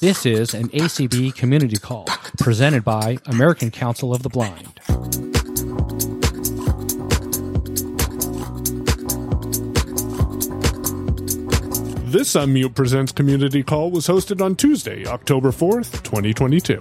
This 0.00 0.24
is 0.24 0.54
an 0.54 0.70
ACB 0.70 1.34
community 1.34 1.76
call 1.76 2.06
presented 2.38 2.82
by 2.82 3.18
American 3.26 3.70
Council 3.70 4.14
of 4.14 4.22
the 4.22 4.30
Blind. 4.30 4.80
This 12.10 12.32
Unmute 12.32 12.74
Presents 12.74 13.12
community 13.12 13.62
call 13.62 13.90
was 13.90 14.06
hosted 14.06 14.40
on 14.40 14.56
Tuesday, 14.56 15.06
October 15.06 15.50
4th, 15.50 16.02
2022. 16.02 16.78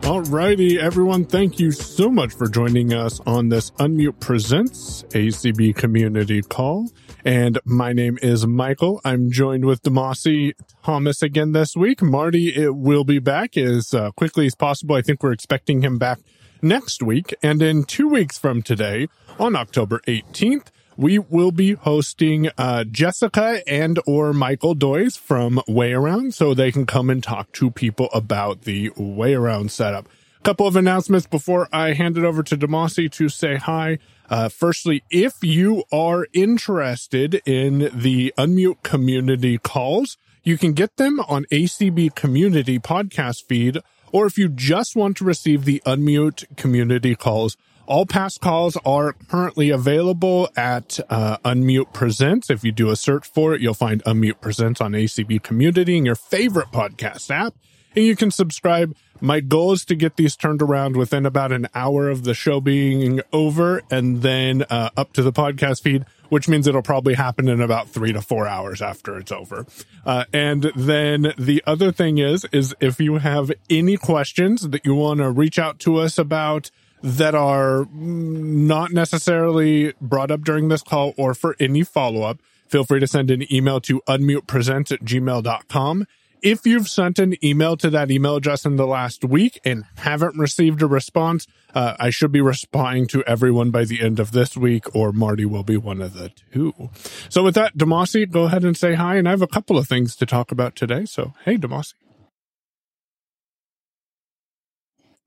Alrighty, 0.00 0.78
everyone, 0.78 1.26
thank 1.26 1.58
you 1.58 1.70
so 1.70 2.10
much 2.10 2.32
for 2.32 2.48
joining 2.48 2.94
us 2.94 3.20
on 3.26 3.50
this 3.50 3.70
Unmute 3.72 4.18
Presents 4.18 5.02
ACB 5.10 5.76
community 5.76 6.40
call. 6.40 6.90
And 7.24 7.60
my 7.64 7.92
name 7.92 8.18
is 8.20 8.46
Michael. 8.46 9.00
I'm 9.04 9.30
joined 9.30 9.64
with 9.64 9.82
Demasi 9.82 10.54
Thomas 10.82 11.22
again 11.22 11.52
this 11.52 11.76
week. 11.76 12.02
Marty 12.02 12.48
it 12.48 12.74
will 12.74 13.04
be 13.04 13.20
back 13.20 13.56
as 13.56 13.94
uh, 13.94 14.10
quickly 14.12 14.46
as 14.46 14.56
possible. 14.56 14.96
I 14.96 15.02
think 15.02 15.22
we're 15.22 15.32
expecting 15.32 15.82
him 15.82 15.98
back 15.98 16.18
next 16.62 17.00
week. 17.00 17.32
And 17.40 17.62
in 17.62 17.84
two 17.84 18.08
weeks 18.08 18.38
from 18.38 18.60
today, 18.60 19.06
on 19.38 19.54
October 19.54 20.00
18th, 20.08 20.66
we 20.96 21.20
will 21.20 21.52
be 21.52 21.74
hosting 21.74 22.50
uh, 22.58 22.84
Jessica 22.84 23.62
and 23.68 24.00
or 24.04 24.32
Michael 24.32 24.74
Doyes 24.74 25.16
from 25.16 25.60
Way 25.68 25.92
Around 25.92 26.34
so 26.34 26.54
they 26.54 26.72
can 26.72 26.86
come 26.86 27.08
and 27.08 27.22
talk 27.22 27.52
to 27.52 27.70
people 27.70 28.08
about 28.12 28.62
the 28.62 28.90
Way 28.96 29.34
Around 29.34 29.70
setup. 29.70 30.08
Couple 30.42 30.66
of 30.66 30.74
announcements 30.74 31.28
before 31.28 31.68
I 31.72 31.92
hand 31.92 32.18
it 32.18 32.24
over 32.24 32.42
to 32.42 32.56
Demasi 32.56 33.10
to 33.12 33.28
say 33.28 33.54
hi. 33.56 33.98
Uh, 34.28 34.48
firstly, 34.48 35.04
if 35.08 35.34
you 35.40 35.84
are 35.92 36.26
interested 36.32 37.40
in 37.46 37.90
the 37.94 38.34
Unmute 38.36 38.82
community 38.82 39.58
calls, 39.58 40.18
you 40.42 40.58
can 40.58 40.72
get 40.72 40.96
them 40.96 41.20
on 41.28 41.44
ACB 41.52 42.16
community 42.16 42.80
podcast 42.80 43.44
feed, 43.44 43.78
or 44.10 44.26
if 44.26 44.36
you 44.36 44.48
just 44.48 44.96
want 44.96 45.16
to 45.18 45.24
receive 45.24 45.64
the 45.64 45.80
Unmute 45.86 46.56
community 46.56 47.14
calls, 47.14 47.56
all 47.86 48.04
past 48.04 48.40
calls 48.40 48.76
are 48.84 49.12
currently 49.12 49.70
available 49.70 50.48
at 50.56 50.98
uh, 51.08 51.36
Unmute 51.44 51.92
Presents. 51.92 52.50
If 52.50 52.64
you 52.64 52.72
do 52.72 52.90
a 52.90 52.96
search 52.96 53.28
for 53.28 53.54
it, 53.54 53.60
you'll 53.60 53.74
find 53.74 54.02
Unmute 54.04 54.40
Presents 54.40 54.80
on 54.80 54.92
ACB 54.92 55.40
Community 55.42 55.96
in 55.96 56.04
your 56.04 56.16
favorite 56.16 56.72
podcast 56.72 57.30
app, 57.30 57.54
and 57.94 58.04
you 58.04 58.16
can 58.16 58.30
subscribe. 58.30 58.96
My 59.20 59.40
goal 59.40 59.72
is 59.72 59.84
to 59.84 59.94
get 59.94 60.16
these 60.16 60.34
turned 60.34 60.62
around 60.62 60.96
within 60.96 61.26
about 61.26 61.52
an 61.52 61.68
hour 61.74 62.08
of 62.08 62.24
the 62.24 62.34
show 62.34 62.60
being 62.60 63.20
over, 63.32 63.82
and 63.90 64.22
then 64.22 64.62
uh, 64.68 64.90
up 64.96 65.12
to 65.12 65.22
the 65.22 65.32
podcast 65.32 65.82
feed, 65.82 66.04
which 66.28 66.48
means 66.48 66.66
it'll 66.66 66.82
probably 66.82 67.14
happen 67.14 67.48
in 67.48 67.60
about 67.60 67.88
three 67.88 68.12
to 68.12 68.20
four 68.20 68.48
hours 68.48 68.82
after 68.82 69.16
it's 69.18 69.30
over. 69.30 69.64
Uh, 70.04 70.24
and 70.32 70.72
then 70.74 71.32
the 71.38 71.62
other 71.66 71.92
thing 71.92 72.18
is, 72.18 72.44
is 72.52 72.74
if 72.80 72.98
you 72.98 73.18
have 73.18 73.52
any 73.70 73.96
questions 73.96 74.68
that 74.70 74.84
you 74.84 74.94
want 74.94 75.18
to 75.18 75.30
reach 75.30 75.58
out 75.58 75.78
to 75.80 75.98
us 75.98 76.18
about 76.18 76.70
that 77.02 77.34
are 77.34 77.86
not 77.92 78.92
necessarily 78.92 79.92
brought 80.00 80.30
up 80.30 80.42
during 80.42 80.68
this 80.68 80.82
call 80.82 81.14
or 81.16 81.34
for 81.34 81.56
any 81.60 81.82
follow 81.82 82.22
up, 82.22 82.40
feel 82.66 82.84
free 82.84 83.00
to 83.00 83.06
send 83.06 83.30
an 83.30 83.52
email 83.52 83.80
to 83.80 84.00
unmutepresents 84.08 84.90
at 84.90 85.00
gmail.com. 85.00 86.06
If 86.42 86.66
you've 86.66 86.88
sent 86.88 87.20
an 87.20 87.36
email 87.44 87.76
to 87.76 87.88
that 87.90 88.10
email 88.10 88.34
address 88.34 88.64
in 88.64 88.74
the 88.74 88.86
last 88.86 89.24
week 89.24 89.60
and 89.64 89.84
haven't 89.98 90.36
received 90.36 90.82
a 90.82 90.88
response, 90.88 91.46
uh, 91.72 91.94
I 92.00 92.10
should 92.10 92.32
be 92.32 92.40
responding 92.40 93.06
to 93.08 93.22
everyone 93.28 93.70
by 93.70 93.84
the 93.84 94.02
end 94.02 94.18
of 94.18 94.32
this 94.32 94.56
week, 94.56 94.92
or 94.92 95.12
Marty 95.12 95.44
will 95.44 95.62
be 95.62 95.76
one 95.76 96.02
of 96.02 96.14
the 96.14 96.32
two. 96.52 96.90
So 97.28 97.44
with 97.44 97.54
that, 97.54 97.78
Demasi, 97.78 98.28
go 98.28 98.42
ahead 98.42 98.64
and 98.64 98.76
say 98.76 98.94
hi. 98.94 99.16
And 99.16 99.28
I 99.28 99.30
have 99.30 99.40
a 99.40 99.46
couple 99.46 99.78
of 99.78 99.86
things 99.86 100.16
to 100.16 100.26
talk 100.26 100.50
about 100.50 100.74
today. 100.74 101.04
So, 101.04 101.32
hey, 101.44 101.56
Demasi. 101.58 101.94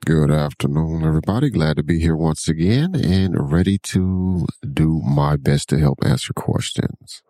Good 0.05 0.31
afternoon, 0.31 1.05
everybody. 1.05 1.49
Glad 1.49 1.77
to 1.77 1.83
be 1.83 1.99
here 1.99 2.17
once 2.17 2.49
again 2.49 2.93
and 2.93 3.51
ready 3.51 3.77
to 3.77 4.45
do 4.61 5.01
my 5.01 5.37
best 5.37 5.69
to 5.69 5.79
help 5.79 5.99
answer 6.03 6.33
questions. 6.33 7.23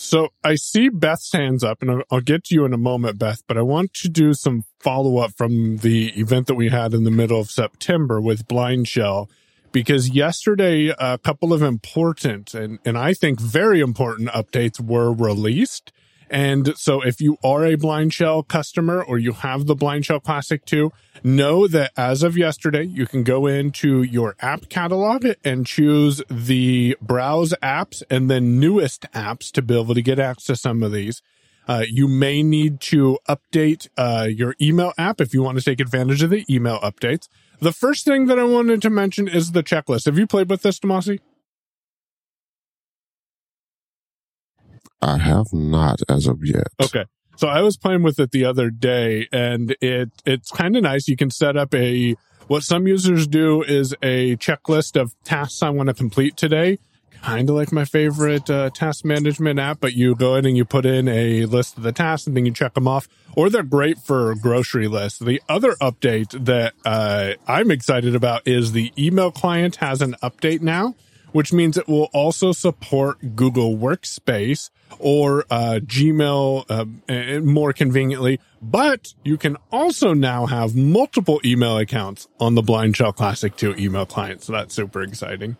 So 0.00 0.28
I 0.44 0.54
see 0.54 0.90
Beth's 0.90 1.32
hands 1.32 1.64
up 1.64 1.82
and 1.82 2.04
I'll 2.08 2.20
get 2.20 2.44
to 2.44 2.54
you 2.54 2.64
in 2.64 2.72
a 2.72 2.78
moment, 2.78 3.18
Beth, 3.18 3.42
but 3.48 3.58
I 3.58 3.62
want 3.62 3.94
to 3.94 4.08
do 4.08 4.32
some 4.32 4.62
follow 4.78 5.18
up 5.18 5.32
from 5.36 5.78
the 5.78 6.10
event 6.10 6.46
that 6.46 6.54
we 6.54 6.68
had 6.68 6.94
in 6.94 7.02
the 7.02 7.10
middle 7.10 7.40
of 7.40 7.50
September 7.50 8.20
with 8.20 8.46
Blind 8.46 8.86
Shell 8.86 9.28
because 9.72 10.10
yesterday 10.10 10.94
a 11.00 11.18
couple 11.18 11.52
of 11.52 11.62
important 11.62 12.54
and, 12.54 12.78
and 12.84 12.96
I 12.96 13.12
think 13.12 13.40
very 13.40 13.80
important 13.80 14.28
updates 14.28 14.80
were 14.80 15.12
released. 15.12 15.90
And 16.30 16.76
so 16.76 17.00
if 17.00 17.20
you 17.20 17.38
are 17.42 17.64
a 17.64 17.76
Blind 17.76 18.12
Shell 18.12 18.44
customer 18.44 19.02
or 19.02 19.18
you 19.18 19.32
have 19.32 19.66
the 19.66 19.74
Blind 19.74 20.06
Shell 20.06 20.20
Classic 20.20 20.64
2, 20.64 20.92
know 21.24 21.66
that 21.66 21.92
as 21.96 22.22
of 22.22 22.36
yesterday, 22.36 22.84
you 22.84 23.06
can 23.06 23.22
go 23.22 23.46
into 23.46 24.02
your 24.02 24.36
app 24.40 24.68
catalog 24.68 25.26
and 25.44 25.66
choose 25.66 26.22
the 26.30 26.96
browse 27.00 27.54
apps 27.62 28.02
and 28.10 28.30
then 28.30 28.60
newest 28.60 29.02
apps 29.12 29.50
to 29.52 29.62
be 29.62 29.78
able 29.78 29.94
to 29.94 30.02
get 30.02 30.18
access 30.18 30.46
to 30.46 30.56
some 30.56 30.82
of 30.82 30.92
these. 30.92 31.22
Uh, 31.66 31.84
you 31.86 32.08
may 32.08 32.42
need 32.42 32.80
to 32.80 33.18
update 33.28 33.88
uh, 33.98 34.26
your 34.28 34.54
email 34.60 34.92
app 34.96 35.20
if 35.20 35.34
you 35.34 35.42
want 35.42 35.58
to 35.58 35.64
take 35.64 35.80
advantage 35.80 36.22
of 36.22 36.30
the 36.30 36.44
email 36.48 36.78
updates. 36.80 37.28
The 37.60 37.72
first 37.72 38.04
thing 38.04 38.26
that 38.26 38.38
I 38.38 38.44
wanted 38.44 38.80
to 38.82 38.90
mention 38.90 39.28
is 39.28 39.52
the 39.52 39.62
checklist. 39.62 40.06
Have 40.06 40.18
you 40.18 40.26
played 40.26 40.48
with 40.48 40.62
this, 40.62 40.78
Demasi? 40.78 41.18
I 45.00 45.18
have 45.18 45.52
not 45.52 46.00
as 46.08 46.26
of 46.26 46.40
yet. 46.42 46.68
Okay. 46.82 47.04
So 47.36 47.46
I 47.46 47.62
was 47.62 47.76
playing 47.76 48.02
with 48.02 48.18
it 48.18 48.32
the 48.32 48.44
other 48.44 48.68
day 48.68 49.28
and 49.32 49.76
it 49.80 50.10
it's 50.26 50.50
kind 50.50 50.76
of 50.76 50.82
nice. 50.82 51.06
You 51.06 51.16
can 51.16 51.30
set 51.30 51.56
up 51.56 51.72
a 51.72 52.16
what 52.48 52.64
some 52.64 52.88
users 52.88 53.26
do 53.26 53.62
is 53.62 53.94
a 54.02 54.36
checklist 54.36 55.00
of 55.00 55.14
tasks 55.22 55.62
I 55.62 55.70
want 55.70 55.88
to 55.88 55.94
complete 55.94 56.36
today. 56.36 56.78
Kind 57.22 57.50
of 57.50 57.56
like 57.56 57.72
my 57.72 57.84
favorite 57.84 58.48
uh, 58.48 58.70
task 58.70 59.04
management 59.04 59.58
app, 59.58 59.80
but 59.80 59.92
you 59.92 60.14
go 60.14 60.36
in 60.36 60.46
and 60.46 60.56
you 60.56 60.64
put 60.64 60.86
in 60.86 61.08
a 61.08 61.46
list 61.46 61.76
of 61.76 61.82
the 61.82 61.92
tasks 61.92 62.26
and 62.26 62.36
then 62.36 62.46
you 62.46 62.52
check 62.52 62.74
them 62.74 62.88
off. 62.88 63.08
Or 63.36 63.50
they're 63.50 63.62
great 63.62 63.98
for 63.98 64.34
grocery 64.36 64.88
lists. 64.88 65.18
The 65.18 65.42
other 65.48 65.72
update 65.74 66.44
that 66.44 66.74
uh, 66.84 67.34
I'm 67.46 67.70
excited 67.70 68.14
about 68.14 68.46
is 68.46 68.72
the 68.72 68.92
email 68.96 69.30
client 69.30 69.76
has 69.76 70.00
an 70.00 70.14
update 70.22 70.60
now 70.60 70.94
which 71.32 71.52
means 71.52 71.76
it 71.76 71.88
will 71.88 72.10
also 72.12 72.52
support 72.52 73.36
Google 73.36 73.76
Workspace 73.76 74.70
or 74.98 75.44
uh, 75.50 75.80
Gmail 75.84 76.64
uh, 76.68 77.40
more 77.40 77.72
conveniently. 77.72 78.40
But 78.60 79.14
you 79.24 79.36
can 79.36 79.56
also 79.70 80.14
now 80.14 80.46
have 80.46 80.74
multiple 80.74 81.40
email 81.44 81.78
accounts 81.78 82.28
on 82.40 82.54
the 82.54 82.62
Blind 82.62 82.96
Shell 82.96 83.12
Classic 83.12 83.56
2 83.56 83.76
email 83.76 84.06
client. 84.06 84.42
So 84.42 84.52
that's 84.52 84.74
super 84.74 85.02
exciting. 85.02 85.56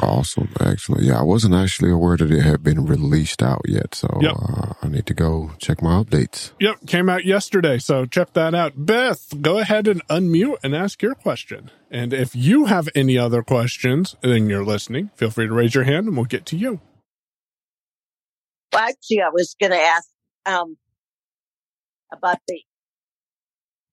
Awesome. 0.00 0.48
Excellent. 0.60 1.02
Yeah, 1.02 1.18
I 1.18 1.22
wasn't 1.22 1.54
actually 1.54 1.90
aware 1.90 2.16
that 2.16 2.30
it 2.30 2.42
had 2.42 2.62
been 2.62 2.84
released 2.84 3.42
out 3.42 3.62
yet. 3.66 3.94
So 3.94 4.08
yep. 4.20 4.36
uh, 4.36 4.74
I 4.82 4.88
need 4.88 5.06
to 5.06 5.14
go 5.14 5.52
check 5.58 5.82
my 5.82 6.02
updates. 6.02 6.52
Yep. 6.60 6.86
Came 6.86 7.08
out 7.08 7.24
yesterday. 7.24 7.78
So 7.78 8.04
check 8.04 8.32
that 8.34 8.54
out. 8.54 8.72
Beth, 8.76 9.40
go 9.40 9.58
ahead 9.58 9.88
and 9.88 10.06
unmute 10.08 10.56
and 10.62 10.74
ask 10.74 11.02
your 11.02 11.14
question. 11.14 11.70
And 11.90 12.12
if 12.12 12.36
you 12.36 12.66
have 12.66 12.88
any 12.94 13.16
other 13.16 13.42
questions 13.42 14.16
and 14.22 14.50
you're 14.50 14.64
listening, 14.64 15.10
feel 15.14 15.30
free 15.30 15.46
to 15.46 15.54
raise 15.54 15.74
your 15.74 15.84
hand 15.84 16.06
and 16.08 16.16
we'll 16.16 16.26
get 16.26 16.44
to 16.46 16.56
you. 16.56 16.80
Well, 18.72 18.82
actually, 18.82 19.22
I 19.22 19.30
was 19.30 19.56
going 19.58 19.72
to 19.72 19.80
ask 19.80 20.08
um, 20.44 20.76
about 22.12 22.38
the 22.46 22.60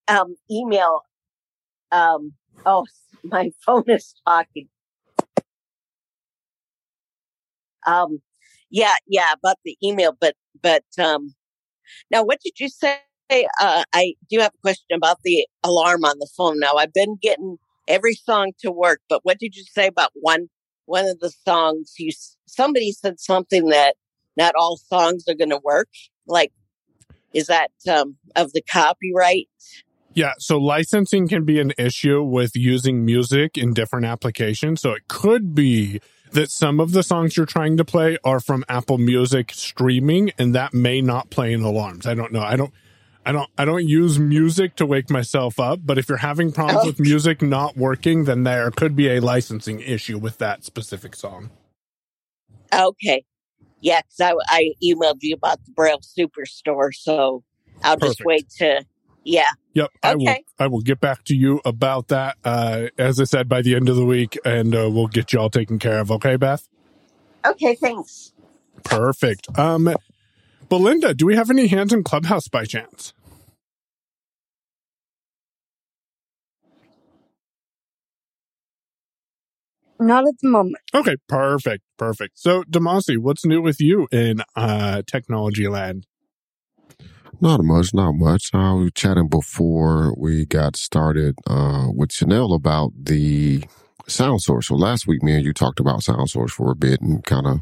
um, 0.08 0.36
email. 0.52 1.02
Um, 1.92 2.34
oh, 2.66 2.86
my 3.24 3.52
phone 3.66 3.86
is 3.88 4.16
talking. 4.28 4.68
Um, 7.86 8.22
yeah, 8.70 8.96
yeah, 9.08 9.34
about 9.34 9.58
the 9.64 9.78
email, 9.84 10.16
but, 10.20 10.36
but, 10.62 10.84
um, 10.98 11.36
now 12.10 12.24
what 12.24 12.40
did 12.44 12.60
you 12.60 12.70
say? 12.70 13.00
Uh, 13.60 13.84
I 13.94 14.14
do 14.30 14.40
have 14.40 14.54
a 14.54 14.62
question 14.62 14.96
about 14.96 15.18
the 15.24 15.48
alarm 15.64 16.04
on 16.06 16.20
the 16.20 16.30
phone. 16.38 16.60
Now 16.60 16.76
I've 16.76 16.94
been 16.94 17.18
getting 17.22 17.58
every 17.88 18.14
song 18.14 18.52
to 18.60 18.72
work, 18.72 19.02
but 19.10 19.22
what 19.24 19.40
did 19.40 19.56
you 19.56 19.64
say 19.64 19.88
about 19.88 20.12
one, 20.14 20.50
one 20.86 21.06
of 21.06 21.20
the 21.20 21.32
songs? 21.46 21.94
You, 21.98 22.12
somebody 22.48 22.92
said 22.92 23.20
something 23.20 23.70
that 23.70 23.96
not 24.38 24.56
all 24.58 24.78
songs 24.78 25.26
are 25.28 25.36
going 25.36 25.50
to 25.50 25.62
work. 25.64 25.90
Like, 26.28 26.52
is 27.34 27.48
that, 27.48 27.72
um, 27.90 28.18
of 28.36 28.54
the 28.54 28.62
copyright? 28.62 29.50
Yeah, 30.14 30.34
so 30.38 30.58
licensing 30.60 31.28
can 31.28 31.44
be 31.44 31.60
an 31.60 31.74
issue 31.78 32.22
with 32.22 32.56
using 32.56 33.04
music 33.04 33.58
in 33.58 33.74
different 33.74 34.06
applications. 34.06 34.82
So 34.82 34.92
it 34.92 35.08
could 35.08 35.56
be 35.56 36.02
that 36.34 36.52
some 36.52 36.80
of 36.80 36.92
the 36.92 37.04
songs 37.04 37.38
you're 37.38 37.46
trying 37.46 37.78
to 37.78 37.86
play 37.86 38.18
are 38.24 38.40
from 38.40 38.64
Apple 38.70 38.98
Music 38.98 39.52
streaming 39.54 40.32
and 40.38 40.54
that 40.56 40.74
may 40.74 41.02
not 41.02 41.30
play 41.30 41.54
in 41.54 41.62
alarms. 41.62 42.06
I 42.06 42.14
don't 42.14 42.32
know. 42.32 42.42
I 42.42 42.56
don't 42.56 42.74
I 43.26 43.32
don't 43.32 43.50
I 43.58 43.66
don't 43.66 43.88
use 43.88 44.20
music 44.20 44.76
to 44.76 44.86
wake 44.86 45.10
myself 45.10 45.60
up, 45.60 45.80
but 45.84 45.98
if 45.98 46.10
you're 46.10 46.18
having 46.18 46.52
problems 46.52 46.86
with 46.86 47.00
music 47.00 47.42
not 47.42 47.78
working, 47.78 48.26
then 48.26 48.44
there 48.44 48.70
could 48.72 48.96
be 48.96 49.10
a 49.10 49.20
licensing 49.22 49.80
issue 49.80 50.18
with 50.18 50.38
that 50.40 50.64
specific 50.64 51.16
song. 51.16 51.50
Okay. 52.74 53.24
Yeah, 53.82 54.02
because 54.02 54.20
I, 54.50 54.56
I 54.58 54.72
emailed 54.84 55.18
you 55.22 55.36
about 55.36 55.64
the 55.66 55.72
Braille 55.72 56.00
Superstore, 56.00 56.94
so 56.94 57.44
I'll 57.84 57.98
Perfect. 57.98 58.18
just 58.20 58.26
wait 58.26 58.50
to. 58.58 58.84
Yeah. 59.24 59.50
Yep, 59.74 59.90
I 60.04 60.16
will. 60.16 60.36
I 60.60 60.68
will 60.68 60.82
get 60.82 61.00
back 61.00 61.24
to 61.26 61.36
you 61.36 61.62
about 61.66 62.10
that. 62.10 62.38
Uh, 62.44 62.88
as 62.98 63.20
I 63.20 63.26
said, 63.26 63.50
by 63.50 63.62
the 63.62 63.76
end 63.76 63.90
of 63.90 63.96
the 63.96 64.06
week, 64.06 64.38
and 64.46 64.76
uh, 64.76 64.90
we'll 64.92 65.08
get 65.08 65.34
you 65.34 65.40
all 65.40 65.50
taken 65.50 65.80
care 65.80 66.00
of. 66.00 66.12
Okay, 66.12 66.36
Beth. 66.38 66.68
Okay. 67.46 67.76
Thanks. 67.76 68.34
Perfect. 68.84 69.48
Um, 69.58 69.96
Belinda, 70.70 71.14
do 71.14 71.26
we 71.26 71.36
have 71.36 71.50
any 71.50 71.68
hands 71.68 71.94
in 71.94 72.04
Clubhouse 72.04 72.48
by 72.48 72.66
chance? 72.66 73.14
Not 80.00 80.28
at 80.28 80.36
the 80.42 80.50
moment. 80.50 80.78
Okay, 80.94 81.18
perfect, 81.30 81.84
perfect. 81.98 82.40
So, 82.40 82.64
Demasi, 82.64 83.18
what's 83.18 83.46
new 83.46 83.62
with 83.62 83.82
you 83.82 84.08
in 84.12 84.42
uh, 84.56 85.04
technology 85.08 85.68
land? 85.70 86.08
Not 87.44 87.62
much, 87.66 87.94
not 87.94 88.14
much. 88.14 88.52
Uh, 88.54 88.74
were 88.78 88.90
chatting 88.90 89.28
before 89.28 90.16
we 90.18 90.46
got 90.46 90.78
started 90.78 91.36
uh, 91.46 91.88
with 91.94 92.14
Chanel 92.14 92.54
about 92.54 92.94
the 92.98 93.66
sound 94.08 94.42
source. 94.42 94.70
So 94.70 94.76
last 94.76 95.08
week, 95.08 95.22
me 95.22 95.34
and 95.34 95.44
you 95.44 95.52
talked 95.52 95.82
about 95.82 96.04
sound 96.04 96.30
source 96.30 96.54
for 96.54 96.72
a 96.72 96.76
bit 96.76 97.02
and 97.02 97.22
kind 97.26 97.46
of 97.46 97.60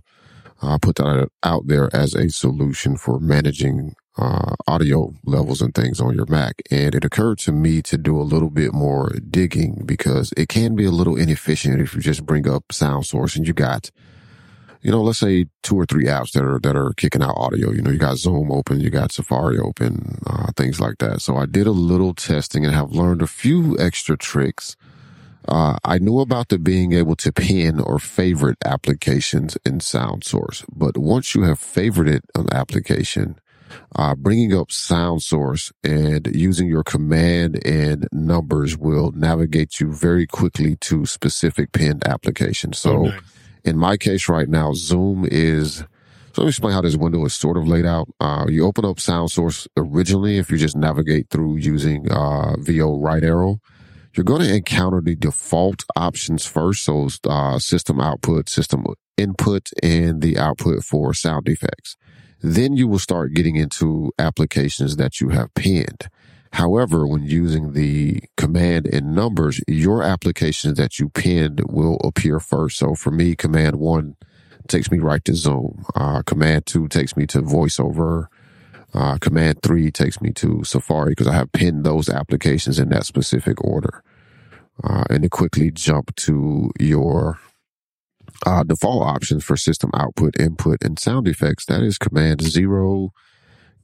uh, 0.61 0.77
put 0.77 0.97
that 0.97 1.29
out 1.41 1.63
there 1.65 1.89
as 1.95 2.13
a 2.13 2.29
solution 2.29 2.95
for 2.95 3.19
managing 3.19 3.95
uh, 4.19 4.53
audio 4.67 5.15
levels 5.25 5.63
and 5.63 5.73
things 5.73 5.99
on 5.99 6.13
your 6.13 6.27
Mac. 6.27 6.61
And 6.69 6.93
it 6.93 7.03
occurred 7.03 7.39
to 7.39 7.51
me 7.51 7.81
to 7.81 7.97
do 7.97 8.21
a 8.21 8.21
little 8.21 8.51
bit 8.51 8.73
more 8.73 9.09
digging 9.31 9.81
because 9.87 10.31
it 10.37 10.47
can 10.47 10.75
be 10.75 10.85
a 10.85 10.91
little 10.91 11.17
inefficient 11.17 11.81
if 11.81 11.95
you 11.95 12.01
just 12.01 12.23
bring 12.23 12.47
up 12.47 12.71
sound 12.71 13.07
source 13.07 13.35
and 13.35 13.47
you 13.47 13.53
got 13.55 13.89
you 14.81 14.91
know, 14.91 15.01
let's 15.01 15.19
say 15.19 15.45
two 15.63 15.75
or 15.75 15.85
three 15.85 16.05
apps 16.05 16.31
that 16.31 16.43
are 16.43 16.59
that 16.59 16.75
are 16.75 16.93
kicking 16.93 17.21
out 17.21 17.35
audio. 17.37 17.71
You 17.71 17.81
know, 17.81 17.91
you 17.91 17.99
got 17.99 18.17
Zoom 18.17 18.51
open, 18.51 18.79
you 18.79 18.89
got 18.89 19.11
Safari 19.11 19.59
open, 19.59 20.19
uh, 20.25 20.51
things 20.55 20.79
like 20.79 20.97
that. 20.99 21.21
So 21.21 21.37
I 21.37 21.45
did 21.45 21.67
a 21.67 21.71
little 21.71 22.13
testing 22.13 22.65
and 22.65 22.73
have 22.73 22.91
learned 22.91 23.21
a 23.21 23.27
few 23.27 23.77
extra 23.79 24.17
tricks. 24.17 24.75
Uh, 25.47 25.77
I 25.83 25.97
knew 25.97 26.19
about 26.19 26.49
the 26.49 26.59
being 26.59 26.93
able 26.93 27.15
to 27.17 27.31
pin 27.31 27.79
or 27.79 27.97
favorite 27.99 28.57
applications 28.63 29.57
in 29.65 29.79
Sound 29.79 30.23
Source, 30.23 30.63
but 30.71 30.97
once 30.97 31.33
you 31.33 31.41
have 31.43 31.59
favorited 31.59 32.21
an 32.35 32.47
application, 32.53 33.39
uh, 33.95 34.13
bringing 34.15 34.55
up 34.55 34.71
Sound 34.71 35.23
Source 35.23 35.71
and 35.83 36.27
using 36.35 36.67
your 36.67 36.83
command 36.83 37.59
and 37.65 38.07
numbers 38.11 38.77
will 38.77 39.11
navigate 39.13 39.79
you 39.79 39.91
very 39.91 40.27
quickly 40.27 40.75
to 40.77 41.05
specific 41.07 41.71
pinned 41.71 42.05
applications. 42.07 42.77
So 42.77 42.91
Oh, 42.91 43.03
nice. 43.05 43.21
In 43.63 43.77
my 43.77 43.97
case 43.97 44.29
right 44.29 44.49
now, 44.49 44.73
Zoom 44.73 45.27
is. 45.29 45.83
So 46.33 46.43
let 46.43 46.45
me 46.45 46.49
explain 46.49 46.73
how 46.73 46.81
this 46.81 46.95
window 46.95 47.25
is 47.25 47.33
sort 47.33 47.57
of 47.57 47.67
laid 47.67 47.85
out. 47.85 48.07
Uh, 48.21 48.45
you 48.47 48.65
open 48.65 48.85
up 48.85 49.01
Sound 49.01 49.31
Source 49.31 49.67
originally. 49.75 50.37
If 50.37 50.49
you 50.49 50.57
just 50.57 50.77
navigate 50.77 51.29
through 51.29 51.57
using 51.57 52.09
uh, 52.09 52.55
VO 52.57 52.97
right 52.99 53.21
arrow, 53.21 53.59
you're 54.15 54.23
going 54.23 54.41
to 54.41 54.55
encounter 54.55 55.01
the 55.01 55.15
default 55.15 55.83
options 55.97 56.45
first. 56.45 56.83
So 56.83 57.09
uh, 57.27 57.59
system 57.59 57.99
output, 57.99 58.47
system 58.47 58.85
input, 59.17 59.71
and 59.83 60.21
the 60.21 60.37
output 60.37 60.85
for 60.85 61.13
sound 61.13 61.49
effects. 61.49 61.97
Then 62.41 62.73
you 62.73 62.87
will 62.87 62.99
start 62.99 63.33
getting 63.33 63.55
into 63.55 64.11
applications 64.17 64.95
that 64.95 65.21
you 65.21 65.29
have 65.29 65.53
pinned. 65.53 66.09
However, 66.53 67.07
when 67.07 67.23
using 67.23 67.73
the 67.73 68.21
command 68.35 68.85
and 68.85 69.15
numbers, 69.15 69.61
your 69.67 70.03
applications 70.03 70.77
that 70.77 70.99
you 70.99 71.09
pinned 71.09 71.61
will 71.69 71.97
appear 72.03 72.39
first. 72.39 72.77
So 72.77 72.93
for 72.93 73.11
me, 73.11 73.35
command 73.35 73.77
one 73.77 74.15
takes 74.67 74.91
me 74.91 74.99
right 74.99 75.23
to 75.25 75.33
Zoom. 75.33 75.85
Uh, 75.95 76.21
command 76.23 76.65
two 76.65 76.87
takes 76.87 77.15
me 77.15 77.25
to 77.27 77.41
voiceover. 77.41 78.27
Uh, 78.93 79.17
command 79.19 79.61
three 79.63 79.89
takes 79.91 80.21
me 80.21 80.31
to 80.33 80.63
Safari 80.65 81.11
because 81.11 81.27
I 81.27 81.35
have 81.35 81.53
pinned 81.53 81.85
those 81.85 82.09
applications 82.09 82.79
in 82.79 82.89
that 82.89 83.05
specific 83.05 83.63
order. 83.63 84.03
Uh, 84.83 85.03
and 85.09 85.23
to 85.23 85.29
quickly 85.29 85.71
jump 85.71 86.15
to 86.15 86.71
your 86.79 87.39
uh, 88.45 88.63
default 88.63 89.03
options 89.03 89.43
for 89.43 89.55
system 89.55 89.91
output, 89.93 90.39
input, 90.39 90.83
and 90.83 90.99
sound 90.99 91.27
effects. 91.27 91.65
That 91.65 91.81
is 91.81 91.97
command 91.97 92.41
zero, 92.41 93.11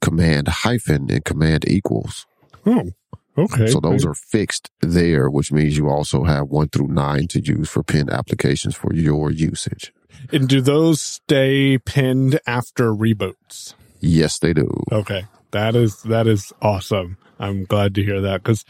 command 0.00 0.48
hyphen, 0.48 1.10
and 1.10 1.24
command 1.24 1.64
equals. 1.68 2.26
Oh, 2.66 2.90
okay. 3.36 3.66
So 3.68 3.80
those 3.80 4.04
are 4.04 4.14
fixed 4.14 4.70
there, 4.80 5.30
which 5.30 5.52
means 5.52 5.76
you 5.76 5.88
also 5.88 6.24
have 6.24 6.48
one 6.48 6.68
through 6.68 6.88
nine 6.88 7.28
to 7.28 7.40
use 7.40 7.68
for 7.68 7.82
pinned 7.82 8.10
applications 8.10 8.74
for 8.74 8.92
your 8.94 9.30
usage. 9.30 9.92
And 10.32 10.48
do 10.48 10.60
those 10.60 11.00
stay 11.00 11.78
pinned 11.78 12.40
after 12.46 12.92
reboots? 12.92 13.74
Yes, 14.00 14.38
they 14.38 14.52
do. 14.52 14.68
Okay. 14.92 15.24
That 15.52 15.74
is 15.74 16.02
that 16.02 16.26
is 16.26 16.52
awesome. 16.60 17.16
I'm 17.38 17.64
glad 17.64 17.94
to 17.94 18.02
hear 18.02 18.20
that 18.20 18.42
because 18.42 18.64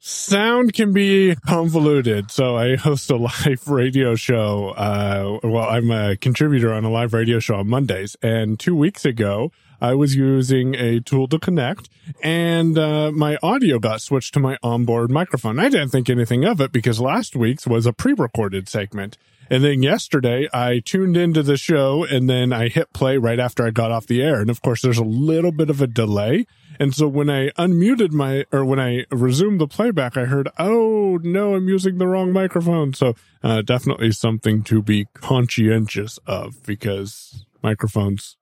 sound 0.00 0.72
can 0.72 0.92
be 0.92 1.34
convoluted. 1.46 2.30
So 2.30 2.56
I 2.56 2.76
host 2.76 3.10
a 3.10 3.16
live 3.44 3.68
radio 3.68 4.14
show. 4.14 4.70
Uh, 4.70 5.38
well, 5.42 5.68
I'm 5.68 5.90
a 5.90 6.16
contributor 6.16 6.72
on 6.72 6.84
a 6.84 6.90
live 6.90 7.12
radio 7.12 7.38
show 7.38 7.56
on 7.56 7.68
Mondays, 7.68 8.16
and 8.22 8.58
two 8.58 8.74
weeks 8.74 9.04
ago 9.04 9.52
I 9.80 9.94
was 9.94 10.16
using 10.16 10.74
a 10.74 11.00
tool 11.00 11.28
to 11.28 11.38
connect, 11.38 11.88
and 12.22 12.78
uh, 12.78 13.10
my 13.12 13.38
audio 13.42 13.78
got 13.78 14.00
switched 14.00 14.34
to 14.34 14.40
my 14.40 14.58
onboard 14.62 15.10
microphone. 15.10 15.58
I 15.58 15.68
didn't 15.68 15.90
think 15.90 16.08
anything 16.08 16.44
of 16.44 16.60
it 16.60 16.72
because 16.72 17.00
last 17.00 17.36
week's 17.36 17.66
was 17.66 17.86
a 17.86 17.92
pre-recorded 17.92 18.68
segment. 18.68 19.18
And 19.48 19.62
then 19.62 19.82
yesterday 19.82 20.48
I 20.52 20.80
tuned 20.84 21.16
into 21.16 21.42
the 21.42 21.56
show 21.56 22.04
and 22.04 22.28
then 22.28 22.52
I 22.52 22.68
hit 22.68 22.92
play 22.92 23.16
right 23.16 23.38
after 23.38 23.66
I 23.66 23.70
got 23.70 23.90
off 23.92 24.06
the 24.06 24.22
air. 24.22 24.40
And 24.40 24.50
of 24.50 24.60
course 24.62 24.82
there's 24.82 24.98
a 24.98 25.04
little 25.04 25.52
bit 25.52 25.70
of 25.70 25.80
a 25.80 25.86
delay. 25.86 26.46
And 26.78 26.94
so 26.94 27.08
when 27.08 27.30
I 27.30 27.50
unmuted 27.50 28.12
my, 28.12 28.44
or 28.52 28.64
when 28.64 28.80
I 28.80 29.06
resumed 29.10 29.60
the 29.60 29.68
playback, 29.68 30.16
I 30.16 30.24
heard, 30.24 30.48
Oh 30.58 31.18
no, 31.22 31.54
I'm 31.54 31.68
using 31.68 31.98
the 31.98 32.06
wrong 32.06 32.32
microphone. 32.32 32.92
So, 32.92 33.14
uh, 33.42 33.62
definitely 33.62 34.12
something 34.12 34.62
to 34.64 34.82
be 34.82 35.06
conscientious 35.14 36.18
of 36.26 36.62
because 36.66 37.46
microphones 37.62 38.36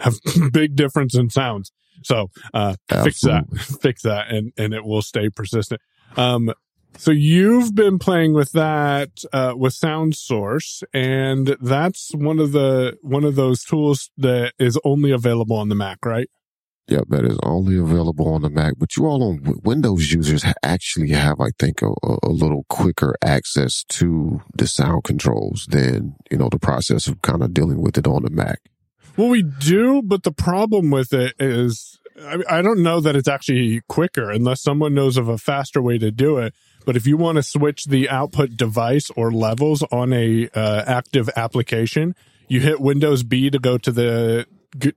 have 0.00 0.14
big 0.52 0.76
difference 0.76 1.16
in 1.16 1.30
sounds. 1.30 1.72
So, 2.02 2.28
uh, 2.54 2.76
fix 2.88 3.20
that, 3.22 3.44
fix 3.82 4.02
that 4.02 4.28
and, 4.30 4.52
and 4.56 4.72
it 4.72 4.84
will 4.84 5.02
stay 5.02 5.28
persistent. 5.28 5.80
Um, 6.16 6.52
so 6.96 7.10
you've 7.10 7.74
been 7.74 7.98
playing 7.98 8.34
with 8.34 8.52
that 8.52 9.10
uh, 9.32 9.54
with 9.56 9.74
Sound 9.74 10.16
Source, 10.16 10.82
and 10.92 11.56
that's 11.60 12.10
one 12.14 12.38
of 12.38 12.52
the 12.52 12.98
one 13.00 13.24
of 13.24 13.36
those 13.36 13.64
tools 13.64 14.10
that 14.18 14.54
is 14.58 14.78
only 14.84 15.10
available 15.10 15.56
on 15.56 15.68
the 15.68 15.74
Mac, 15.74 16.04
right? 16.04 16.28
Yep, 16.88 17.04
that 17.10 17.24
is 17.24 17.38
only 17.44 17.78
available 17.78 18.26
on 18.28 18.42
the 18.42 18.50
Mac. 18.50 18.74
But 18.76 18.96
you 18.96 19.06
all 19.06 19.22
on 19.22 19.60
Windows 19.62 20.10
users 20.10 20.44
actually 20.64 21.10
have, 21.10 21.40
I 21.40 21.50
think, 21.58 21.82
a, 21.82 21.90
a 22.02 22.18
a 22.24 22.30
little 22.30 22.64
quicker 22.68 23.14
access 23.24 23.84
to 23.90 24.42
the 24.54 24.66
sound 24.66 25.04
controls 25.04 25.66
than 25.70 26.16
you 26.30 26.36
know 26.36 26.48
the 26.50 26.58
process 26.58 27.06
of 27.06 27.22
kind 27.22 27.42
of 27.42 27.54
dealing 27.54 27.80
with 27.80 27.96
it 27.96 28.06
on 28.06 28.24
the 28.24 28.30
Mac. 28.30 28.58
Well, 29.16 29.28
we 29.28 29.42
do, 29.42 30.02
but 30.02 30.22
the 30.22 30.32
problem 30.32 30.90
with 30.90 31.12
it 31.12 31.34
is, 31.38 31.98
I, 32.20 32.42
I 32.48 32.62
don't 32.62 32.82
know 32.82 33.00
that 33.00 33.16
it's 33.16 33.28
actually 33.28 33.82
quicker 33.88 34.30
unless 34.30 34.60
someone 34.62 34.94
knows 34.94 35.16
of 35.16 35.28
a 35.28 35.38
faster 35.38 35.82
way 35.82 35.98
to 35.98 36.10
do 36.10 36.38
it. 36.38 36.54
But 36.86 36.96
if 36.96 37.06
you 37.06 37.16
want 37.16 37.36
to 37.36 37.42
switch 37.42 37.84
the 37.84 38.08
output 38.08 38.56
device 38.56 39.10
or 39.14 39.30
levels 39.30 39.82
on 39.92 40.12
a 40.12 40.48
uh, 40.54 40.84
active 40.86 41.28
application, 41.36 42.14
you 42.48 42.60
hit 42.60 42.80
Windows 42.80 43.22
B 43.22 43.50
to 43.50 43.58
go 43.58 43.78
to 43.78 43.92
the 43.92 44.46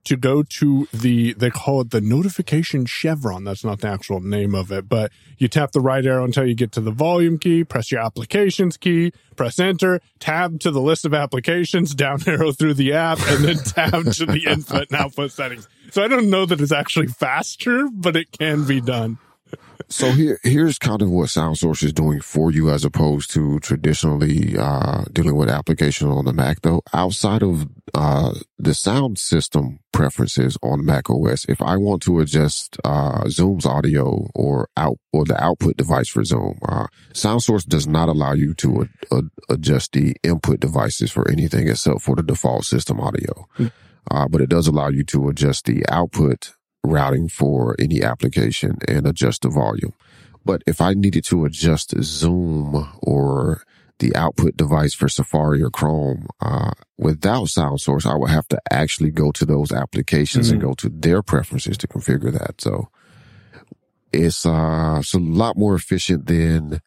to 0.04 0.16
go 0.16 0.42
to 0.42 0.86
the 0.92 1.32
they 1.34 1.50
call 1.50 1.80
it 1.80 1.90
the 1.90 2.00
notification 2.00 2.86
chevron. 2.86 3.44
That's 3.44 3.64
not 3.64 3.80
the 3.80 3.88
actual 3.88 4.20
name 4.20 4.54
of 4.54 4.70
it, 4.70 4.88
but 4.88 5.10
you 5.38 5.48
tap 5.48 5.72
the 5.72 5.80
right 5.80 6.04
arrow 6.04 6.24
until 6.24 6.46
you 6.46 6.54
get 6.54 6.72
to 6.72 6.80
the 6.80 6.90
volume 6.90 7.38
key, 7.38 7.64
press 7.64 7.90
your 7.90 8.00
applications 8.00 8.76
key, 8.76 9.12
press 9.36 9.58
enter, 9.58 10.00
tab 10.20 10.60
to 10.60 10.70
the 10.70 10.80
list 10.80 11.04
of 11.04 11.14
applications, 11.14 11.94
down 12.04 12.20
arrow 12.26 12.52
through 12.52 12.74
the 12.74 12.92
app, 12.92 13.18
and 13.28 13.44
then 13.44 13.56
tab 13.64 14.12
to 14.12 14.26
the 14.26 14.44
input 14.46 14.90
and 14.90 15.00
output 15.00 15.32
settings. 15.32 15.68
So 15.90 16.02
I 16.02 16.08
don't 16.08 16.30
know 16.30 16.46
that 16.46 16.60
it's 16.60 16.72
actually 16.72 17.08
faster, 17.08 17.88
but 17.92 18.16
it 18.16 18.32
can 18.32 18.64
be 18.66 18.80
done. 18.80 19.18
So 19.88 20.10
here, 20.12 20.40
here's 20.42 20.78
kind 20.78 21.02
of 21.02 21.10
what 21.10 21.28
SoundSource 21.28 21.84
is 21.84 21.92
doing 21.92 22.20
for 22.20 22.50
you 22.50 22.70
as 22.70 22.84
opposed 22.84 23.30
to 23.32 23.60
traditionally 23.60 24.56
uh, 24.58 25.04
dealing 25.12 25.36
with 25.36 25.50
application 25.50 26.08
on 26.08 26.24
the 26.24 26.32
Mac. 26.32 26.62
Though 26.62 26.82
outside 26.92 27.42
of 27.42 27.66
uh, 27.92 28.34
the 28.58 28.74
sound 28.74 29.18
system 29.18 29.80
preferences 29.92 30.56
on 30.62 30.84
Mac 30.84 31.10
OS, 31.10 31.44
if 31.48 31.60
I 31.60 31.76
want 31.76 32.02
to 32.04 32.20
adjust 32.20 32.78
uh, 32.84 33.28
Zoom's 33.28 33.66
audio 33.66 34.28
or 34.34 34.68
out 34.76 34.98
or 35.12 35.24
the 35.24 35.42
output 35.42 35.76
device 35.76 36.08
for 36.08 36.24
Zoom, 36.24 36.58
uh, 36.66 36.86
SoundSource 37.12 37.66
does 37.66 37.86
not 37.86 38.08
allow 38.08 38.32
you 38.32 38.54
to 38.54 38.82
ad- 38.82 38.88
ad- 39.12 39.30
adjust 39.50 39.92
the 39.92 40.16
input 40.22 40.60
devices 40.60 41.12
for 41.12 41.30
anything 41.30 41.68
except 41.68 42.00
for 42.00 42.16
the 42.16 42.22
default 42.22 42.64
system 42.64 43.00
audio. 43.00 43.46
Uh, 44.10 44.28
but 44.28 44.40
it 44.40 44.48
does 44.48 44.66
allow 44.66 44.88
you 44.88 45.04
to 45.04 45.28
adjust 45.28 45.66
the 45.66 45.84
output 45.88 46.54
routing 46.84 47.28
for 47.28 47.74
any 47.78 48.02
application 48.02 48.78
and 48.86 49.06
adjust 49.06 49.42
the 49.42 49.48
volume. 49.48 49.94
But 50.44 50.62
if 50.66 50.80
I 50.80 50.94
needed 50.94 51.24
to 51.26 51.44
adjust 51.46 51.94
Zoom 52.02 52.86
or 53.02 53.62
the 53.98 54.14
output 54.14 54.56
device 54.56 54.92
for 54.92 55.08
Safari 55.08 55.62
or 55.62 55.70
Chrome, 55.70 56.26
uh, 56.40 56.72
without 56.98 57.48
sound 57.48 57.80
source, 57.80 58.04
I 58.04 58.14
would 58.14 58.30
have 58.30 58.46
to 58.48 58.60
actually 58.70 59.10
go 59.10 59.32
to 59.32 59.46
those 59.46 59.72
applications 59.72 60.48
Mhm. 60.48 60.52
and 60.52 60.60
go 60.60 60.74
to 60.74 60.88
their 60.90 61.22
preferences 61.22 61.78
to 61.78 61.88
configure 61.88 62.32
that. 62.32 62.60
So 62.60 62.88
it's, 64.12 64.44
uh, 64.44 64.96
it's 65.00 65.14
a 65.14 65.18
lot 65.18 65.56
more 65.56 65.74
efficient 65.74 66.26
than 66.26 66.80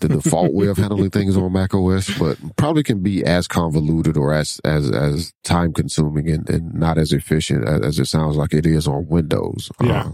the 0.00 0.08
default 0.08 0.52
way 0.52 0.66
of 0.66 0.76
handling 0.76 1.10
things 1.10 1.36
on 1.36 1.52
Mac 1.52 1.74
OS, 1.74 2.16
but 2.18 2.38
probably 2.56 2.82
can 2.82 3.02
be 3.02 3.24
as 3.24 3.46
convoluted 3.48 4.16
or 4.16 4.32
as, 4.32 4.60
as, 4.64 4.90
as 4.90 5.32
time 5.44 5.72
consuming 5.72 6.28
and, 6.28 6.48
and 6.48 6.74
not 6.74 6.98
as 6.98 7.12
efficient 7.12 7.66
as, 7.66 7.80
as 7.82 7.98
it 7.98 8.06
sounds 8.06 8.36
like 8.36 8.52
it 8.52 8.66
is 8.66 8.86
on 8.86 9.06
Windows. 9.08 9.70
Yeah. 9.80 10.06
Uh, 10.06 10.12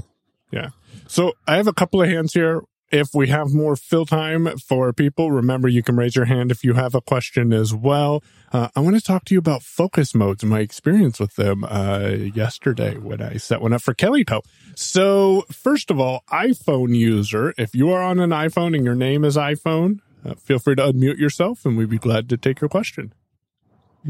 So 1.08 1.32
I 1.46 1.56
have 1.56 1.66
a 1.66 1.74
couple 1.74 2.00
of 2.00 2.08
hands 2.08 2.32
here. 2.32 2.62
If 2.92 3.14
we 3.14 3.28
have 3.28 3.54
more 3.54 3.74
fill 3.74 4.04
time 4.04 4.58
for 4.58 4.92
people, 4.92 5.32
remember 5.32 5.66
you 5.66 5.82
can 5.82 5.96
raise 5.96 6.14
your 6.14 6.26
hand 6.26 6.50
if 6.50 6.62
you 6.62 6.74
have 6.74 6.94
a 6.94 7.00
question 7.00 7.50
as 7.50 7.72
well. 7.72 8.22
Uh, 8.52 8.68
I 8.76 8.80
want 8.80 8.96
to 8.96 9.02
talk 9.02 9.24
to 9.24 9.34
you 9.34 9.38
about 9.38 9.62
focus 9.62 10.14
modes 10.14 10.44
my 10.44 10.60
experience 10.60 11.18
with 11.18 11.36
them 11.36 11.64
uh, 11.64 12.10
yesterday 12.10 12.98
when 12.98 13.22
I 13.22 13.38
set 13.38 13.62
one 13.62 13.72
up 13.72 13.80
for 13.80 13.94
Kelly 13.94 14.26
Co. 14.26 14.42
So 14.76 15.46
first 15.50 15.90
of 15.90 15.98
all, 15.98 16.22
iPhone 16.30 16.94
user, 16.94 17.54
if 17.56 17.74
you 17.74 17.90
are 17.90 18.02
on 18.02 18.20
an 18.20 18.28
iPhone 18.28 18.76
and 18.76 18.84
your 18.84 18.94
name 18.94 19.24
is 19.24 19.38
iPhone, 19.38 20.00
uh, 20.22 20.34
feel 20.34 20.58
free 20.58 20.74
to 20.76 20.82
unmute 20.82 21.18
yourself 21.18 21.64
and 21.64 21.78
we'd 21.78 21.88
be 21.88 21.96
glad 21.96 22.28
to 22.28 22.36
take 22.36 22.60
your 22.60 22.68
question. 22.68 23.14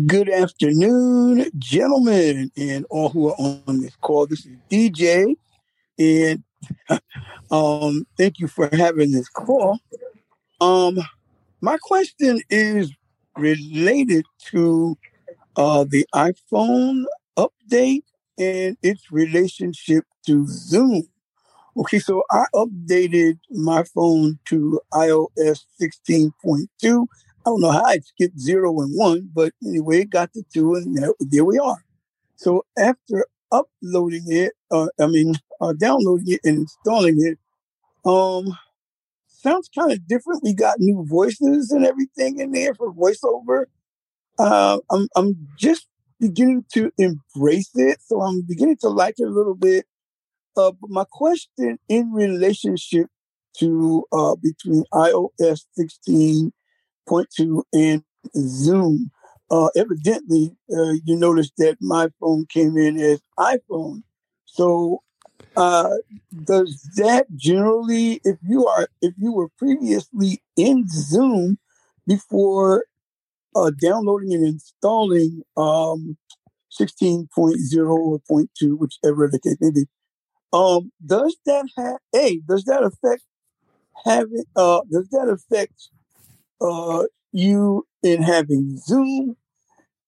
Good 0.07 0.29
afternoon, 0.29 1.51
gentlemen, 1.57 2.51
and 2.57 2.85
all 2.91 3.11
who 3.11 3.29
are 3.29 3.37
on 3.39 3.81
this 3.81 3.95
call. 4.01 4.27
This 4.27 4.45
is 4.45 4.57
DJ, 4.69 5.37
and 5.99 6.43
um, 7.51 8.07
thank 8.17 8.39
you 8.39 8.49
for 8.49 8.69
having 8.73 9.13
this 9.13 9.29
call. 9.29 9.79
Um, 10.61 10.99
my 11.61 11.77
question 11.79 12.41
is 12.51 12.93
related 13.37 14.25
to 14.51 14.97
uh, 15.57 15.85
the 15.89 16.07
iPhone 16.15 17.05
update 17.37 18.05
and 18.39 18.77
its 18.83 19.11
relationship 19.11 20.05
to 20.27 20.47
Zoom. 20.47 21.03
Okay, 21.77 21.99
so 21.99 22.23
I 22.31 22.45
updated 22.55 23.39
my 23.51 23.83
phone 23.95 24.39
to 24.47 24.81
iOS 24.93 25.65
16.2 25.81 27.07
I 27.45 27.51
don't 27.51 27.61
know 27.61 27.73
how 27.73 27.85
I 27.85 27.99
skipped 27.99 28.39
zero 28.39 28.81
and 28.81 28.97
one, 28.97 29.29
but 29.35 29.53
anyway, 29.67 30.03
it 30.03 30.11
got 30.11 30.33
to 30.35 30.45
two, 30.55 30.75
and 30.77 30.97
there, 31.19 31.45
we 31.45 31.59
are. 31.59 31.85
So 32.37 32.65
after 32.79 33.27
uploading 33.51 34.25
it, 34.29 34.53
uh, 34.71 34.87
I 35.01 35.09
mean, 35.09 35.35
uh, 35.63 35.75
downloading 35.75 36.35
it 36.35 36.43
and 36.45 36.59
installing 36.61 37.17
it, 37.21 37.39
um, 38.11 38.57
sounds 39.29 39.69
kind 39.77 39.93
of 39.93 40.07
different. 40.07 40.43
We 40.43 40.55
got 40.55 40.81
new 40.81 41.05
voices 41.09 41.71
and 41.71 41.87
everything 41.87 42.41
in 42.41 42.53
there 42.53 42.75
for 42.75 42.93
voiceover. 42.93 43.67
Uh, 44.39 44.79
I'm 44.91 45.09
I'm 45.17 45.49
just 45.59 45.87
beginning 46.21 46.65
to 46.75 46.91
embrace 46.99 47.71
it, 47.75 47.99
so 48.03 48.21
I'm 48.23 48.43
beginning 48.43 48.79
to 48.83 48.89
like 48.89 49.17
it 49.19 49.29
a 49.29 49.31
little 49.31 49.55
bit. 49.55 49.87
Uh, 50.57 50.73
but 50.81 50.91
my 50.91 51.05
question 51.11 51.79
in 51.89 52.13
relationship 52.13 53.09
to 53.59 54.05
uh, 54.13 54.37
between 54.37 54.85
iOS 54.93 55.63
16 55.75 56.53
point 57.09 57.29
two 57.37 57.65
and 57.73 58.03
Zoom. 58.37 59.11
Uh, 59.51 59.69
evidently, 59.77 60.57
uh, 60.75 60.93
you 61.05 61.17
noticed 61.17 61.53
that 61.59 61.77
my 61.81 62.09
phone 62.21 62.47
came 62.49 62.77
in 62.79 62.99
as 62.99 63.21
iPhone. 63.39 64.03
So, 64.47 65.03
uh, 65.57 65.91
does 66.45 66.89
that 66.97 67.27
generally, 67.37 68.21
if 68.25 68.39
you 68.43 68.67
are, 68.67 68.89
if 69.01 69.15
you 69.19 69.33
were 69.33 69.49
previously 69.59 70.43
in 70.57 70.87
Zoom 70.89 71.59
before 72.07 72.87
uh, 73.55 73.71
downloading 73.81 74.33
and 74.33 74.47
installing 74.47 75.43
um, 75.57 76.17
16.0 76.81 77.29
or 77.89 78.21
0.2, 78.31 78.79
whichever 78.79 79.29
the 79.29 79.41
case 79.41 79.57
may 79.61 79.71
be, 79.71 79.87
um, 80.53 80.91
does 81.05 81.37
that 81.47 81.67
have, 81.77 81.99
A, 82.15 82.41
does 82.49 82.65
that 82.65 82.83
affect 82.83 83.23
having, 84.05 84.45
uh, 84.57 84.81
does 84.91 85.09
that 85.11 85.29
affect 85.29 85.91
uh, 86.61 87.05
you 87.33 87.87
in 88.03 88.23
having 88.23 88.79
Zoom, 88.79 89.37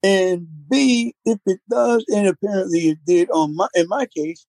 and 0.03 0.47
B, 0.71 1.15
if 1.25 1.39
it 1.47 1.61
does, 1.69 2.05
and 2.09 2.27
apparently 2.27 2.91
it 2.91 2.99
did 3.07 3.31
on 3.31 3.57
my 3.57 3.69
in 3.75 3.89
my 3.89 4.07
case, 4.07 4.47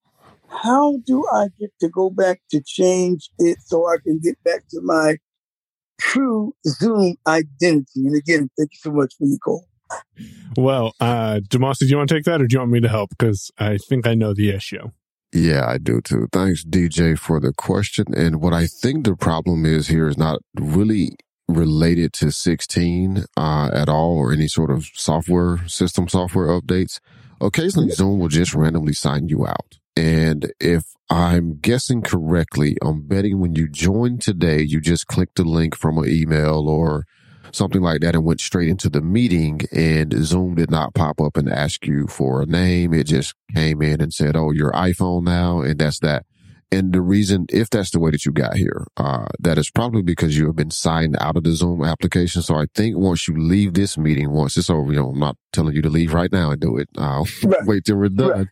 how 0.50 0.98
do 1.06 1.26
I 1.32 1.48
get 1.60 1.72
to 1.82 1.90
go 1.90 2.10
back 2.10 2.42
to 2.52 2.62
change 2.66 3.30
it 3.40 3.58
so 3.62 3.88
I 3.88 3.98
can 4.04 4.20
get 4.20 4.42
back 4.44 4.68
to 4.70 4.82
my 4.82 5.18
true 6.00 6.54
Zoom 6.68 7.16
identity? 7.28 8.06
And 8.06 8.16
again, 8.16 8.50
thank 8.58 8.72
you 8.74 8.80
so 8.80 8.92
much 8.92 9.16
for 9.18 9.26
your 9.26 9.40
call. 9.40 9.66
Well, 10.58 10.94
uh, 11.00 11.42
Demasi, 11.48 11.80
do 11.80 11.88
you 11.88 11.98
want 11.98 12.10
to 12.10 12.16
take 12.16 12.26
that 12.26 12.42
or 12.42 12.48
do 12.48 12.54
you 12.54 12.60
want 12.60 12.72
me 12.72 12.80
to 12.80 12.90
help? 12.90 13.10
Because 13.10 13.52
I 13.58 13.78
think 13.78 14.08
I 14.08 14.14
know 14.14 14.34
the 14.34 14.50
issue. 14.50 14.92
Yeah, 15.34 15.68
I 15.68 15.78
do 15.78 16.02
too. 16.02 16.28
Thanks, 16.32 16.64
DJ, 16.64 17.20
for 17.20 17.40
the 17.40 17.54
question. 17.54 18.06
And 18.16 18.42
what 18.42 18.54
I 18.54 18.68
think 18.68 19.06
the 19.06 19.16
problem 19.16 19.66
is 19.66 19.88
here 19.88 20.08
is 20.08 20.18
not 20.18 20.40
really 20.56 21.18
related 21.48 22.14
to 22.14 22.32
16 22.32 23.26
uh, 23.38 23.70
at 23.74 23.90
all 23.90 24.18
or 24.18 24.32
any 24.32 24.48
sort 24.48 24.72
of 24.72 24.86
software 24.94 25.60
system 25.68 26.08
software 26.08 26.48
updates. 26.48 27.00
Occasionally, 27.42 27.92
Zoom 27.92 28.20
will 28.20 28.30
just 28.30 28.54
randomly 28.54 28.94
sign 28.94 29.28
you 29.28 29.46
out. 29.46 29.78
And 29.98 30.52
if 30.60 30.84
I'm 31.10 31.58
guessing 31.60 32.02
correctly, 32.02 32.76
I'm 32.82 33.08
betting 33.08 33.40
when 33.40 33.56
you 33.56 33.70
joined 33.70 34.22
today, 34.22 34.62
you 34.62 34.82
just 34.82 35.08
clicked 35.08 35.36
the 35.36 35.44
link 35.44 35.76
from 35.76 35.98
an 35.98 36.10
email 36.10 36.68
or 36.68 37.06
something 37.52 37.82
like 37.82 38.02
that 38.02 38.16
and 38.16 38.26
went 38.26 38.42
straight 38.42 38.68
into 38.68 38.90
the 38.90 39.02
meeting 39.02 39.62
and 39.72 40.12
Zoom 40.26 40.56
did 40.56 40.70
not 40.70 40.94
pop 40.94 41.22
up 41.22 41.38
and 41.38 41.48
ask 41.50 41.86
you 41.88 42.08
for 42.08 42.42
a 42.42 42.46
name. 42.46 42.94
It 42.94 43.06
just 43.08 43.34
came 43.56 43.82
in 43.82 44.02
and 44.02 44.14
said, 44.14 44.36
Oh, 44.36 44.52
your 44.52 44.72
iPhone 44.74 45.24
now. 45.24 45.62
And 45.62 45.80
that's 45.80 46.00
that. 46.00 46.26
And 46.72 46.92
the 46.92 47.00
reason, 47.00 47.46
if 47.50 47.70
that's 47.70 47.92
the 47.92 48.00
way 48.00 48.12
that 48.12 48.26
you 48.26 48.34
got 48.34 48.56
here, 48.58 48.86
uh, 48.98 49.28
that 49.40 49.58
is 49.58 49.70
probably 49.70 50.02
because 50.02 50.38
you 50.38 50.48
have 50.48 50.56
been 50.58 50.72
signed 50.72 51.16
out 51.22 51.38
of 51.38 51.44
the 51.44 51.52
Zoom 51.52 51.84
application. 51.84 52.42
So 52.42 52.56
I 52.56 52.66
think 52.76 52.98
once 52.98 53.28
you 53.30 53.38
leave 53.38 53.76
this 53.76 53.98
meeting, 53.98 54.32
once 54.32 54.58
it's 54.58 54.70
over, 54.70 54.92
you 54.92 55.00
know, 55.00 55.10
I'm 55.12 55.20
not 55.20 55.38
telling 55.54 55.76
you 55.76 55.82
to 55.84 55.90
leave 55.90 56.14
right 56.14 56.32
now 56.32 56.52
and 56.52 56.60
do 56.60 56.76
it. 56.78 56.90
Uh, 56.98 57.24
Right. 57.44 57.66
wait 57.66 57.86
till 57.86 57.98
we're 57.98 58.10
done. 58.10 58.30
Right. 58.30 58.48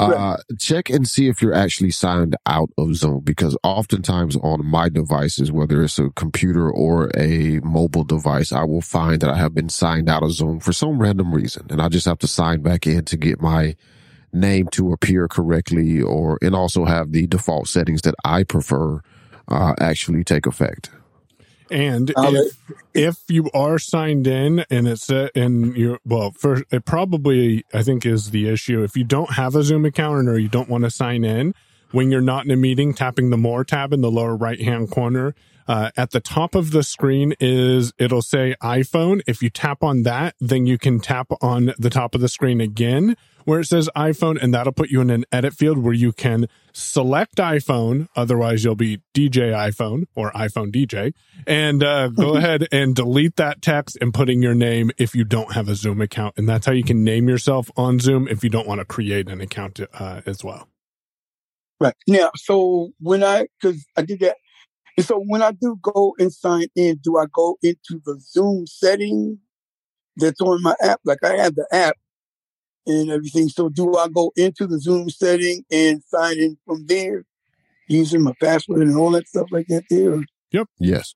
Uh, 0.00 0.36
check 0.58 0.88
and 0.88 1.06
see 1.06 1.28
if 1.28 1.42
you're 1.42 1.54
actually 1.54 1.90
signed 1.90 2.36
out 2.46 2.70
of 2.78 2.94
Zoom 2.94 3.20
because 3.20 3.56
oftentimes 3.62 4.36
on 4.36 4.64
my 4.64 4.88
devices, 4.88 5.52
whether 5.52 5.82
it's 5.82 5.98
a 5.98 6.10
computer 6.10 6.70
or 6.70 7.10
a 7.16 7.60
mobile 7.60 8.04
device, 8.04 8.52
I 8.52 8.64
will 8.64 8.80
find 8.80 9.20
that 9.20 9.30
I 9.30 9.36
have 9.36 9.54
been 9.54 9.68
signed 9.68 10.08
out 10.08 10.22
of 10.22 10.32
Zoom 10.32 10.60
for 10.60 10.72
some 10.72 10.98
random 11.00 11.34
reason. 11.34 11.66
And 11.70 11.82
I 11.82 11.88
just 11.88 12.06
have 12.06 12.18
to 12.20 12.26
sign 12.26 12.62
back 12.62 12.86
in 12.86 13.04
to 13.06 13.16
get 13.16 13.40
my 13.40 13.76
name 14.32 14.68
to 14.68 14.92
appear 14.92 15.28
correctly 15.28 16.00
or, 16.00 16.38
and 16.40 16.54
also 16.54 16.84
have 16.84 17.12
the 17.12 17.26
default 17.26 17.68
settings 17.68 18.02
that 18.02 18.14
I 18.24 18.44
prefer, 18.44 19.02
uh, 19.48 19.74
actually 19.80 20.24
take 20.24 20.46
effect. 20.46 20.90
And 21.70 22.12
I'll 22.16 22.34
if, 22.34 22.58
if 22.94 23.16
you 23.28 23.50
are 23.54 23.78
signed 23.78 24.26
in 24.26 24.64
and 24.70 24.88
it's 24.88 25.10
uh, 25.10 25.28
and 25.34 25.76
you 25.76 25.98
well, 26.04 26.32
first 26.32 26.64
it 26.70 26.84
probably 26.84 27.64
I 27.72 27.82
think 27.82 28.04
is 28.04 28.30
the 28.30 28.48
issue. 28.48 28.82
If 28.82 28.96
you 28.96 29.04
don't 29.04 29.34
have 29.34 29.54
a 29.54 29.62
Zoom 29.62 29.84
account 29.84 30.28
or 30.28 30.38
you 30.38 30.48
don't 30.48 30.68
want 30.68 30.84
to 30.84 30.90
sign 30.90 31.24
in, 31.24 31.54
when 31.92 32.10
you're 32.10 32.20
not 32.20 32.44
in 32.44 32.50
a 32.50 32.56
meeting, 32.56 32.94
tapping 32.94 33.30
the 33.30 33.36
More 33.36 33.64
tab 33.64 33.92
in 33.92 34.00
the 34.00 34.10
lower 34.10 34.36
right 34.36 34.60
hand 34.60 34.90
corner. 34.90 35.34
Uh, 35.68 35.90
at 35.96 36.10
the 36.10 36.20
top 36.20 36.54
of 36.54 36.70
the 36.70 36.82
screen 36.82 37.34
is 37.40 37.92
it'll 37.98 38.22
say 38.22 38.54
iPhone. 38.62 39.20
If 39.26 39.42
you 39.42 39.50
tap 39.50 39.82
on 39.82 40.02
that, 40.02 40.34
then 40.40 40.66
you 40.66 40.78
can 40.78 41.00
tap 41.00 41.28
on 41.40 41.72
the 41.78 41.90
top 41.90 42.14
of 42.14 42.20
the 42.20 42.28
screen 42.28 42.60
again 42.60 43.16
where 43.44 43.60
it 43.60 43.66
says 43.66 43.88
iPhone, 43.96 44.40
and 44.40 44.54
that'll 44.54 44.72
put 44.72 44.90
you 44.90 45.00
in 45.00 45.10
an 45.10 45.24
edit 45.32 45.54
field 45.54 45.78
where 45.78 45.92
you 45.92 46.12
can 46.12 46.46
select 46.72 47.36
iPhone. 47.36 48.08
Otherwise, 48.16 48.64
you'll 48.64 48.76
be 48.76 48.98
DJ 49.14 49.52
iPhone 49.52 50.04
or 50.14 50.30
iPhone 50.32 50.70
DJ, 50.72 51.12
and 51.46 51.82
uh, 51.82 52.08
go 52.08 52.34
ahead 52.36 52.66
and 52.72 52.94
delete 52.94 53.36
that 53.36 53.62
text 53.62 53.98
and 54.00 54.14
put 54.14 54.28
in 54.28 54.42
your 54.42 54.54
name 54.54 54.90
if 54.98 55.14
you 55.14 55.24
don't 55.24 55.52
have 55.52 55.68
a 55.68 55.74
Zoom 55.74 56.00
account, 56.00 56.34
and 56.36 56.48
that's 56.48 56.66
how 56.66 56.72
you 56.72 56.84
can 56.84 57.04
name 57.04 57.28
yourself 57.28 57.70
on 57.76 57.98
Zoom 57.98 58.28
if 58.28 58.44
you 58.44 58.50
don't 58.50 58.66
want 58.66 58.80
to 58.80 58.84
create 58.84 59.28
an 59.28 59.40
account 59.40 59.80
uh, 59.94 60.20
as 60.26 60.44
well. 60.44 60.68
Right. 61.80 61.94
Now, 62.06 62.30
so 62.36 62.90
when 63.00 63.24
I, 63.24 63.46
because 63.60 63.86
I 63.96 64.02
did 64.02 64.20
that, 64.20 64.36
and 65.00 65.06
so 65.06 65.18
when 65.18 65.40
I 65.40 65.52
do 65.52 65.78
go 65.80 66.14
and 66.18 66.30
sign 66.30 66.66
in, 66.76 66.98
do 67.02 67.16
I 67.16 67.24
go 67.32 67.56
into 67.62 68.02
the 68.04 68.20
Zoom 68.20 68.66
setting 68.66 69.38
that's 70.16 70.42
on 70.42 70.60
my 70.60 70.74
app? 70.82 71.00
Like 71.06 71.24
I 71.24 71.36
have 71.36 71.54
the 71.54 71.66
app 71.72 71.96
and 72.86 73.10
everything. 73.10 73.48
So 73.48 73.70
do 73.70 73.96
I 73.96 74.08
go 74.08 74.30
into 74.36 74.66
the 74.66 74.78
Zoom 74.78 75.08
setting 75.08 75.64
and 75.70 76.02
sign 76.02 76.38
in 76.38 76.58
from 76.66 76.84
there 76.86 77.24
using 77.88 78.20
my 78.20 78.34
password 78.42 78.82
and 78.82 78.94
all 78.98 79.12
that 79.12 79.26
stuff 79.26 79.46
like 79.50 79.68
that 79.68 79.84
there? 79.88 80.22
Yep. 80.52 80.68
Yes. 80.78 81.14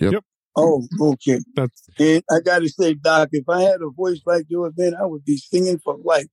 Yep. 0.00 0.24
Oh, 0.56 0.82
okay. 1.00 1.38
That's 1.54 1.88
And 2.00 2.24
I 2.28 2.40
got 2.40 2.62
to 2.62 2.68
say, 2.68 2.94
Doc, 2.94 3.28
if 3.30 3.48
I 3.48 3.62
had 3.62 3.80
a 3.80 3.90
voice 3.90 4.22
like 4.26 4.46
yours, 4.48 4.72
then 4.76 4.96
I 4.96 5.06
would 5.06 5.24
be 5.24 5.36
singing 5.36 5.78
for 5.78 5.96
life, 6.02 6.26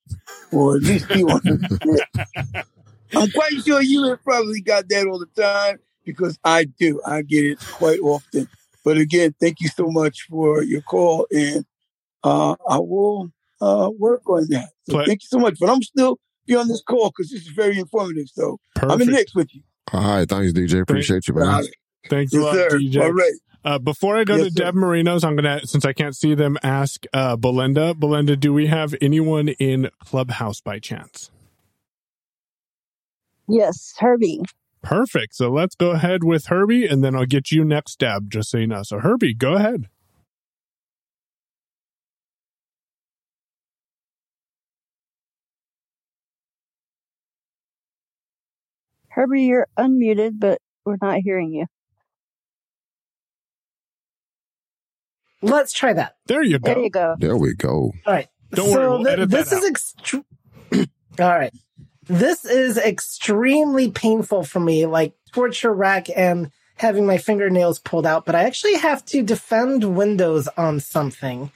or 0.51 0.77
at 0.77 0.81
least 0.81 1.09
be 1.09 1.21
on. 1.21 1.41
I'm 3.15 3.29
quite 3.29 3.53
sure 3.63 3.83
you 3.83 4.09
have 4.09 4.23
probably 4.23 4.61
got 4.61 4.89
that 4.89 5.05
all 5.05 5.19
the 5.19 5.27
time 5.39 5.77
because 6.07 6.39
I 6.45 6.65
do. 6.65 7.01
I 7.07 7.23
get 7.23 7.45
it 7.45 7.59
quite 7.73 8.01
often. 8.01 8.49
But 8.85 8.97
again, 8.97 9.35
thank 9.41 9.61
you 9.61 9.69
so 9.69 9.89
much 9.91 10.23
for 10.31 10.63
your 10.63 10.81
call, 10.83 11.27
and 11.31 11.65
uh, 12.23 12.55
I 12.69 12.79
will 12.79 13.31
uh, 13.61 13.91
work 13.99 14.29
on 14.29 14.47
that. 14.51 14.69
So 14.85 14.97
Play- 14.97 15.05
thank 15.07 15.23
you 15.23 15.27
so 15.29 15.39
much. 15.39 15.57
But 15.59 15.69
I'm 15.71 15.83
still 15.83 16.19
be 16.47 16.55
on 16.55 16.69
this 16.69 16.83
call 16.83 17.11
because 17.11 17.31
this 17.31 17.43
is 17.43 17.49
very 17.49 17.79
informative. 17.79 18.27
So 18.33 18.59
I'm 18.89 19.01
in 19.01 19.07
Perfect. 19.07 19.07
the 19.07 19.13
mix 19.17 19.35
with 19.35 19.55
you. 19.55 19.63
All 19.93 20.01
right. 20.01 20.29
Thanks, 20.29 20.53
DJ. 20.53 20.81
Appreciate 20.81 21.27
you, 21.27 21.35
man. 21.35 21.47
All 21.47 21.61
right. 21.61 21.69
Thanks 22.09 22.33
a 22.33 22.39
lot, 22.39 22.55
sir. 22.55 22.69
DJ. 22.71 23.01
All 23.01 23.13
right. 23.13 23.33
Uh, 23.65 23.79
before 23.79 24.17
I 24.17 24.23
go 24.25 24.37
Yes, 24.37 24.47
to 24.47 24.51
sir. 24.51 24.63
Deb 24.65 24.75
Marinos, 24.75 25.23
I'm 25.25 25.35
gonna 25.35 25.61
since 25.65 25.85
I 25.85 25.93
can't 25.93 26.15
see 26.15 26.35
them, 26.35 26.57
ask 26.63 27.05
uh, 27.13 27.35
Belinda. 27.37 27.93
Belinda, 27.95 28.35
do 28.37 28.53
we 28.53 28.67
have 28.67 28.95
anyone 29.01 29.49
in 29.49 29.89
Clubhouse 30.03 30.61
by 30.61 30.79
chance? 30.79 31.31
Yes, 33.47 33.93
Herbie. 33.99 34.41
Perfect. 34.81 35.35
So 35.35 35.49
let's 35.51 35.75
go 35.75 35.91
ahead 35.91 36.23
with 36.23 36.47
Herbie, 36.47 36.85
and 36.85 37.03
then 37.03 37.15
I'll 37.15 37.25
get 37.25 37.51
you 37.51 37.63
next, 37.63 37.99
Deb. 37.99 38.29
Just 38.29 38.51
so 38.51 38.57
you 38.57 38.67
know. 38.67 38.83
So 38.83 38.99
Herbie, 38.99 39.33
go 39.33 39.53
ahead. 39.53 39.89
Herbie, 49.09 49.43
you're 49.43 49.67
unmuted, 49.77 50.33
but 50.39 50.59
we're 50.85 50.97
not 51.01 51.17
hearing 51.23 51.51
you. 51.51 51.65
Let's 55.41 55.73
try 55.73 55.93
that. 55.93 56.17
There 56.27 56.43
you 56.43 56.59
go. 56.59 56.73
There 56.73 56.83
you 56.83 56.89
go. 56.89 57.15
There 57.17 57.37
we 57.37 57.55
go. 57.55 57.93
All 58.05 58.13
right. 58.13 58.27
Don't 58.51 58.69
so 58.69 58.73
worry, 58.73 58.89
we'll 58.89 59.03
th- 59.03 59.13
edit 59.13 59.29
this 59.29 59.49
that 59.49 59.63
is 59.63 59.71
extre- 59.71 60.25
All 61.19 61.27
right. 61.29 61.53
This 62.07 62.45
is 62.45 62.77
extremely 62.77 63.91
painful 63.91 64.43
for 64.43 64.59
me, 64.59 64.85
like 64.85 65.13
torture 65.31 65.73
rack 65.73 66.07
and 66.15 66.51
having 66.75 67.05
my 67.05 67.17
fingernails 67.17 67.79
pulled 67.79 68.05
out, 68.05 68.25
but 68.25 68.35
I 68.35 68.43
actually 68.43 68.75
have 68.75 69.03
to 69.05 69.23
defend 69.23 69.95
Windows 69.95 70.47
on 70.57 70.79
something. 70.79 71.51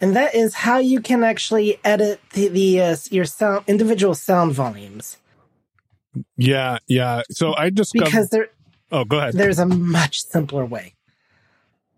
And 0.00 0.16
that 0.16 0.34
is 0.34 0.54
how 0.54 0.78
you 0.78 1.00
can 1.00 1.22
actually 1.22 1.78
edit 1.84 2.20
the, 2.32 2.48
the 2.48 2.80
uh, 2.80 2.96
your 3.10 3.26
sound 3.26 3.64
individual 3.66 4.14
sound 4.14 4.52
volumes 4.52 5.18
Yeah, 6.36 6.78
yeah. 6.86 7.22
So 7.30 7.54
I 7.54 7.68
discovered. 7.70 8.06
because 8.06 8.30
there 8.30 8.48
oh, 8.90 9.04
go 9.04 9.18
ahead. 9.18 9.34
there's 9.34 9.58
a 9.58 9.66
much 9.66 10.22
simpler 10.22 10.64
way. 10.64 10.94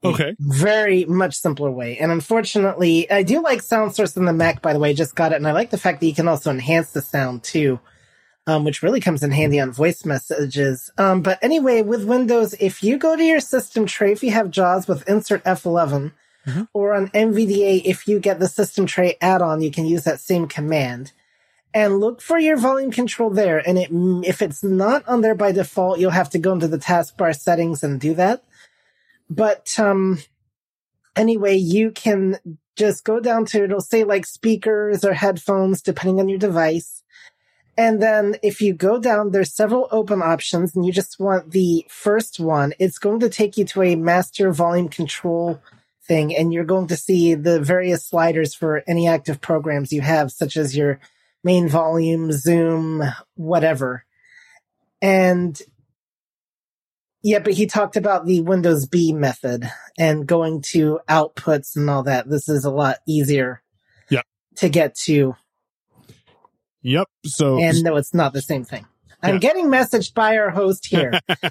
Okay. 0.04 0.34
very 0.40 1.04
much 1.04 1.36
simpler 1.36 1.70
way. 1.70 1.96
And 1.98 2.10
unfortunately, 2.10 3.08
I 3.08 3.22
do 3.22 3.40
like 3.40 3.62
Sound 3.62 3.94
Source 3.94 4.16
in 4.16 4.24
the 4.24 4.32
Mac, 4.32 4.60
by 4.60 4.72
the 4.72 4.80
way, 4.80 4.94
just 4.94 5.14
got 5.14 5.30
it. 5.30 5.36
And 5.36 5.46
I 5.46 5.52
like 5.52 5.70
the 5.70 5.78
fact 5.78 6.00
that 6.00 6.06
you 6.06 6.14
can 6.14 6.26
also 6.26 6.50
enhance 6.50 6.90
the 6.90 7.00
sound 7.00 7.44
too, 7.44 7.78
um, 8.46 8.64
which 8.64 8.82
really 8.82 9.00
comes 9.00 9.22
in 9.22 9.30
handy 9.30 9.60
on 9.60 9.70
voice 9.72 10.04
messages. 10.04 10.90
Um, 10.98 11.22
but 11.22 11.38
anyway, 11.42 11.82
with 11.82 12.04
Windows, 12.04 12.54
if 12.60 12.82
you 12.82 12.98
go 12.98 13.16
to 13.16 13.22
your 13.22 13.40
system 13.40 13.86
tray, 13.86 14.12
if 14.12 14.22
you 14.22 14.30
have 14.32 14.50
JAWS 14.50 14.88
with 14.88 15.08
insert 15.08 15.44
F11, 15.44 16.12
Mhm. 16.46 16.66
or 16.74 16.92
on 16.92 17.08
NVDA, 17.14 17.82
if 17.84 18.08
you 18.08 18.18
get 18.18 18.40
the 18.40 18.48
system 18.48 18.84
tray 18.84 19.16
add-on, 19.20 19.62
you 19.62 19.70
can 19.70 19.86
use 19.86 20.02
that 20.04 20.18
same 20.18 20.48
command. 20.48 21.12
And 21.72 22.00
look 22.00 22.20
for 22.20 22.38
your 22.38 22.56
volume 22.56 22.90
control 22.90 23.30
there. 23.30 23.58
And 23.66 23.78
it, 23.78 23.88
if 24.28 24.42
it's 24.42 24.62
not 24.62 25.06
on 25.08 25.20
there 25.20 25.36
by 25.36 25.52
default, 25.52 26.00
you'll 26.00 26.10
have 26.10 26.28
to 26.30 26.38
go 26.38 26.52
into 26.52 26.68
the 26.68 26.78
taskbar 26.78 27.34
settings 27.38 27.82
and 27.84 28.00
do 28.00 28.12
that. 28.14 28.42
But 29.30 29.78
um, 29.78 30.18
anyway, 31.16 31.56
you 31.56 31.92
can 31.92 32.38
just 32.76 33.04
go 33.04 33.20
down 33.20 33.46
to 33.46 33.64
it'll 33.64 33.80
say 33.80 34.04
like 34.04 34.26
speakers 34.26 35.04
or 35.04 35.14
headphones, 35.14 35.80
depending 35.80 36.20
on 36.20 36.28
your 36.28 36.38
device. 36.38 37.01
And 37.76 38.02
then 38.02 38.36
if 38.42 38.60
you 38.60 38.74
go 38.74 38.98
down, 39.00 39.30
there's 39.30 39.54
several 39.54 39.88
open 39.90 40.20
options, 40.22 40.76
and 40.76 40.84
you 40.84 40.92
just 40.92 41.18
want 41.18 41.52
the 41.52 41.86
first 41.88 42.38
one. 42.38 42.74
It's 42.78 42.98
going 42.98 43.20
to 43.20 43.30
take 43.30 43.56
you 43.56 43.64
to 43.66 43.82
a 43.82 43.96
master 43.96 44.52
volume 44.52 44.88
control 44.88 45.60
thing, 46.06 46.36
and 46.36 46.52
you're 46.52 46.64
going 46.64 46.88
to 46.88 46.96
see 46.96 47.34
the 47.34 47.60
various 47.60 48.04
sliders 48.04 48.54
for 48.54 48.82
any 48.86 49.08
active 49.08 49.40
programs 49.40 49.92
you 49.92 50.02
have, 50.02 50.30
such 50.30 50.56
as 50.56 50.76
your 50.76 51.00
main 51.42 51.68
volume, 51.68 52.30
Zoom, 52.32 53.02
whatever. 53.36 54.04
And 55.00 55.60
yeah, 57.22 57.38
but 57.38 57.54
he 57.54 57.66
talked 57.66 57.96
about 57.96 58.26
the 58.26 58.40
Windows 58.40 58.86
B 58.86 59.12
method 59.12 59.70
and 59.98 60.26
going 60.26 60.60
to 60.72 61.00
outputs 61.08 61.76
and 61.76 61.88
all 61.88 62.02
that. 62.02 62.28
This 62.28 62.48
is 62.48 62.64
a 62.64 62.70
lot 62.70 62.98
easier 63.06 63.62
Yeah. 64.10 64.22
to 64.56 64.68
get 64.68 64.94
to. 65.04 65.36
Yep. 66.82 67.08
So 67.24 67.62
And 67.62 67.82
no, 67.82 67.96
it's 67.96 68.14
not 68.14 68.32
the 68.32 68.42
same 68.42 68.64
thing. 68.64 68.86
I'm 69.22 69.34
Yeah. 69.34 69.38
getting 69.40 69.66
messaged 69.66 70.14
by 70.14 70.36
our 70.36 70.50
host 70.50 70.86
here. 70.86 71.12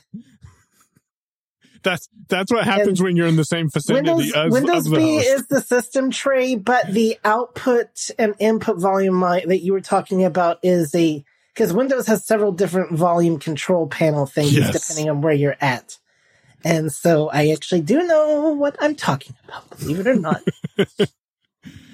that's 1.84 2.10
that's 2.28 2.52
what 2.52 2.64
happens 2.66 3.02
when 3.02 3.16
you're 3.16 3.28
in 3.28 3.38
the 3.38 3.46
same 3.46 3.68
vicinity 3.74 4.10
Windows, 4.10 4.34
as, 4.36 4.52
Windows 4.52 4.88
as 4.88 4.90
B 4.90 5.16
host. 5.16 5.28
is 5.28 5.48
the 5.48 5.62
system 5.62 6.12
tray, 6.12 6.56
but 6.56 6.94
the 6.94 7.18
output 7.26 8.10
and 8.20 8.36
input 8.40 8.80
volume 8.80 9.20
that 9.22 9.62
you 9.64 9.74
were 9.74 9.82
talking 9.82 10.24
about 10.24 10.60
is 10.64 10.94
a 10.94 11.24
because 11.54 11.74
Windows 11.74 12.08
has 12.08 12.26
several 12.26 12.52
different 12.52 12.98
volume 12.98 13.40
control 13.40 13.88
panel 13.88 14.26
things 14.26 14.54
Yes. 14.54 14.74
depending 14.88 15.10
on 15.10 15.22
where 15.22 15.34
you're 15.34 15.58
at. 15.60 15.98
And 16.64 16.92
so 16.92 17.30
I 17.30 17.50
actually 17.50 17.82
do 17.82 18.04
know 18.04 18.54
what 18.54 18.78
I'm 18.80 18.96
talking 18.96 19.36
about, 19.46 19.70
believe 19.80 20.00
it 20.00 20.08
or 20.08 20.16
not. 20.16 20.42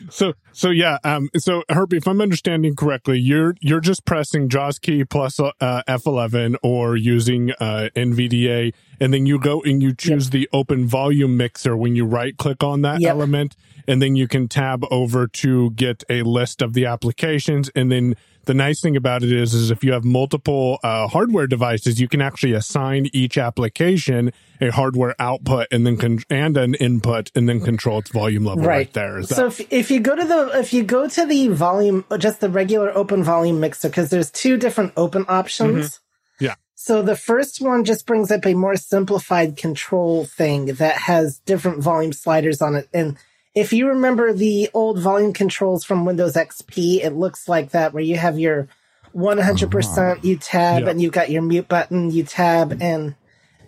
So 0.10 0.34
so 0.54 0.70
yeah, 0.70 0.98
um 1.04 1.30
so 1.38 1.64
Herbie, 1.70 1.98
if 1.98 2.08
I'm 2.08 2.22
understanding 2.22 2.76
correctly, 2.76 3.20
you're 3.20 3.56
you're 3.60 3.80
just 3.82 4.06
pressing 4.06 4.50
JAWS 4.50 4.80
key 4.80 5.04
plus 5.04 5.40
uh, 5.40 5.52
F11 5.88 6.56
or 6.64 6.96
using 6.96 7.52
uh 7.60 7.90
NVDA 7.96 8.74
and 9.00 9.14
then 9.14 9.26
you 9.26 9.40
go 9.40 9.62
and 9.62 9.82
you 9.84 9.94
choose 9.94 10.30
the 10.32 10.48
open 10.54 10.88
volume 10.88 11.38
mixer 11.38 11.76
when 11.78 11.96
you 11.96 12.06
right 12.06 12.36
click 12.38 12.64
on 12.64 12.82
that 12.82 13.02
Yep. 13.02 13.12
element 13.12 13.56
and 13.88 14.02
then 14.02 14.16
you 14.16 14.28
can 14.28 14.48
tab 14.48 14.84
over 14.92 15.28
to 15.28 15.72
get 15.72 16.04
a 16.10 16.24
list 16.24 16.62
of 16.62 16.74
the 16.74 16.86
applications 16.86 17.70
and 17.76 17.92
then 17.92 18.16
the 18.48 18.54
nice 18.56 18.82
thing 18.82 18.96
about 18.96 19.22
it 19.24 19.32
is 19.32 19.54
is 19.54 19.70
if 19.70 19.84
you 19.84 19.92
have 19.94 20.04
multiple 20.04 20.80
uh, 20.84 21.08
hardware 21.08 21.46
devices 21.48 22.02
you 22.02 22.08
can 22.08 22.22
actually 22.22 22.54
assign 22.54 23.08
each 23.14 23.38
application 23.38 24.32
a 24.60 24.70
hardware 24.72 25.14
output 25.20 25.68
and 25.72 25.86
then 25.86 25.98
con- 25.98 26.24
and 26.30 26.58
an 26.58 26.74
input 26.76 27.30
and 27.36 27.48
then 27.48 27.60
control 27.62 28.00
its 28.00 28.10
volume 28.10 28.46
level 28.46 28.64
right, 28.64 28.76
right 28.78 28.94
there 28.94 29.22
that- 29.22 29.36
So 29.36 29.48
if, 29.48 29.62
if 29.72 29.92
you 29.92 30.00
go 30.00 30.16
to 30.16 30.26
the 30.26 30.60
if 30.60 30.74
you 30.74 30.84
go 30.84 31.08
to 31.08 31.26
the 31.26 31.50
volume 31.50 32.04
just 32.18 32.40
the 32.40 32.50
regular 32.50 32.92
open 32.98 33.24
volume 33.24 33.60
mixer 33.60 33.90
because 33.90 34.10
there's 34.10 34.32
two 34.32 34.58
different 34.58 34.94
open 34.98 35.26
options. 35.28 35.90
Mm-hmm. 35.90 36.46
Yeah. 36.46 36.56
So 36.76 37.02
the 37.02 37.16
first 37.16 37.62
one 37.62 37.84
just 37.84 38.06
brings 38.06 38.32
up 38.32 38.46
a 38.46 38.54
more 38.54 38.76
simplified 38.76 39.58
control 39.58 40.26
thing 40.26 40.66
that 40.76 40.96
has 40.96 41.40
different 41.40 41.84
volume 41.84 42.14
sliders 42.14 42.62
on 42.62 42.76
it 42.76 42.88
and 42.94 43.18
if 43.58 43.74
you 43.74 43.88
remember 43.88 44.34
the 44.34 44.70
old 44.74 45.00
volume 45.00 45.34
controls 45.34 45.84
from 45.84 46.06
Windows 46.06 46.36
XP, 46.36 47.04
it 47.04 47.14
looks 47.14 47.48
like 47.48 47.72
that 47.72 47.94
where 47.94 48.04
you 48.04 48.16
have 48.18 48.38
your 48.40 48.68
100% 49.16 50.24
you 50.24 50.38
tab 50.38 50.84
Yeah. 50.84 50.90
and 50.90 51.02
you've 51.02 51.12
got 51.14 51.30
your 51.32 51.42
mute 51.42 51.68
button, 51.68 52.12
you 52.12 52.24
tab 52.24 52.78
and 52.82 53.16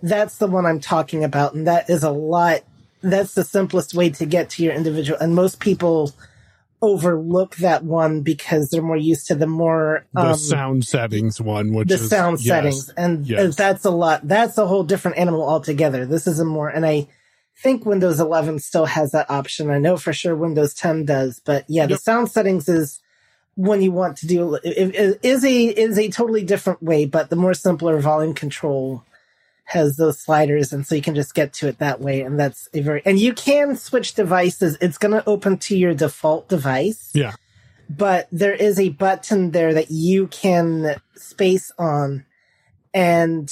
that's 0.02 0.38
the 0.38 0.48
one 0.48 0.66
I'm 0.66 0.80
talking 0.80 1.24
about 1.24 1.54
and 1.54 1.68
that 1.68 1.90
is 1.90 2.04
a 2.04 2.12
lot 2.12 2.62
that's 3.02 3.34
the 3.34 3.44
simplest 3.44 3.94
way 3.94 4.10
to 4.12 4.26
get 4.26 4.50
to 4.52 4.64
your 4.64 4.74
individual 4.74 5.18
and 5.20 5.34
most 5.36 5.60
people 5.60 6.12
overlook 6.82 7.56
that 7.58 7.84
one 7.84 8.22
because 8.22 8.70
they're 8.70 8.82
more 8.82 8.96
used 8.98 9.28
to 9.28 9.36
the 9.36 9.48
more 9.48 10.06
the 10.14 10.22
um, 10.22 10.36
sound 10.36 10.86
settings 10.86 11.42
one, 11.42 11.74
which 11.74 11.90
the 11.90 11.96
is 11.96 12.10
sound 12.10 12.38
yes. 12.40 12.48
settings 12.48 12.90
and 12.96 13.28
Yes. 13.28 13.56
that's 13.58 13.84
a 13.86 13.92
lot 13.92 14.26
that's 14.28 14.58
a 14.58 14.66
whole 14.66 14.84
different 14.84 15.18
animal 15.18 15.44
altogether 15.48 16.06
this 16.06 16.28
is 16.28 16.40
a 16.40 16.46
more 16.46 16.70
and 16.70 16.86
i 16.86 17.06
think 17.62 17.86
windows 17.86 18.20
11 18.20 18.60
still 18.60 18.86
has 18.86 19.12
that 19.12 19.30
option. 19.30 19.70
I 19.70 19.80
know 19.80 19.98
for 19.98 20.14
sure 20.14 20.36
windows 20.36 20.74
10 20.74 21.06
does 21.06 21.42
but 21.44 21.66
yeah 21.68 21.86
the 21.86 21.98
sound 21.98 22.30
settings 22.32 22.70
is 22.70 23.02
when 23.56 23.82
you 23.82 23.92
want 23.92 24.16
to 24.18 24.28
do 24.28 24.56
it, 24.56 24.62
it 24.64 25.20
is 25.24 25.44
a 25.44 25.66
is 25.66 25.98
a 26.00 26.10
totally 26.10 26.44
different 26.44 26.82
way 26.82 27.06
but 27.06 27.30
the 27.30 27.36
more 27.36 27.54
simpler 27.54 28.00
volume 28.00 28.34
control 28.34 29.04
has 29.66 29.98
those 29.98 30.20
sliders 30.20 30.74
and 30.74 30.88
so 30.88 30.96
you 30.96 31.02
can 31.02 31.14
just 31.14 31.36
get 31.36 31.54
to 31.54 31.68
it 31.68 31.78
that 31.78 32.00
way 32.02 32.22
and 32.22 32.40
that's 32.40 32.68
a 32.74 32.82
very 32.82 33.02
and 33.06 33.20
you 33.20 33.34
can 33.34 33.76
switch 33.76 34.16
devices. 34.16 34.78
It's 34.82 34.98
going 34.98 35.12
to 35.12 35.28
open 35.30 35.58
to 35.58 35.78
your 35.78 35.94
default 35.94 36.48
device. 36.48 37.12
Yeah. 37.14 37.34
but 37.88 38.28
there 38.32 38.54
is 38.54 38.80
a 38.80 38.90
button 38.90 39.52
there 39.52 39.74
that 39.74 39.92
you 39.92 40.28
can 40.28 40.96
space 41.16 41.72
on 41.78 42.26
and 42.94 43.52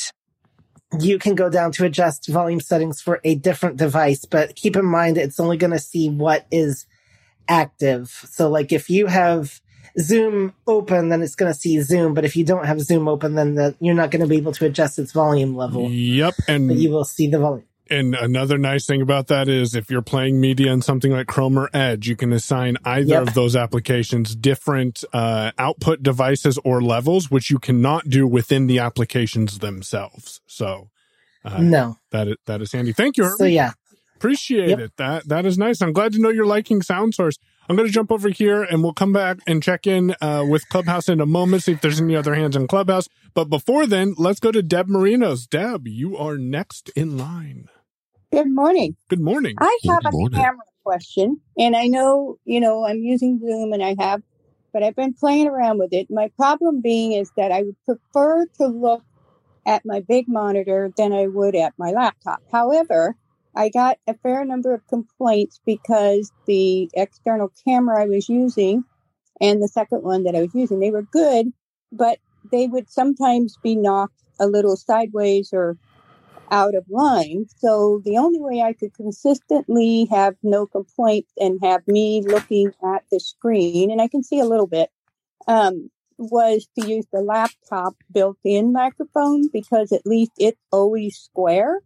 you 0.99 1.19
can 1.19 1.35
go 1.35 1.49
down 1.49 1.71
to 1.73 1.85
adjust 1.85 2.27
volume 2.27 2.61
settings 2.61 3.01
for 3.01 3.19
a 3.23 3.35
different 3.35 3.77
device 3.77 4.25
but 4.25 4.55
keep 4.55 4.75
in 4.75 4.85
mind 4.85 5.17
it's 5.17 5.39
only 5.39 5.57
going 5.57 5.73
to 5.73 5.79
see 5.79 6.09
what 6.09 6.45
is 6.51 6.85
active. 7.49 8.09
So 8.29 8.49
like 8.49 8.71
if 8.71 8.89
you 8.89 9.07
have 9.07 9.61
zoom 9.99 10.53
open 10.65 11.09
then 11.09 11.21
it's 11.21 11.35
going 11.35 11.51
to 11.51 11.57
see 11.57 11.81
zoom 11.81 12.13
but 12.13 12.23
if 12.23 12.35
you 12.35 12.45
don't 12.45 12.65
have 12.65 12.79
zoom 12.79 13.07
open 13.07 13.35
then 13.35 13.55
the, 13.55 13.75
you're 13.79 13.95
not 13.95 14.11
going 14.11 14.21
to 14.21 14.27
be 14.27 14.37
able 14.37 14.51
to 14.53 14.65
adjust 14.65 14.99
its 14.99 15.11
volume 15.11 15.55
level. 15.55 15.89
Yep, 15.89 16.35
and 16.47 16.67
but 16.67 16.77
you 16.77 16.91
will 16.91 17.05
see 17.05 17.27
the 17.27 17.39
volume 17.39 17.66
and 17.89 18.15
another 18.15 18.57
nice 18.57 18.85
thing 18.85 19.01
about 19.01 19.27
that 19.27 19.47
is 19.47 19.75
if 19.75 19.89
you're 19.89 20.01
playing 20.01 20.39
media 20.41 20.71
in 20.71 20.81
something 20.81 21.11
like 21.11 21.27
Chrome 21.27 21.57
or 21.57 21.69
Edge, 21.73 22.07
you 22.07 22.15
can 22.15 22.33
assign 22.33 22.77
either 22.85 23.09
Yep. 23.13 23.27
of 23.29 23.33
those 23.33 23.55
applications 23.55 24.35
different 24.35 25.03
uh, 25.13 25.51
output 25.57 26.03
devices 26.03 26.57
or 26.63 26.81
levels, 26.81 27.29
which 27.31 27.49
you 27.51 27.59
cannot 27.59 28.09
do 28.09 28.27
within 28.27 28.67
the 28.67 28.79
applications 28.79 29.59
themselves. 29.59 30.41
So 30.47 30.89
uh, 31.45 31.59
no 31.61 31.97
that 32.11 32.27
is, 32.27 32.35
that 32.45 32.61
is 32.61 32.71
handy. 32.71 32.93
Thank 32.93 33.17
you. 33.17 33.23
Herbie. 33.23 33.37
so 33.37 33.45
yeah 33.45 33.71
Appreciate 34.17 34.69
Yep. 34.69 34.79
it. 34.79 34.91
That 34.97 35.27
that 35.27 35.45
is 35.45 35.59
nice. 35.59 35.79
I'm 35.81 35.93
glad 35.93 36.11
to 36.13 36.19
know 36.19 36.29
you're 36.29 36.47
liking 36.47 36.81
Sound 36.81 37.13
Source. 37.13 37.37
I'm 37.69 37.75
going 37.75 37.87
to 37.87 37.93
jump 37.93 38.11
over 38.11 38.29
here 38.29 38.63
and 38.63 38.81
we'll 38.81 38.93
come 38.93 39.13
back 39.13 39.37
and 39.45 39.61
check 39.61 39.85
in 39.85 40.15
uh, 40.21 40.43
with 40.49 40.67
Clubhouse 40.69 41.07
in 41.07 41.21
a 41.21 41.25
moment, 41.27 41.63
see 41.63 41.73
if 41.73 41.81
there's 41.81 42.01
any 42.01 42.15
other 42.15 42.33
hands 42.33 42.55
in 42.55 42.65
Clubhouse. 42.67 43.09
But 43.35 43.45
before 43.49 43.85
then, 43.85 44.15
let's 44.17 44.39
go 44.39 44.51
to 44.51 44.63
Deb 44.63 44.87
Marinos. 44.87 45.47
Deb, 45.47 45.87
you 45.87 46.17
are 46.17 46.37
next 46.37 46.89
in 46.95 47.17
line. 47.17 47.67
Good 48.31 48.53
morning. 48.53 48.97
Good 49.09 49.21
morning. 49.21 49.55
I 49.57 49.79
have 49.87 50.03
Good 50.03 50.11
a 50.11 50.11
morning. 50.11 50.39
camera 50.39 50.65
question, 50.83 51.39
and 51.57 51.77
I 51.77 51.87
know, 51.87 52.37
you 52.43 52.59
know, 52.59 52.85
I'm 52.85 52.99
using 52.99 53.39
Zoom 53.39 53.71
and 53.71 53.81
I 53.81 53.95
have, 53.99 54.21
but 54.73 54.83
I've 54.83 54.97
been 54.97 55.13
playing 55.13 55.47
around 55.47 55.79
with 55.79 55.93
it. 55.93 56.07
My 56.09 56.29
problem 56.37 56.81
being 56.81 57.13
is 57.13 57.31
that 57.37 57.53
I 57.53 57.63
would 57.63 57.77
prefer 57.85 58.45
to 58.59 58.67
look 58.67 59.03
at 59.65 59.85
my 59.85 60.01
big 60.01 60.25
monitor 60.27 60.91
than 60.97 61.13
I 61.13 61.27
would 61.27 61.55
at 61.55 61.73
my 61.77 61.91
laptop. 61.91 62.41
However, 62.51 63.15
I 63.55 63.69
got 63.69 63.97
a 64.07 64.15
fair 64.15 64.43
number 64.43 64.73
of 64.73 64.85
complaints 64.87 65.61
because 65.65 66.31
the 66.47 66.89
external 66.95 67.51
camera 67.65 68.03
I 68.03 68.07
was 68.07 68.27
using 68.27 68.83
and 69.39 69.63
the 69.63 69.69
second 69.69 70.03
one 70.03 70.23
that 70.23 70.35
I 70.35 70.41
was 70.41 70.53
using, 70.53 70.79
they 70.79 70.91
were 70.91 71.03
good, 71.03 71.47
but 71.93 72.19
they 72.51 72.67
would 72.67 72.89
sometimes 72.91 73.57
be 73.63 73.75
knocked 73.75 74.21
a 74.39 74.47
little 74.47 74.75
sideways 74.75 75.51
or 75.53 75.77
out 76.51 76.75
of 76.75 76.85
line. 76.89 77.45
So 77.57 78.01
the 78.05 78.17
only 78.17 78.39
way 78.39 78.61
I 78.61 78.73
could 78.73 78.93
consistently 78.93 80.07
have 80.11 80.35
no 80.43 80.65
complaints 80.65 81.31
and 81.37 81.59
have 81.63 81.87
me 81.87 82.21
looking 82.25 82.71
at 82.83 83.03
the 83.11 83.19
screen, 83.19 83.91
and 83.91 84.01
I 84.01 84.07
can 84.07 84.23
see 84.23 84.39
a 84.39 84.45
little 84.45 84.67
bit, 84.67 84.89
um, 85.47 85.89
was 86.17 86.67
to 86.77 86.87
use 86.87 87.05
the 87.11 87.21
laptop 87.21 87.95
built-in 88.11 88.73
microphone 88.73 89.49
because 89.53 89.91
at 89.91 90.05
least 90.05 90.31
it's 90.39 90.61
always 90.71 91.15
square. 91.15 91.81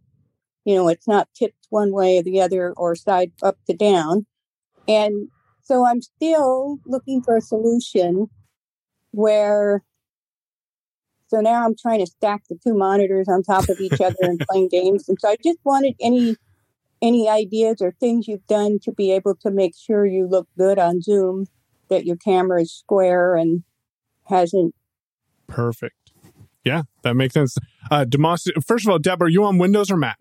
You 0.64 0.76
know, 0.76 0.88
it's 0.88 1.08
not 1.08 1.28
tipped 1.34 1.66
one 1.70 1.92
way 1.92 2.18
or 2.18 2.22
the 2.22 2.40
other 2.40 2.72
or 2.72 2.94
side 2.94 3.32
up 3.42 3.58
to 3.66 3.74
down. 3.74 4.26
And 4.88 5.28
so 5.62 5.84
I'm 5.84 6.00
still 6.00 6.78
looking 6.86 7.22
for 7.22 7.36
a 7.36 7.42
solution 7.42 8.28
where 9.10 9.82
so 11.32 11.40
now 11.40 11.64
I'm 11.64 11.74
trying 11.74 12.00
to 12.00 12.06
stack 12.06 12.42
the 12.50 12.58
two 12.62 12.74
monitors 12.74 13.26
on 13.26 13.42
top 13.42 13.68
of 13.70 13.80
each 13.80 14.00
other 14.00 14.16
and 14.20 14.38
playing 14.50 14.68
games. 14.68 15.08
And 15.08 15.18
so 15.18 15.30
I 15.30 15.36
just 15.42 15.58
wanted 15.64 15.94
any 16.00 16.36
any 17.00 17.28
ideas 17.28 17.78
or 17.80 17.92
things 17.98 18.28
you've 18.28 18.46
done 18.46 18.78
to 18.84 18.92
be 18.92 19.10
able 19.12 19.34
to 19.36 19.50
make 19.50 19.74
sure 19.76 20.04
you 20.06 20.26
look 20.26 20.46
good 20.58 20.78
on 20.78 21.00
Zoom, 21.00 21.46
that 21.88 22.04
your 22.04 22.16
camera 22.16 22.60
is 22.62 22.72
square 22.72 23.34
and 23.34 23.64
hasn't. 24.28 24.74
Perfect. 25.48 26.12
Yeah, 26.64 26.82
that 27.02 27.14
makes 27.14 27.34
sense. 27.34 27.56
Uh, 27.90 28.04
Demas, 28.04 28.46
first 28.64 28.84
of 28.86 28.90
all, 28.92 28.98
Deb, 29.00 29.20
are 29.22 29.28
you 29.28 29.42
on 29.44 29.58
Windows 29.58 29.90
or 29.90 29.96
Mac? 29.96 30.18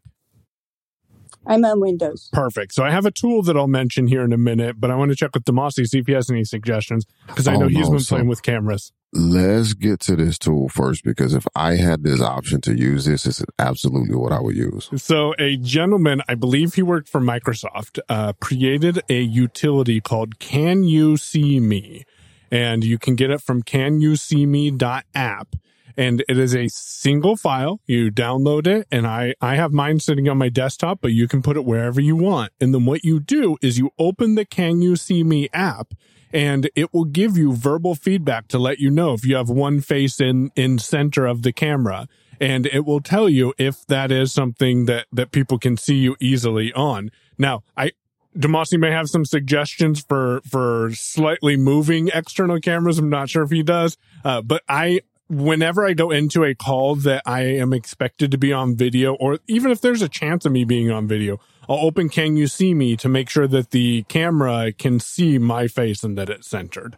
I'm 1.46 1.64
on 1.66 1.80
Windows. 1.80 2.30
Perfect. 2.34 2.74
So 2.74 2.84
I 2.84 2.92
have 2.92 3.06
a 3.06 3.12
tool 3.12 3.42
that 3.44 3.58
I'll 3.58 3.68
mention 3.68 4.08
here 4.08 4.24
in 4.24 4.32
a 4.34 4.38
minute, 4.38 4.80
but 4.80 4.90
I 4.92 4.96
want 4.96 5.10
to 5.12 5.16
check 5.16 5.32
with 5.36 5.44
Demasi, 5.44 5.86
see 5.88 6.00
if 6.00 6.08
he 6.08 6.14
has 6.14 6.30
any 6.32 6.44
suggestions, 6.44 7.06
because 7.28 7.48
I 7.48 7.56
know 7.58 7.66
Oh, 7.66 7.68
he's 7.68 7.88
no, 7.88 7.92
been 7.92 8.00
so- 8.00 8.16
playing 8.16 8.28
with 8.28 8.42
cameras. 8.44 8.92
Let's 9.14 9.74
get 9.74 10.00
to 10.02 10.16
this 10.16 10.38
tool 10.38 10.70
first 10.70 11.04
because 11.04 11.34
if 11.34 11.46
I 11.54 11.76
had 11.76 12.04
this 12.04 12.22
option 12.22 12.62
to 12.62 12.74
use 12.78 13.04
this, 13.04 13.26
it's 13.26 13.44
absolutely 13.60 14.16
what 14.16 14.32
I 14.32 14.40
would 14.40 14.56
use. 14.56 14.90
So 14.96 15.36
a 15.38 15.58
gentleman, 15.58 16.22
I 16.30 16.36
believe 16.36 16.76
he 16.76 16.82
worked 16.82 17.10
for 17.10 17.20
Microsoft, 17.20 18.00
uh, 18.08 18.32
created 18.40 19.02
a 19.10 19.20
utility 19.20 20.00
called 20.00 20.40
Can 20.40 20.84
You 20.84 21.18
See 21.18 21.60
Me? 21.60 22.06
And 22.50 22.86
you 22.86 22.98
can 22.98 23.16
get 23.16 23.32
it 23.32 23.42
from 23.42 23.64
canyouseeme.app. 23.64 25.56
And 25.98 26.24
it 26.30 26.38
is 26.38 26.56
a 26.56 26.70
single 26.70 27.36
file. 27.36 27.82
You 27.86 28.12
download 28.12 28.66
it 28.66 28.88
and 28.92 29.06
I, 29.06 29.36
I 29.42 29.56
have 29.56 29.74
mine 29.74 30.00
sitting 30.00 30.30
on 30.30 30.38
my 30.38 30.48
desktop, 30.48 31.02
but 31.02 31.12
you 31.12 31.28
can 31.28 31.42
put 31.42 31.58
it 31.58 31.66
wherever 31.66 32.00
you 32.00 32.16
want. 32.16 32.54
And 32.62 32.74
then 32.74 32.86
what 32.86 33.04
you 33.04 33.20
do 33.20 33.58
is 33.62 33.78
you 33.78 33.92
open 34.00 34.36
the 34.36 34.46
Can 34.46 34.82
You 34.82 34.96
See 34.96 35.22
Me 35.22 35.50
app 35.52 35.94
and 36.34 36.70
it 36.76 36.94
will 36.94 37.06
give 37.06 37.38
you 37.38 37.54
verbal 37.54 37.96
feedback 37.96 38.48
to 38.50 38.60
let 38.60 38.80
you 38.80 38.90
know 38.90 39.14
if 39.14 39.26
you 39.26 39.36
have 39.36 39.50
one 39.50 39.82
face 39.82 40.20
in, 40.20 40.52
in 40.56 40.80
center 40.80 41.26
of 41.26 41.42
the 41.42 41.52
camera 41.52 42.08
and 42.42 42.66
it 42.66 42.86
will 42.86 43.00
tell 43.00 43.30
you 43.30 43.54
if 43.58 43.86
that 43.86 44.12
is 44.12 44.34
something 44.34 44.88
that 44.88 45.06
that 45.14 45.32
people 45.32 45.60
can 45.60 45.78
see 45.78 45.96
you 45.96 46.18
easily 46.20 46.74
on. 46.74 47.12
Now, 47.38 47.64
I 47.78 47.92
Demasi 48.36 48.80
may 48.80 48.92
have 48.92 49.08
some 49.08 49.26
suggestions 49.26 50.02
for 50.02 50.42
for 50.50 50.90
slightly 50.94 51.56
moving 51.56 52.10
external 52.14 52.60
cameras. 52.60 52.98
I'm 52.98 53.10
not 53.10 53.30
sure 53.30 53.44
if 53.44 53.52
he 53.52 53.62
does, 53.62 53.98
uh, 54.26 54.42
but 54.42 54.64
I 54.68 55.02
whenever 55.30 55.86
I 55.86 55.94
go 55.94 56.12
into 56.12 56.44
a 56.44 56.56
call 56.56 56.96
that 56.96 57.22
I 57.26 57.42
am 57.42 57.74
expected 57.74 58.32
to 58.32 58.38
be 58.38 58.52
on 58.52 58.76
video, 58.76 59.14
or 59.14 59.40
even 59.48 59.72
if 59.72 59.80
there's 59.80 60.02
a 60.02 60.10
chance 60.10 60.46
of 60.46 60.52
me 60.52 60.66
being 60.66 60.90
on 60.90 61.08
video, 61.08 61.40
I'll 61.72 61.86
open 61.86 62.10
Can 62.10 62.36
You 62.36 62.48
See 62.48 62.74
Me 62.74 62.98
to 62.98 63.08
make 63.08 63.30
sure 63.30 63.48
that 63.48 63.72
the 63.72 64.04
camera 64.10 64.74
can 64.74 65.00
see 65.00 65.38
my 65.38 65.70
face 65.70 66.04
and 66.04 66.18
that 66.18 66.30
it's 66.30 66.50
centered. 66.50 66.98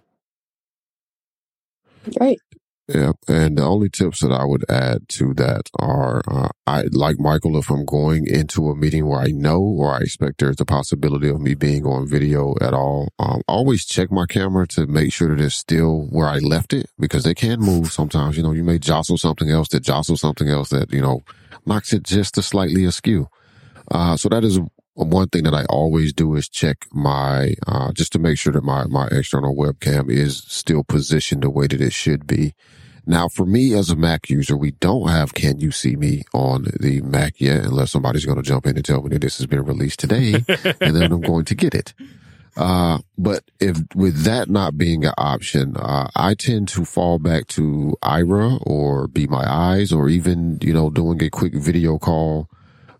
Right. 2.19 2.39
Yeah, 2.87 3.11
and 3.27 3.59
the 3.59 3.63
only 3.63 3.89
tips 3.89 4.21
that 4.21 4.31
I 4.31 4.43
would 4.43 4.65
add 4.67 5.07
to 5.09 5.35
that 5.35 5.69
are, 5.79 6.23
uh, 6.27 6.49
I 6.65 6.85
like 6.91 7.19
Michael. 7.19 7.55
If 7.57 7.69
I'm 7.69 7.85
going 7.85 8.25
into 8.25 8.69
a 8.69 8.75
meeting 8.75 9.05
where 9.05 9.21
I 9.21 9.27
know 9.27 9.61
or 9.61 9.93
I 9.93 9.99
expect 9.99 10.39
there's 10.39 10.59
a 10.59 10.65
possibility 10.65 11.29
of 11.29 11.39
me 11.39 11.53
being 11.53 11.85
on 11.85 12.09
video 12.09 12.55
at 12.59 12.73
all, 12.73 13.09
um, 13.19 13.43
always 13.47 13.85
check 13.85 14.11
my 14.11 14.25
camera 14.25 14.67
to 14.69 14.87
make 14.87 15.13
sure 15.13 15.29
that 15.29 15.39
it's 15.39 15.55
still 15.55 16.07
where 16.09 16.27
I 16.27 16.39
left 16.39 16.73
it 16.73 16.89
because 16.97 17.23
they 17.23 17.35
can 17.35 17.59
move 17.59 17.91
sometimes. 17.91 18.37
You 18.37 18.43
know, 18.43 18.51
you 18.53 18.63
may 18.63 18.79
jostle 18.79 19.19
something 19.19 19.51
else 19.51 19.67
that 19.69 19.83
jostle 19.83 20.17
something 20.17 20.49
else 20.49 20.69
that 20.69 20.91
you 20.91 21.01
know 21.01 21.21
knocks 21.63 21.93
it 21.93 22.03
just 22.03 22.39
a 22.39 22.41
slightly 22.41 22.85
askew. 22.85 23.29
Uh, 23.91 24.17
so 24.17 24.29
that 24.29 24.43
is 24.43 24.59
one 24.95 25.27
thing 25.29 25.43
that 25.43 25.53
I 25.53 25.65
always 25.65 26.13
do 26.13 26.35
is 26.35 26.47
check 26.47 26.85
my, 26.91 27.55
uh, 27.67 27.91
just 27.93 28.11
to 28.13 28.19
make 28.19 28.37
sure 28.37 28.53
that 28.53 28.63
my, 28.63 28.85
my 28.85 29.07
external 29.07 29.55
webcam 29.55 30.09
is 30.09 30.43
still 30.47 30.83
positioned 30.83 31.43
the 31.43 31.49
way 31.49 31.67
that 31.67 31.81
it 31.81 31.93
should 31.93 32.27
be. 32.27 32.53
Now, 33.05 33.27
for 33.27 33.45
me 33.45 33.73
as 33.73 33.89
a 33.89 33.97
Mac 33.97 34.29
user, 34.29 34.55
we 34.55 34.71
don't 34.71 35.09
have 35.09 35.33
Can 35.33 35.59
You 35.59 35.71
See 35.71 35.97
Me 35.97 36.23
on 36.33 36.67
the 36.79 37.01
Mac 37.01 37.41
yet, 37.41 37.65
unless 37.65 37.91
somebody's 37.91 38.25
going 38.25 38.37
to 38.37 38.43
jump 38.43 38.65
in 38.65 38.77
and 38.77 38.85
tell 38.85 39.01
me 39.01 39.09
that 39.09 39.21
this 39.21 39.37
has 39.39 39.47
been 39.47 39.65
released 39.65 39.99
today, 39.99 40.35
and 40.79 40.95
then 40.95 41.11
I'm 41.11 41.21
going 41.21 41.45
to 41.45 41.55
get 41.55 41.75
it. 41.75 41.93
Uh, 42.55 42.99
but 43.17 43.43
if 43.59 43.79
with 43.95 44.23
that 44.23 44.49
not 44.49 44.77
being 44.77 45.05
an 45.05 45.13
option, 45.17 45.75
uh, 45.75 46.09
I 46.15 46.35
tend 46.35 46.67
to 46.69 46.85
fall 46.85 47.19
back 47.19 47.47
to 47.47 47.97
Aira 48.03 48.59
or 48.65 49.07
Be 49.07 49.27
My 49.27 49.43
Eyes 49.51 49.91
or 49.91 50.07
even, 50.07 50.59
you 50.61 50.73
know, 50.73 50.89
doing 50.89 51.21
a 51.23 51.29
quick 51.29 51.55
video 51.55 51.97
call, 51.97 52.47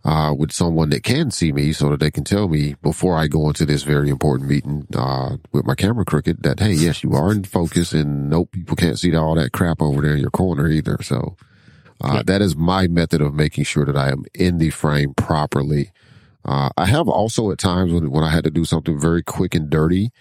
uh, 0.06 0.34
with 0.38 0.52
someone 0.52 0.90
that 0.90 1.04
can 1.04 1.32
see 1.32 1.52
me 1.52 1.72
so 1.72 1.90
that 1.90 2.00
they 2.00 2.12
can 2.12 2.24
tell 2.24 2.48
me 2.48 2.76
before 2.82 3.18
I 3.18 3.28
go 3.28 3.48
into 3.48 3.66
this 3.66 3.84
very 3.84 4.10
important 4.10 4.50
meeting, 4.50 4.88
uh, 4.96 5.38
with 5.52 5.66
my 5.66 5.76
camera 5.76 6.04
crooked 6.04 6.44
that, 6.44 6.60
Hey, 6.60 6.74
yes, 6.74 7.04
you 7.04 7.14
are 7.14 7.32
in 7.32 7.44
focus 7.44 7.94
and 7.94 8.30
nope, 8.30 8.52
people 8.52 8.76
can't 8.76 9.00
see 9.00 9.16
all 9.16 9.36
that 9.36 9.54
crap 9.54 9.82
over 9.82 10.02
there 10.02 10.14
in 10.14 10.20
your 10.20 10.32
corner 10.32 10.68
either. 10.68 10.98
So, 11.02 11.38
uh, 12.02 12.22
that 12.24 12.42
is 12.42 12.56
my 12.56 12.88
method 12.88 13.22
of 13.22 13.34
making 13.34 13.64
sure 13.64 13.86
that 13.86 13.96
I 13.96 14.10
am 14.10 14.26
in 14.34 14.58
the 14.58 14.72
frame 14.72 15.14
properly. 15.14 15.92
Uh, 16.44 16.70
I 16.78 16.86
have 16.86 17.08
also 17.08 17.52
at 17.52 17.58
times 17.60 17.94
when, 17.94 18.12
when 18.12 18.26
I 18.26 18.30
had 18.30 18.44
to 18.44 18.52
do 18.52 18.66
something 18.66 19.00
very 19.00 19.24
quick 19.24 19.56
and 19.56 19.70
dirty, 19.70 20.12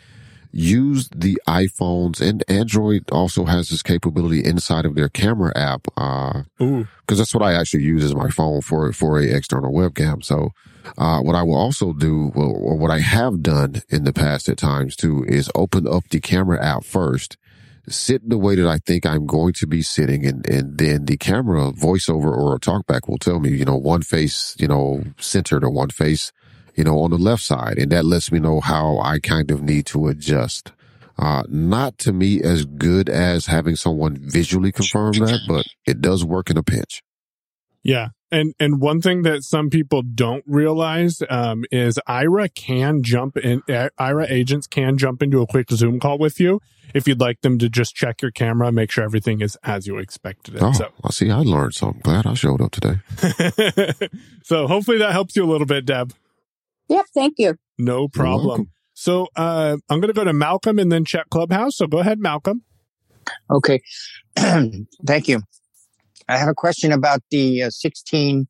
used 0.53 1.21
the 1.21 1.41
iPhones 1.49 2.21
and 2.21 2.45
Android 2.49 3.11
also 3.11 3.47
has 3.47 3.71
this 3.71 3.83
capability 3.83 4.45
inside 4.45 4.85
of 4.85 4.95
their 4.95 5.09
camera 5.09 5.53
app. 5.57 5.87
Uh, 5.97 6.43
Ooh, 6.61 6.87
because 7.01 7.19
that's 7.19 7.35
what 7.35 7.43
I 7.43 7.55
actually 7.55 7.83
use 7.83 8.05
as 8.05 8.15
my 8.15 8.29
phone 8.29 8.61
for 8.61 8.93
for 8.93 9.19
a 9.19 9.25
external 9.25 9.73
webcam. 9.73 10.23
So, 10.23 10.51
uh, 10.99 11.21
what 11.21 11.35
I 11.35 11.43
will 11.43 11.57
also 11.57 11.93
do, 11.93 12.31
or 12.35 12.77
what 12.77 12.91
I 12.91 13.01
have 13.01 13.43
done 13.43 13.83
in 13.89 14.05
the 14.05 14.13
past 14.13 14.49
at 14.49 14.59
times 14.59 14.95
too, 14.95 15.25
is 15.27 15.51
open 15.55 15.87
up 15.89 16.09
the 16.11 16.21
camera 16.21 16.63
app 16.63 16.85
first, 16.85 17.37
sit 17.89 18.29
the 18.29 18.39
way 18.39 18.55
that 18.55 18.69
I 18.69 18.79
think 18.79 19.07
I'm 19.07 19.27
going 19.27 19.55
to 19.55 19.67
be 19.67 19.83
sitting, 19.83 20.27
and 20.27 20.47
and 20.47 20.79
then 20.79 21.07
the 21.07 21.17
camera 21.17 21.73
voiceover 21.73 22.37
or 22.37 22.59
talkback 22.59 23.09
will 23.09 23.19
tell 23.19 23.41
me, 23.41 23.51
you 23.51 23.65
know, 23.65 23.77
one 23.77 24.03
face, 24.03 24.55
you 24.59 24.69
know, 24.69 25.03
centered 25.19 25.65
or 25.65 25.71
one 25.71 25.91
face, 25.91 26.31
you 26.75 26.85
know, 26.85 27.01
on 27.01 27.11
the 27.11 27.19
left 27.19 27.43
side, 27.43 27.79
and 27.79 27.93
that 27.93 28.05
lets 28.05 28.33
me 28.33 28.39
know 28.39 28.61
how 28.61 28.99
I 28.99 29.19
kind 29.19 29.51
of 29.51 29.63
need 29.63 29.87
to 29.87 30.09
adjust. 30.09 30.73
Uh, 31.19 31.43
not 31.49 31.99
to 31.99 32.13
me 32.13 32.43
as 32.43 32.65
good 32.65 33.09
as 33.09 33.47
having 33.47 33.77
someone 33.77 34.17
visually 34.17 34.73
confirm 34.73 35.13
that, 35.13 35.41
but 35.47 35.67
it 35.87 36.01
does 36.01 36.25
work 36.25 36.51
in 36.51 36.57
a 36.57 36.63
pinch. 36.63 37.03
Yeah. 37.83 38.09
And 38.31 38.55
and 38.59 38.81
one 38.81 39.03
thing 39.03 39.23
that 39.23 39.43
some 39.43 39.69
people 39.69 40.01
don't 40.03 40.43
realize 40.47 41.23
um, 41.29 41.65
is 41.71 42.01
Aira 42.09 42.53
can 42.55 43.03
jump 43.03 43.37
in. 43.37 43.61
Aira 43.69 44.31
agents 44.31 44.67
can 44.67 44.97
jump 44.97 45.23
into 45.23 45.43
a 45.43 45.47
quick 45.47 45.71
Zoom 45.71 46.01
call 46.01 46.17
with 46.17 46.41
you 46.41 46.61
if 46.95 47.09
you'd 47.09 47.21
like 47.21 47.41
them 47.41 47.59
to 47.59 47.69
just 47.69 47.95
check 47.95 48.23
your 48.23 48.31
camera, 48.31 48.71
make 48.73 48.91
sure 48.91 49.05
everything 49.05 49.41
is 49.41 49.57
as 49.63 49.87
you 49.87 49.99
expected 49.99 50.57
it. 50.57 50.63
Oh, 50.63 50.73
So, 50.73 50.89
I 51.05 51.11
see. 51.11 51.31
I 51.31 51.39
learned 51.39 51.75
something. 51.75 52.01
Glad 52.03 52.27
I 52.27 52.35
showed 52.35 52.61
up 52.61 52.73
today. 52.73 52.99
so 54.43 54.67
hopefully 54.67 54.99
that 54.99 55.13
helps 55.13 55.37
you 55.37 55.45
a 55.45 55.51
little 55.51 55.67
bit, 55.67 55.87
Deb. 55.87 56.13
Yep. 56.93 57.07
Thank 57.15 57.35
you. 57.39 57.55
No 57.79 58.09
problem. 58.09 58.71
So 58.95 59.29
uh, 59.37 59.77
I'm 59.89 60.01
going 60.01 60.13
to 60.13 60.15
go 60.15 60.25
to 60.25 60.35
Malcolm 60.35 60.79
and 60.79 60.93
then 60.93 61.05
check 61.05 61.29
Clubhouse. 61.31 61.77
So 61.77 61.87
go 61.87 61.99
ahead, 61.99 62.19
Malcolm. 62.21 62.63
Okay. 63.51 63.81
Thank 64.37 65.29
you. 65.29 65.41
I 66.29 66.37
have 66.37 66.49
a 66.49 66.55
question 66.55 66.93
about 66.93 67.23
the 67.31 67.63
uh, 67.65 67.71
16 67.71 68.47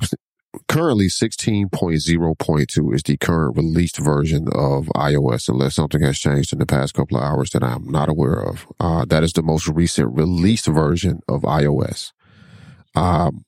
currently 0.67 1.07
16.0.2 1.07 2.95
is 2.95 3.03
the 3.03 3.17
current 3.17 3.57
released 3.57 3.97
version 3.97 4.47
of 4.53 4.87
iOS, 4.95 5.49
unless 5.49 5.75
something 5.75 6.01
has 6.01 6.19
changed 6.19 6.53
in 6.53 6.59
the 6.59 6.65
past 6.65 6.93
couple 6.93 7.17
of 7.17 7.23
hours 7.23 7.51
that 7.51 7.63
I'm 7.63 7.89
not 7.89 8.09
aware 8.09 8.39
of. 8.39 8.67
Uh, 8.79 9.05
that 9.05 9.23
is 9.23 9.33
the 9.33 9.43
most 9.43 9.67
recent 9.67 10.15
released 10.15 10.67
version 10.67 11.21
of 11.27 11.41
iOS. 11.41 12.11
Um, 12.95 13.45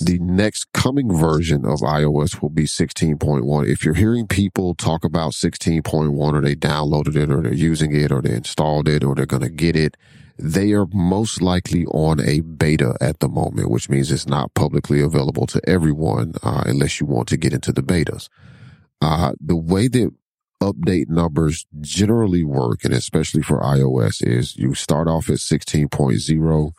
the 0.00 0.18
next 0.18 0.72
coming 0.72 1.14
version 1.14 1.66
of 1.66 1.80
iOS 1.80 2.40
will 2.40 2.48
be 2.48 2.64
16.1. 2.64 3.68
If 3.68 3.84
you're 3.84 3.94
hearing 3.94 4.26
people 4.26 4.74
talk 4.74 5.04
about 5.04 5.32
16.1 5.32 6.16
or 6.16 6.40
they 6.40 6.56
downloaded 6.56 7.16
it 7.16 7.30
or 7.30 7.42
they're 7.42 7.52
using 7.52 7.94
it 7.94 8.10
or 8.10 8.22
they 8.22 8.32
installed 8.32 8.88
it 8.88 9.04
or 9.04 9.14
they're 9.14 9.26
going 9.26 9.42
to 9.42 9.50
get 9.50 9.76
it, 9.76 9.96
they 10.42 10.72
are 10.72 10.86
most 10.92 11.42
likely 11.42 11.84
on 11.86 12.20
a 12.20 12.40
beta 12.40 12.96
at 13.00 13.20
the 13.20 13.28
moment, 13.28 13.70
which 13.70 13.88
means 13.88 14.10
it's 14.10 14.26
not 14.26 14.54
publicly 14.54 15.00
available 15.00 15.46
to 15.46 15.60
everyone 15.68 16.34
uh, 16.42 16.62
unless 16.66 17.00
you 17.00 17.06
want 17.06 17.28
to 17.28 17.36
get 17.36 17.52
into 17.52 17.72
the 17.72 17.82
betas. 17.82 18.28
Uh, 19.00 19.32
the 19.40 19.56
way 19.56 19.88
that 19.88 20.12
update 20.62 21.08
numbers 21.08 21.66
generally 21.80 22.44
work, 22.44 22.84
and 22.84 22.92
especially 22.94 23.42
for 23.42 23.60
iOS, 23.60 24.26
is 24.26 24.56
you 24.56 24.74
start 24.74 25.08
off 25.08 25.28
at 25.28 25.36
16.0 25.36 26.72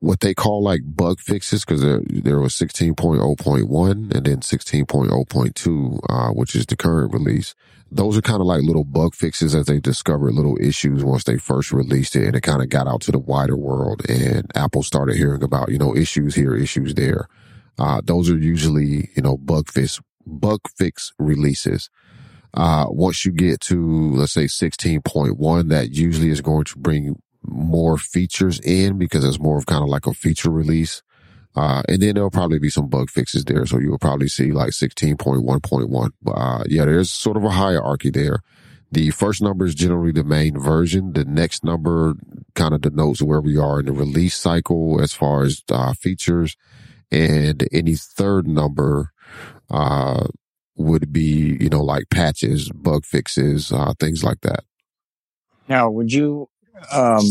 what 0.00 0.20
they 0.20 0.34
call 0.34 0.62
like 0.62 0.80
bug 0.84 1.20
fixes 1.20 1.64
because 1.64 1.82
there, 1.82 2.00
there 2.06 2.40
was 2.40 2.54
16.0.1 2.54 3.90
and 4.14 4.26
then 4.26 4.40
16.0.2, 4.40 6.00
uh, 6.08 6.32
which 6.32 6.54
is 6.56 6.66
the 6.66 6.76
current 6.76 7.12
release. 7.12 7.54
Those 7.92 8.16
are 8.16 8.22
kind 8.22 8.40
of 8.40 8.46
like 8.46 8.62
little 8.62 8.84
bug 8.84 9.14
fixes 9.14 9.54
as 9.54 9.66
they 9.66 9.78
discovered 9.78 10.32
little 10.32 10.56
issues 10.58 11.04
once 11.04 11.24
they 11.24 11.36
first 11.36 11.70
released 11.70 12.16
it 12.16 12.24
and 12.24 12.34
it 12.34 12.40
kind 12.40 12.62
of 12.62 12.70
got 12.70 12.86
out 12.86 13.02
to 13.02 13.12
the 13.12 13.18
wider 13.18 13.56
world 13.56 14.08
and 14.08 14.50
Apple 14.54 14.82
started 14.82 15.16
hearing 15.16 15.42
about, 15.42 15.70
you 15.70 15.78
know, 15.78 15.94
issues 15.94 16.34
here, 16.34 16.54
issues 16.54 16.94
there. 16.94 17.28
Uh, 17.78 18.00
those 18.02 18.30
are 18.30 18.38
usually, 18.38 19.10
you 19.14 19.22
know, 19.22 19.36
bug 19.36 19.68
fix, 19.68 20.00
bug 20.24 20.60
fix 20.78 21.12
releases. 21.18 21.90
Uh, 22.54 22.86
once 22.88 23.24
you 23.24 23.32
get 23.32 23.60
to, 23.60 24.12
let's 24.12 24.32
say 24.32 24.44
16.1, 24.44 25.68
that 25.68 25.90
usually 25.90 26.30
is 26.30 26.40
going 26.40 26.64
to 26.64 26.78
bring 26.78 27.20
more 27.42 27.96
features 27.96 28.60
in 28.60 28.98
because 28.98 29.24
it's 29.24 29.40
more 29.40 29.58
of 29.58 29.66
kind 29.66 29.82
of 29.82 29.88
like 29.88 30.06
a 30.06 30.12
feature 30.12 30.50
release. 30.50 31.02
Uh, 31.56 31.82
and 31.88 32.00
then 32.00 32.14
there'll 32.14 32.30
probably 32.30 32.58
be 32.58 32.70
some 32.70 32.88
bug 32.88 33.10
fixes 33.10 33.44
there. 33.44 33.66
So 33.66 33.78
you'll 33.78 33.98
probably 33.98 34.28
see 34.28 34.52
like 34.52 34.70
16.1.1. 34.70 36.10
But, 36.22 36.30
uh, 36.30 36.64
yeah, 36.68 36.84
there's 36.84 37.10
sort 37.10 37.36
of 37.36 37.44
a 37.44 37.50
hierarchy 37.50 38.10
there. 38.10 38.42
The 38.92 39.10
first 39.10 39.42
number 39.42 39.66
is 39.66 39.74
generally 39.74 40.12
the 40.12 40.24
main 40.24 40.58
version. 40.58 41.12
The 41.12 41.24
next 41.24 41.64
number 41.64 42.14
kind 42.54 42.74
of 42.74 42.82
denotes 42.82 43.22
where 43.22 43.40
we 43.40 43.56
are 43.56 43.80
in 43.80 43.86
the 43.86 43.92
release 43.92 44.36
cycle 44.36 45.00
as 45.00 45.12
far 45.12 45.42
as, 45.42 45.62
uh, 45.70 45.92
features. 45.94 46.56
And 47.10 47.66
any 47.72 47.94
third 47.94 48.46
number, 48.46 49.12
uh, 49.70 50.28
would 50.76 51.12
be, 51.12 51.56
you 51.60 51.68
know, 51.68 51.82
like 51.82 52.04
patches, 52.10 52.70
bug 52.70 53.04
fixes, 53.04 53.70
uh, 53.72 53.92
things 54.00 54.24
like 54.24 54.40
that. 54.40 54.64
Now, 55.68 55.90
would 55.90 56.12
you 56.12 56.48
um, 56.92 57.24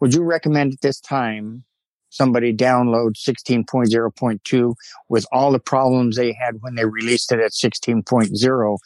would 0.00 0.14
you 0.14 0.22
recommend 0.22 0.72
at 0.74 0.80
this 0.80 1.00
time 1.00 1.64
somebody 2.10 2.54
download 2.54 3.14
16.0.2 3.14 4.74
with 5.08 5.26
all 5.32 5.52
the 5.52 5.58
problems 5.58 6.16
they 6.16 6.32
had 6.32 6.56
when 6.60 6.74
they 6.74 6.84
released 6.84 7.32
it 7.32 7.40
at 7.40 7.52
16.0? 7.52 8.78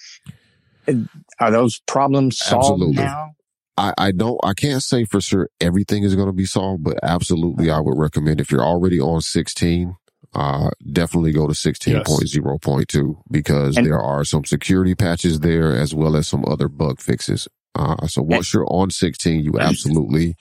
Are 1.38 1.50
those 1.50 1.80
problems 1.80 2.38
solved 2.38 2.82
Absolutely. 2.82 3.02
now? 3.02 3.32
I, 3.76 3.92
I 3.96 4.12
don't, 4.12 4.40
I 4.42 4.54
can't 4.54 4.82
say 4.82 5.04
for 5.04 5.20
sure 5.20 5.48
everything 5.60 6.02
is 6.02 6.14
going 6.16 6.26
to 6.26 6.32
be 6.32 6.46
solved, 6.46 6.82
but 6.82 6.98
absolutely 7.02 7.70
I 7.70 7.78
would 7.78 7.96
recommend 7.96 8.40
if 8.40 8.50
you're 8.50 8.64
already 8.64 8.98
on 8.98 9.20
16, 9.20 9.94
uh, 10.34 10.70
definitely 10.92 11.32
go 11.32 11.46
to 11.46 11.52
16.0.2 11.52 12.94
yes. 12.94 13.22
because 13.30 13.76
and, 13.76 13.86
there 13.86 14.00
are 14.00 14.24
some 14.24 14.44
security 14.44 14.94
patches 14.94 15.40
there 15.40 15.76
as 15.76 15.94
well 15.94 16.16
as 16.16 16.26
some 16.26 16.44
other 16.46 16.68
bug 16.68 17.00
fixes. 17.00 17.46
Uh, 17.74 18.06
so 18.06 18.22
once 18.22 18.52
you're 18.52 18.66
on 18.68 18.90
16, 18.90 19.40
you 19.40 19.58
absolutely 19.60 20.34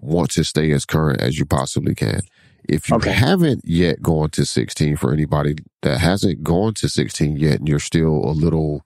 want 0.00 0.30
to 0.32 0.44
stay 0.44 0.70
as 0.72 0.84
current 0.84 1.20
as 1.20 1.38
you 1.38 1.46
possibly 1.46 1.94
can. 1.94 2.20
If 2.68 2.88
you 2.88 2.96
okay. 2.96 3.12
haven't 3.12 3.62
yet 3.64 4.02
gone 4.02 4.30
to 4.30 4.44
16 4.44 4.96
for 4.96 5.12
anybody 5.12 5.56
that 5.82 5.98
hasn't 5.98 6.42
gone 6.42 6.74
to 6.74 6.88
16 6.88 7.36
yet 7.36 7.58
and 7.58 7.68
you're 7.68 7.78
still 7.78 8.24
a 8.24 8.32
little, 8.32 8.82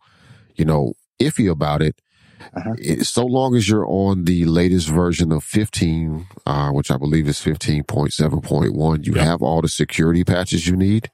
you 0.54 0.64
know, 0.64 0.94
iffy 1.20 1.50
about 1.50 1.82
it, 1.82 2.00
uh-huh. 2.54 2.74
it 2.78 3.04
so 3.04 3.24
long 3.24 3.54
as 3.54 3.68
you're 3.68 3.86
on 3.86 4.24
the 4.24 4.44
latest 4.44 4.88
version 4.88 5.32
of 5.32 5.44
15, 5.44 6.26
uh, 6.46 6.70
which 6.70 6.90
I 6.90 6.96
believe 6.96 7.28
is 7.28 7.38
15.7.1, 7.38 9.06
you 9.06 9.14
have 9.14 9.42
all 9.42 9.60
the 9.60 9.68
security 9.68 10.24
patches 10.24 10.66
you 10.66 10.76
need. 10.76 11.10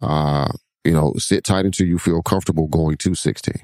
Uh, 0.00 0.48
you 0.84 0.92
know, 0.92 1.14
sit 1.16 1.42
tight 1.42 1.64
until 1.64 1.86
you 1.86 1.98
feel 1.98 2.22
comfortable 2.22 2.68
going 2.68 2.96
to 2.98 3.14
16. 3.14 3.54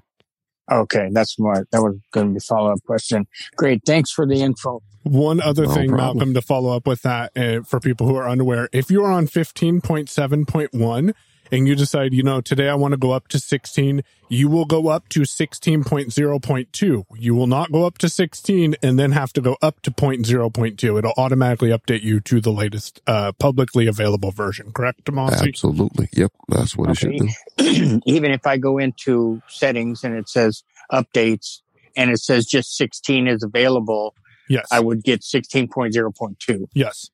Okay, 0.70 1.08
that's 1.12 1.38
my 1.38 1.62
That 1.72 1.82
was 1.82 1.96
going 2.12 2.28
to 2.28 2.34
be 2.34 2.40
follow 2.40 2.72
up 2.72 2.78
question. 2.86 3.26
Great, 3.56 3.82
thanks 3.84 4.10
for 4.10 4.26
the 4.26 4.40
info. 4.42 4.82
One 5.02 5.40
other 5.40 5.66
no 5.66 5.74
thing, 5.74 5.88
problem. 5.88 6.18
Malcolm, 6.18 6.34
to 6.34 6.42
follow 6.42 6.76
up 6.76 6.86
with 6.86 7.02
that 7.02 7.36
uh, 7.36 7.62
for 7.62 7.80
people 7.80 8.06
who 8.06 8.14
are 8.14 8.28
unaware, 8.28 8.68
if 8.72 8.90
you 8.90 9.04
are 9.04 9.10
on 9.10 9.26
fifteen 9.26 9.80
point 9.80 10.08
seven 10.08 10.46
point 10.46 10.72
one 10.72 11.14
and 11.50 11.68
you 11.68 11.74
decide, 11.74 12.14
you 12.14 12.22
know, 12.22 12.40
today 12.40 12.68
I 12.68 12.74
want 12.74 12.92
to 12.92 12.98
go 12.98 13.10
up 13.10 13.28
to 13.28 13.38
16, 13.38 14.02
you 14.28 14.48
will 14.48 14.64
go 14.64 14.88
up 14.88 15.08
to 15.10 15.20
16.0.2. 15.20 17.04
You 17.18 17.34
will 17.34 17.46
not 17.46 17.70
go 17.70 17.84
up 17.84 17.98
to 17.98 18.08
16 18.08 18.76
and 18.82 18.98
then 18.98 19.12
have 19.12 19.32
to 19.34 19.40
go 19.40 19.56
up 19.60 19.80
to 19.82 19.90
0.0.2. 19.90 20.98
It'll 20.98 21.12
automatically 21.16 21.68
update 21.70 22.02
you 22.02 22.20
to 22.20 22.40
the 22.40 22.52
latest 22.52 23.02
uh, 23.06 23.32
publicly 23.32 23.86
available 23.86 24.30
version, 24.30 24.72
correct, 24.72 25.04
Tomasi? 25.04 25.48
Absolutely. 25.48 26.08
Yep. 26.12 26.32
That's 26.48 26.76
what 26.76 26.90
okay. 26.90 27.14
it 27.14 27.18
should 27.18 27.28
do. 27.58 28.00
Even 28.06 28.30
if 28.30 28.46
I 28.46 28.56
go 28.56 28.78
into 28.78 29.42
settings 29.48 30.04
and 30.04 30.16
it 30.16 30.28
says 30.28 30.62
updates 30.90 31.60
and 31.96 32.10
it 32.10 32.18
says 32.18 32.46
just 32.46 32.76
16 32.76 33.28
is 33.28 33.42
available, 33.42 34.14
yes, 34.48 34.66
I 34.72 34.80
would 34.80 35.02
get 35.02 35.20
16.0.2. 35.20 36.66
Yes. 36.74 37.10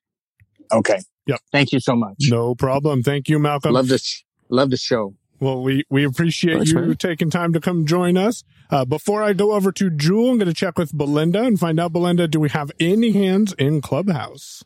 Okay. 0.71 0.99
Yep. 1.29 1.41
Thank 1.51 1.71
you 1.71 1.79
so 1.79 1.95
much. 1.95 2.15
No 2.29 2.55
problem. 2.55 3.03
Thank 3.03 3.29
you, 3.29 3.37
Malcolm. 3.39 3.73
Love 3.73 3.87
this. 3.87 4.23
Love 4.49 4.71
the 4.71 4.77
show. 4.77 5.13
Well, 5.39 5.61
we, 5.61 5.83
we 5.89 6.03
appreciate 6.03 6.55
Thanks, 6.55 6.71
you 6.71 6.79
man. 6.79 6.95
taking 6.97 7.29
time 7.29 7.53
to 7.53 7.61
come 7.61 7.85
join 7.85 8.17
us. 8.17 8.43
Uh, 8.71 8.83
before 8.83 9.23
I 9.23 9.33
go 9.33 9.53
over 9.53 9.71
to 9.73 9.89
Jewel, 9.89 10.31
I'm 10.31 10.37
going 10.37 10.47
to 10.47 10.53
check 10.53 10.77
with 10.77 10.91
Belinda 10.97 11.43
and 11.43 11.59
find 11.59 11.79
out, 11.79 11.93
Belinda, 11.93 12.27
do 12.27 12.39
we 12.39 12.49
have 12.49 12.71
any 12.79 13.11
hands 13.11 13.53
in 13.59 13.81
Clubhouse? 13.81 14.63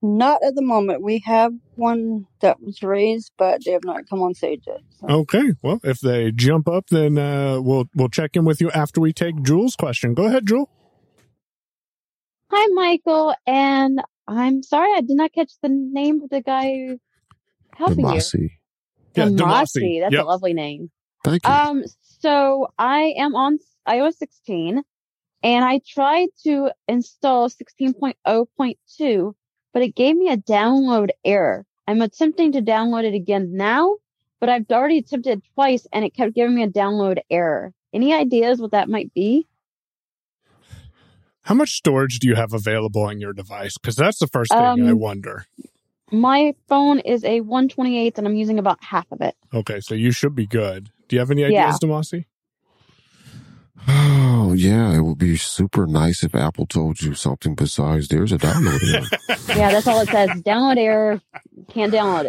Not 0.00 0.42
at 0.42 0.54
the 0.54 0.62
moment. 0.62 1.02
We 1.02 1.22
have 1.26 1.52
one 1.74 2.26
that 2.40 2.62
was 2.62 2.82
raised, 2.82 3.32
but 3.36 3.62
they 3.64 3.72
have 3.72 3.84
not 3.84 4.08
come 4.08 4.22
on 4.22 4.32
stage 4.34 4.62
yet. 4.66 4.80
So. 5.00 5.06
Okay. 5.08 5.52
Well, 5.62 5.80
if 5.84 6.00
they 6.00 6.32
jump 6.32 6.68
up, 6.68 6.86
then 6.88 7.18
uh, 7.18 7.60
we'll 7.60 7.84
we'll 7.94 8.08
check 8.08 8.34
in 8.34 8.46
with 8.46 8.62
you 8.62 8.70
after 8.70 9.00
we 9.00 9.12
take 9.12 9.42
Jewel's 9.42 9.76
question. 9.76 10.14
Go 10.14 10.24
ahead, 10.24 10.46
Jewel. 10.46 10.70
Hi, 12.50 12.66
Michael, 12.74 13.34
and 13.46 14.00
I'm 14.28 14.62
sorry 14.62 14.90
I 14.96 15.00
did 15.00 15.16
not 15.16 15.32
catch 15.32 15.52
the 15.62 15.68
name 15.68 16.22
of 16.22 16.30
the 16.30 16.40
guy 16.40 16.98
helping 17.74 18.04
Demasi. 18.04 18.40
you. 18.40 18.48
Yeah, 19.16 19.26
Demasi. 19.26 20.00
That's 20.00 20.12
yep. 20.12 20.24
a 20.24 20.26
lovely 20.26 20.52
name. 20.52 20.90
Thank 21.24 21.46
you. 21.46 21.52
Um, 21.52 21.84
so 22.02 22.68
I 22.78 23.14
am 23.18 23.34
on 23.34 23.58
iOS 23.88 24.14
16 24.14 24.82
and 25.42 25.64
I 25.64 25.80
tried 25.86 26.28
to 26.44 26.70
install 26.86 27.48
16.0.2, 27.48 29.34
but 29.72 29.82
it 29.82 29.94
gave 29.94 30.16
me 30.16 30.30
a 30.30 30.36
download 30.36 31.08
error. 31.24 31.66
I'm 31.86 32.02
attempting 32.02 32.52
to 32.52 32.62
download 32.62 33.04
it 33.04 33.14
again 33.14 33.56
now, 33.56 33.96
but 34.38 34.48
I've 34.48 34.70
already 34.70 34.98
attempted 34.98 35.42
twice 35.54 35.86
and 35.92 36.04
it 36.04 36.14
kept 36.14 36.34
giving 36.34 36.54
me 36.54 36.62
a 36.62 36.68
download 36.68 37.18
error. 37.30 37.72
Any 37.92 38.14
ideas 38.14 38.60
what 38.60 38.70
that 38.72 38.88
might 38.88 39.12
be? 39.14 39.48
How 41.42 41.54
much 41.54 41.72
storage 41.72 42.18
do 42.18 42.28
you 42.28 42.34
have 42.34 42.52
available 42.52 43.02
on 43.02 43.20
your 43.20 43.32
device? 43.32 43.76
Because 43.78 43.96
that's 43.96 44.18
the 44.18 44.26
first 44.26 44.52
thing 44.52 44.60
um, 44.60 44.86
I 44.86 44.92
wonder. 44.92 45.46
My 46.12 46.54
phone 46.68 46.98
is 47.00 47.24
a 47.24 47.40
128 47.40 48.18
and 48.18 48.26
I'm 48.26 48.34
using 48.34 48.58
about 48.58 48.82
half 48.82 49.06
of 49.12 49.20
it. 49.20 49.36
Okay, 49.54 49.80
so 49.80 49.94
you 49.94 50.10
should 50.10 50.34
be 50.34 50.46
good. 50.46 50.90
Do 51.08 51.16
you 51.16 51.20
have 51.20 51.30
any 51.30 51.44
ideas, 51.44 51.78
yeah. 51.82 51.88
Demasi? 51.88 52.24
Oh, 53.88 54.52
yeah. 54.56 54.92
It 54.96 55.00
would 55.00 55.18
be 55.18 55.36
super 55.36 55.86
nice 55.86 56.22
if 56.22 56.34
Apple 56.34 56.66
told 56.66 57.00
you 57.00 57.14
something 57.14 57.54
besides 57.54 58.08
there's 58.08 58.32
a 58.32 58.38
download 58.38 58.80
error. 58.94 59.36
Yeah, 59.56 59.70
that's 59.70 59.86
all 59.86 60.00
it 60.00 60.08
says. 60.08 60.30
Download 60.42 60.76
error. 60.78 61.20
Can't 61.68 61.92
download 61.92 62.26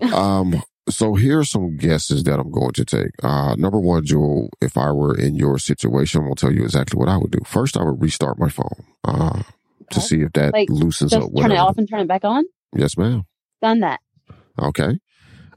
it. 0.00 0.12
um, 0.12 0.62
so 0.90 1.14
here 1.14 1.40
are 1.40 1.44
some 1.44 1.76
guesses 1.76 2.24
that 2.24 2.40
I'm 2.40 2.50
going 2.50 2.72
to 2.72 2.84
take. 2.84 3.12
Uh, 3.22 3.54
number 3.56 3.80
one, 3.80 4.04
Jewel, 4.04 4.50
if 4.60 4.76
I 4.78 4.92
were 4.92 5.16
in 5.16 5.36
your 5.36 5.58
situation, 5.58 6.20
I'm 6.20 6.26
going 6.26 6.36
to 6.36 6.40
tell 6.40 6.52
you 6.54 6.64
exactly 6.64 6.98
what 6.98 7.08
I 7.08 7.16
would 7.18 7.30
do. 7.32 7.40
First, 7.46 7.76
I 7.76 7.84
would 7.84 8.02
restart 8.02 8.38
my 8.38 8.48
phone, 8.50 8.84
uh, 9.04 9.42
to 9.90 10.00
Okay. 10.00 10.00
see 10.00 10.22
if 10.22 10.32
that 10.34 10.52
Like, 10.54 10.68
loosens 10.70 11.16
up 11.16 11.24
turn 11.42 11.52
it 11.52 11.58
off 11.58 11.78
and 11.78 11.88
turn 11.88 12.00
it 12.00 12.08
back 12.08 12.24
on. 12.24 12.44
Yes, 12.76 12.98
ma'am. 12.98 13.24
Done 13.62 13.80
that. 13.80 14.00
Okay. 14.60 14.98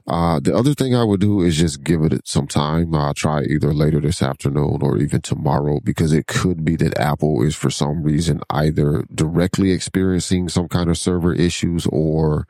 Uh, 0.06 0.40
the 0.40 0.54
other 0.54 0.74
thing 0.74 0.94
I 0.94 1.04
would 1.04 1.20
do 1.20 1.40
is 1.42 1.56
just 1.58 1.82
give 1.84 2.02
it 2.02 2.28
some 2.28 2.46
time. 2.48 2.94
I'll 2.94 3.14
try 3.14 3.42
either 3.44 3.72
later 3.72 4.00
this 4.00 4.22
afternoon 4.22 4.80
or 4.82 4.98
even 4.98 5.22
tomorrow 5.22 5.80
because 5.82 6.12
it 6.12 6.26
could 6.26 6.64
be 6.64 6.76
that 6.76 6.98
Apple 6.98 7.42
is 7.42 7.56
for 7.56 7.70
some 7.70 8.02
reason 8.02 8.40
either 8.50 9.04
directly 9.14 9.72
experiencing 9.72 10.48
some 10.50 10.68
kind 10.68 10.90
of 10.90 10.98
server 10.98 11.32
issues 11.32 11.86
or 11.86 12.46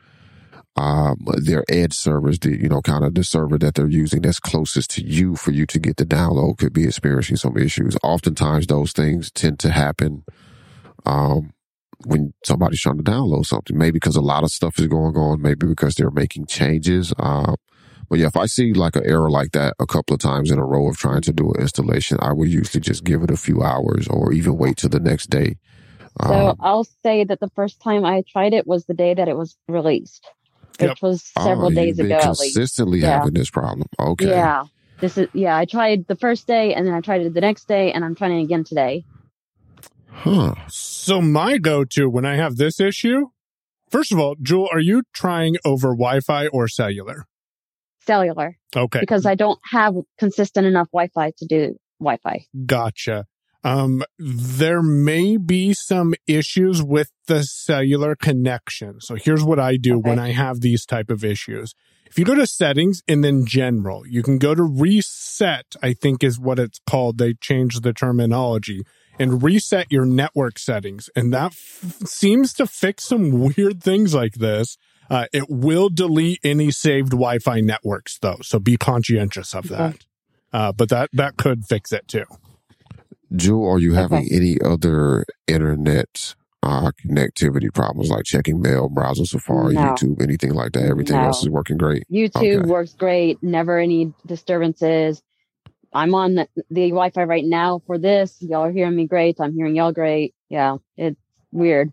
um, 0.76 1.18
their 1.44 1.64
edge 1.68 1.94
servers, 1.94 2.38
the, 2.38 2.50
you 2.50 2.68
know, 2.68 2.80
kind 2.80 3.04
of 3.04 3.14
the 3.14 3.24
server 3.24 3.58
that 3.58 3.74
they're 3.74 3.88
using 3.88 4.22
that's 4.22 4.40
closest 4.40 4.90
to 4.92 5.04
you 5.04 5.36
for 5.36 5.50
you 5.50 5.66
to 5.66 5.78
get 5.78 5.96
the 5.96 6.06
download 6.06 6.58
could 6.58 6.72
be 6.72 6.84
experiencing 6.84 7.36
some 7.36 7.56
issues. 7.56 7.96
Oftentimes 8.02 8.66
those 8.66 8.92
things 8.92 9.30
tend 9.30 9.58
to 9.60 9.70
happen, 9.70 10.24
um, 11.04 11.52
when 12.04 12.32
somebody's 12.44 12.80
trying 12.80 12.96
to 12.96 13.04
download 13.04 13.46
something, 13.46 13.78
maybe 13.78 13.92
because 13.92 14.16
a 14.16 14.20
lot 14.20 14.42
of 14.42 14.50
stuff 14.50 14.78
is 14.78 14.88
going 14.88 15.16
on, 15.16 15.40
maybe 15.40 15.66
because 15.66 15.94
they're 15.94 16.10
making 16.10 16.46
changes. 16.46 17.12
Um, 17.18 17.54
but 18.08 18.18
yeah, 18.18 18.26
if 18.26 18.36
I 18.36 18.46
see 18.46 18.72
like 18.72 18.96
an 18.96 19.06
error 19.06 19.30
like 19.30 19.52
that 19.52 19.74
a 19.78 19.86
couple 19.86 20.14
of 20.14 20.20
times 20.20 20.50
in 20.50 20.58
a 20.58 20.64
row 20.66 20.88
of 20.88 20.96
trying 20.96 21.22
to 21.22 21.32
do 21.32 21.52
an 21.52 21.60
installation, 21.60 22.18
I 22.20 22.32
would 22.32 22.48
usually 22.48 22.80
just 22.80 23.04
give 23.04 23.22
it 23.22 23.30
a 23.30 23.36
few 23.36 23.62
hours 23.62 24.08
or 24.08 24.32
even 24.32 24.58
wait 24.58 24.78
till 24.78 24.90
the 24.90 25.00
next 25.00 25.30
day. 25.30 25.58
So 26.26 26.48
Um, 26.48 26.56
I'll 26.60 26.84
say 26.84 27.24
that 27.24 27.40
the 27.40 27.50
first 27.54 27.80
time 27.80 28.04
I 28.04 28.22
tried 28.28 28.52
it 28.52 28.66
was 28.66 28.84
the 28.84 28.94
day 28.94 29.14
that 29.14 29.28
it 29.28 29.36
was 29.36 29.56
released, 29.68 30.28
which 30.78 30.88
Yep. 30.88 30.96
was 31.02 31.22
several 31.38 31.66
oh, 31.66 31.70
days 31.70 31.88
you've 31.88 31.96
been 31.98 32.06
ago 32.06 32.16
at 32.16 32.28
least. 32.30 32.54
consistently 32.54 33.00
Yeah. 33.00 33.18
having 33.18 33.34
this 33.34 33.50
problem. 33.50 33.86
Okay. 33.98 34.28
Yeah. 34.28 34.64
This 35.00 35.18
is 35.18 35.28
yeah, 35.32 35.56
I 35.56 35.64
tried 35.64 36.06
the 36.06 36.16
first 36.16 36.46
day 36.46 36.74
and 36.74 36.86
then 36.86 36.94
I 36.94 37.00
tried 37.00 37.22
it 37.22 37.34
the 37.34 37.40
next 37.40 37.66
day 37.66 37.92
and 37.92 38.04
I'm 38.04 38.14
trying 38.14 38.38
it 38.38 38.42
again 38.44 38.64
today. 38.64 39.04
Huh. 40.10 40.54
So 40.68 41.20
my 41.20 41.58
go-to 41.58 42.08
when 42.08 42.24
I 42.24 42.36
have 42.36 42.56
this 42.56 42.78
issue, 42.78 43.26
first 43.90 44.12
of 44.12 44.18
all, 44.18 44.36
Jewel, 44.40 44.68
are 44.72 44.78
you 44.80 45.02
trying 45.12 45.56
over 45.64 45.88
Wi-Fi 45.88 46.46
or 46.48 46.68
cellular? 46.68 47.26
Cellular. 48.06 48.56
Okay. 48.76 49.00
Because 49.00 49.26
I 49.26 49.34
don't 49.34 49.58
have 49.70 49.94
consistent 50.18 50.66
enough 50.66 50.88
Wi 50.92 51.08
Fi 51.14 51.32
to 51.38 51.46
do 51.46 51.76
Wi 52.00 52.18
Fi. 52.22 52.46
Gotcha. 52.66 53.26
Um, 53.64 54.02
there 54.18 54.82
may 54.82 55.36
be 55.36 55.72
some 55.72 56.14
issues 56.26 56.82
with 56.82 57.10
the 57.26 57.44
cellular 57.44 58.16
connection. 58.16 59.00
So 59.00 59.14
here's 59.14 59.44
what 59.44 59.60
I 59.60 59.76
do 59.76 59.98
Okay. 59.98 60.08
when 60.10 60.18
I 60.18 60.32
have 60.32 60.60
these 60.60 60.84
type 60.84 61.10
of 61.10 61.24
issues. 61.24 61.74
If 62.06 62.18
you 62.18 62.24
go 62.24 62.34
to 62.34 62.46
settings 62.46 63.02
and 63.08 63.22
then 63.24 63.46
general, 63.46 64.06
you 64.06 64.22
can 64.22 64.38
go 64.38 64.54
to 64.54 64.62
reset, 64.62 65.76
I 65.82 65.94
think 65.94 66.22
is 66.22 66.38
what 66.38 66.58
it's 66.58 66.80
called. 66.86 67.18
They 67.18 67.34
changed 67.34 67.82
the 67.84 67.92
terminology 67.92 68.82
and 69.18 69.42
reset 69.42 69.90
your 69.90 70.04
network 70.04 70.58
settings. 70.58 71.08
And 71.16 71.32
that 71.32 71.52
f- 71.52 72.02
seems 72.04 72.52
to 72.54 72.66
fix 72.66 73.04
some 73.04 73.30
weird 73.56 73.82
things 73.82 74.12
like 74.14 74.34
this. 74.34 74.76
Uh, 75.08 75.26
it 75.32 75.44
will 75.48 75.88
delete 75.88 76.40
any 76.44 76.70
saved 76.70 77.10
Wi-Fi 77.10 77.60
networks 77.60 78.18
though. 78.18 78.38
So 78.42 78.58
be 78.58 78.76
conscientious 78.76 79.54
of 79.54 79.68
that. 79.68 80.04
Uh, 80.52 80.72
but 80.72 80.88
that, 80.90 81.08
that 81.14 81.36
could 81.36 81.64
fix 81.64 81.92
it 81.92 82.08
too. 82.08 82.24
Jewel, 83.36 83.70
are 83.72 83.78
you 83.78 83.94
having 83.94 84.26
Okay. 84.26 84.36
any 84.36 84.60
other 84.60 85.24
internet 85.46 86.34
uh, 86.62 86.92
connectivity 87.04 87.72
problems 87.74 88.08
like 88.10 88.24
checking 88.24 88.60
mail, 88.60 88.88
browser 88.88 89.24
Safari, 89.24 89.74
No. 89.74 89.94
YouTube, 89.94 90.22
anything 90.22 90.54
like 90.54 90.72
that? 90.72 90.84
Everything 90.84 91.16
No. 91.16 91.24
else 91.26 91.42
is 91.42 91.48
working 91.48 91.76
great. 91.76 92.04
YouTube 92.10 92.36
Okay. 92.36 92.70
works 92.70 92.94
great, 92.94 93.42
never 93.42 93.78
any 93.78 94.14
disturbances. 94.26 95.22
I'm 95.92 96.14
on 96.14 96.36
the, 96.36 96.48
the 96.70 96.90
Wi 96.90 97.10
Fi 97.10 97.24
right 97.24 97.44
now 97.44 97.80
for 97.86 97.98
this. 97.98 98.40
Y'all 98.40 98.62
are 98.64 98.70
hearing 98.72 98.96
me 98.96 99.06
great. 99.06 99.40
I'm 99.40 99.54
hearing 99.54 99.74
y'all 99.76 99.92
great. 99.92 100.34
Yeah, 100.48 100.76
it's 100.96 101.20
weird. 101.50 101.92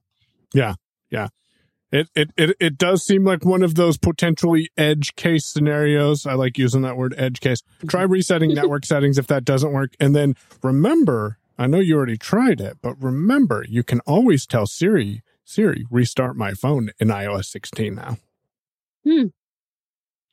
It, 1.91 2.07
it 2.15 2.29
it 2.37 2.55
it 2.59 2.77
does 2.77 3.03
seem 3.03 3.23
like 3.25 3.43
one 3.43 3.63
of 3.63 3.73
those 3.75 3.97
potentially 3.97 4.69
edge 4.77 5.15
case 5.15 5.45
scenarios. 5.45 6.27
I 6.27 6.33
like 6.33 6.57
using 6.57 6.83
that 6.83 6.97
word 6.97 7.15
edge 7.17 7.39
case. 7.39 7.63
Try 7.87 8.03
resetting 8.03 8.53
network 8.53 8.85
settings 8.85 9.17
if 9.17 9.25
that 9.27 9.43
doesn't 9.43 9.71
work. 9.71 9.93
And 9.99 10.15
then 10.15 10.35
remember, 10.61 11.39
I 11.57 11.65
know 11.65 11.79
you 11.79 11.95
already 11.97 12.17
tried 12.17 12.61
it, 12.61 12.77
but 12.83 13.01
remember, 13.01 13.65
you 13.67 13.81
can 13.83 14.01
always 14.01 14.45
tell 14.45 14.67
Siri, 14.67 15.23
Siri, 15.43 15.83
restart 15.89 16.35
my 16.35 16.53
phone 16.53 16.91
in 16.99 17.07
iOS 17.07 17.45
16 17.45 17.95
now. 17.95 18.17
Hmm. 19.03 19.27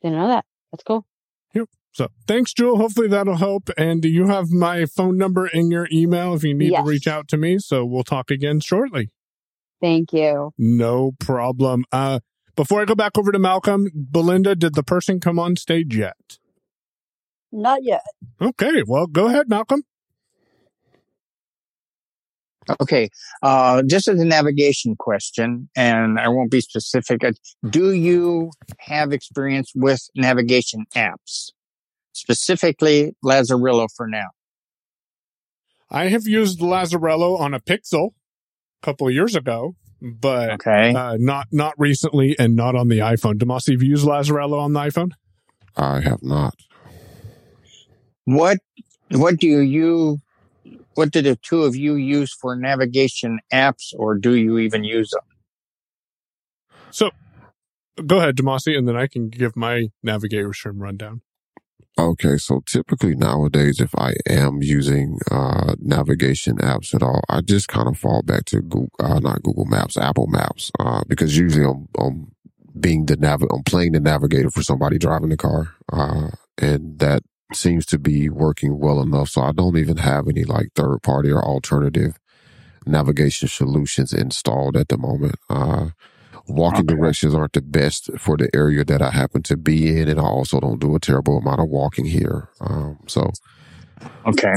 Didn't 0.03 0.19
know 0.19 0.29
that. 0.29 0.45
That's 0.73 0.85
cool. 0.85 1.07
Yep. 1.55 1.69
So 1.92 2.09
thanks, 2.29 2.53
Jewel. 2.53 2.77
Hopefully 2.77 3.09
that'll 3.09 3.37
help. 3.37 3.71
And 3.79 4.05
you 4.05 4.27
have 4.29 4.51
my 4.51 4.85
phone 4.85 5.16
number 5.16 5.47
in 5.47 5.71
your 5.71 5.88
email 5.90 6.35
if 6.35 6.45
you 6.45 6.53
need 6.53 6.73
Yes. 6.73 6.85
to 6.85 6.88
reach 6.90 7.07
out 7.09 7.29
to 7.29 7.38
me. 7.38 7.59
So 7.59 7.85
we'll 7.87 8.05
talk 8.05 8.31
again 8.31 8.61
shortly. 8.61 9.09
Thank 9.81 10.12
you. 10.12 10.53
No 10.59 11.12
problem. 11.19 11.85
Uh, 11.93 12.21
before 12.57 12.81
I 12.81 12.85
go 12.87 12.95
back 12.95 13.19
over 13.19 13.33
to 13.33 13.39
Malcolm, 13.39 13.89
Belinda, 13.95 14.55
did 14.55 14.75
the 14.75 14.83
person 14.83 15.21
come 15.21 15.39
on 15.39 15.57
stage 15.57 15.95
yet? 15.95 16.39
Not 17.53 17.85
yet. 17.85 18.03
Okay, 18.41 18.83
well, 18.87 19.07
go 19.07 19.27
ahead, 19.27 19.49
Malcolm. 19.49 19.83
Okay. 22.81 23.11
Uh, 23.43 23.83
just 23.87 24.09
as 24.09 24.21
a 24.21 24.25
navigation 24.25 24.97
question, 24.97 25.69
and 25.77 26.19
I 26.19 26.29
won't 26.29 26.51
be 26.51 26.61
specific. 26.61 27.23
uh, 27.23 27.33
Do 27.69 27.93
you 27.93 28.51
have 28.79 29.12
experience 29.12 29.71
with 29.75 30.01
navigation 30.17 30.87
apps, 30.95 31.53
specifically 32.12 33.15
Lazarillo 33.25 33.89
for 33.95 34.09
now? 34.09 34.31
I 35.91 36.09
have 36.09 36.27
used 36.27 36.59
Lazarillo 36.61 37.39
on 37.39 37.55
a 37.55 37.61
Pixel 37.61 38.11
a 38.11 38.26
couple 38.83 39.07
of 39.09 39.15
years 39.15 39.35
ago, 39.35 39.75
but 40.01 40.51
Okay. 40.55 40.95
uh, 40.95 41.17
not 41.19 41.49
not 41.53 41.75
recently 41.79 42.37
and 42.39 42.55
not 42.57 42.75
on 42.75 42.89
the 42.89 42.99
iPhone. 42.99 43.35
Demasi, 43.35 43.73
have 43.73 43.83
you 43.83 43.91
used 43.91 44.07
Lazarillo 44.07 44.59
on 44.59 44.73
the 44.73 44.81
iPhone? 44.81 45.11
I 45.77 46.01
have 46.01 46.23
not. 46.23 46.55
What 48.25 48.59
what 49.11 49.39
do 49.39 49.47
you 49.61 50.19
what 50.95 51.11
do 51.12 51.23
the 51.23 51.37
two 51.37 51.65
of 51.65 51.77
you 51.77 51.95
use 51.95 52.35
for 52.35 52.57
navigation 52.57 53.39
apps, 53.53 53.93
or 53.97 54.17
do 54.17 54.35
you 54.35 54.59
even 54.59 54.85
use 54.85 55.11
them? 55.11 55.23
So 56.91 57.11
go 58.05 58.19
ahead, 58.19 58.37
Demasi, 58.37 58.77
and 58.77 58.89
then 58.89 58.97
I 58.97 59.07
can 59.07 59.29
give 59.29 59.57
my 59.57 59.89
navigation 60.03 60.79
rundown. 60.79 61.21
Okay, 61.99 62.37
so 62.37 62.61
typically 62.67 63.15
nowadays, 63.15 63.81
if 63.81 63.95
I 63.97 64.15
am 64.29 64.63
using 64.63 65.19
uh, 65.31 65.77
navigation 65.79 66.59
apps 66.59 66.95
at 66.95 67.03
all, 67.03 67.23
I 67.31 67.41
just 67.41 67.69
kind 67.69 67.89
of 67.89 67.97
fall 67.97 68.21
back 68.23 68.45
to 68.47 68.61
Google, 68.61 68.91
uh, 69.01 69.19
not 69.19 69.43
Google 69.43 69.65
Maps, 69.65 69.97
Apple 69.97 70.27
Maps, 70.27 70.71
uh, 70.79 71.03
because 71.09 71.39
usually 71.39 71.65
I'm, 71.65 71.89
I'm 71.99 72.33
being 72.79 73.07
the 73.07 73.17
nav, 73.17 73.43
I'm 73.51 73.63
playing 73.63 73.93
the 73.93 74.01
navigator 74.01 74.51
for 74.51 74.63
somebody 74.63 74.99
driving 74.99 75.31
the 75.31 75.39
car, 75.39 75.75
uh, 75.91 76.29
and 76.59 76.99
that 76.99 77.23
seems 77.55 77.87
to 77.87 77.99
be 77.99 78.29
working 78.29 78.79
well 78.79 79.01
enough. 79.01 79.31
So 79.31 79.41
I 79.41 79.53
don't 79.53 79.79
even 79.79 79.97
have 79.97 80.29
any 80.29 80.45
like 80.45 80.69
third 80.75 81.03
party 81.03 81.31
or 81.31 81.43
alternative 81.43 82.19
navigation 82.85 83.49
solutions 83.49 84.13
installed 84.13 84.77
at 84.77 84.89
the 84.89 84.99
moment. 84.99 85.37
Uh, 85.49 85.89
walking 86.49 86.83
Okay. 86.83 86.95
directions 86.95 87.35
aren't 87.35 87.53
the 87.53 87.63
best 87.63 88.11
for 88.19 88.37
the 88.37 88.49
area 88.55 88.85
that 88.85 89.03
I 89.03 89.11
happen 89.11 89.43
to 89.45 89.57
be 89.57 89.89
in, 90.01 90.09
and 90.09 90.19
I 90.21 90.25
also 90.25 90.61
don't 90.61 90.81
do 90.81 90.95
a 90.95 91.01
terrible 91.01 91.39
amount 91.39 91.61
of 91.61 91.69
walking 91.69 92.05
here. 92.07 92.49
Um, 92.61 92.99
so 93.07 93.31
Okay. 94.27 94.55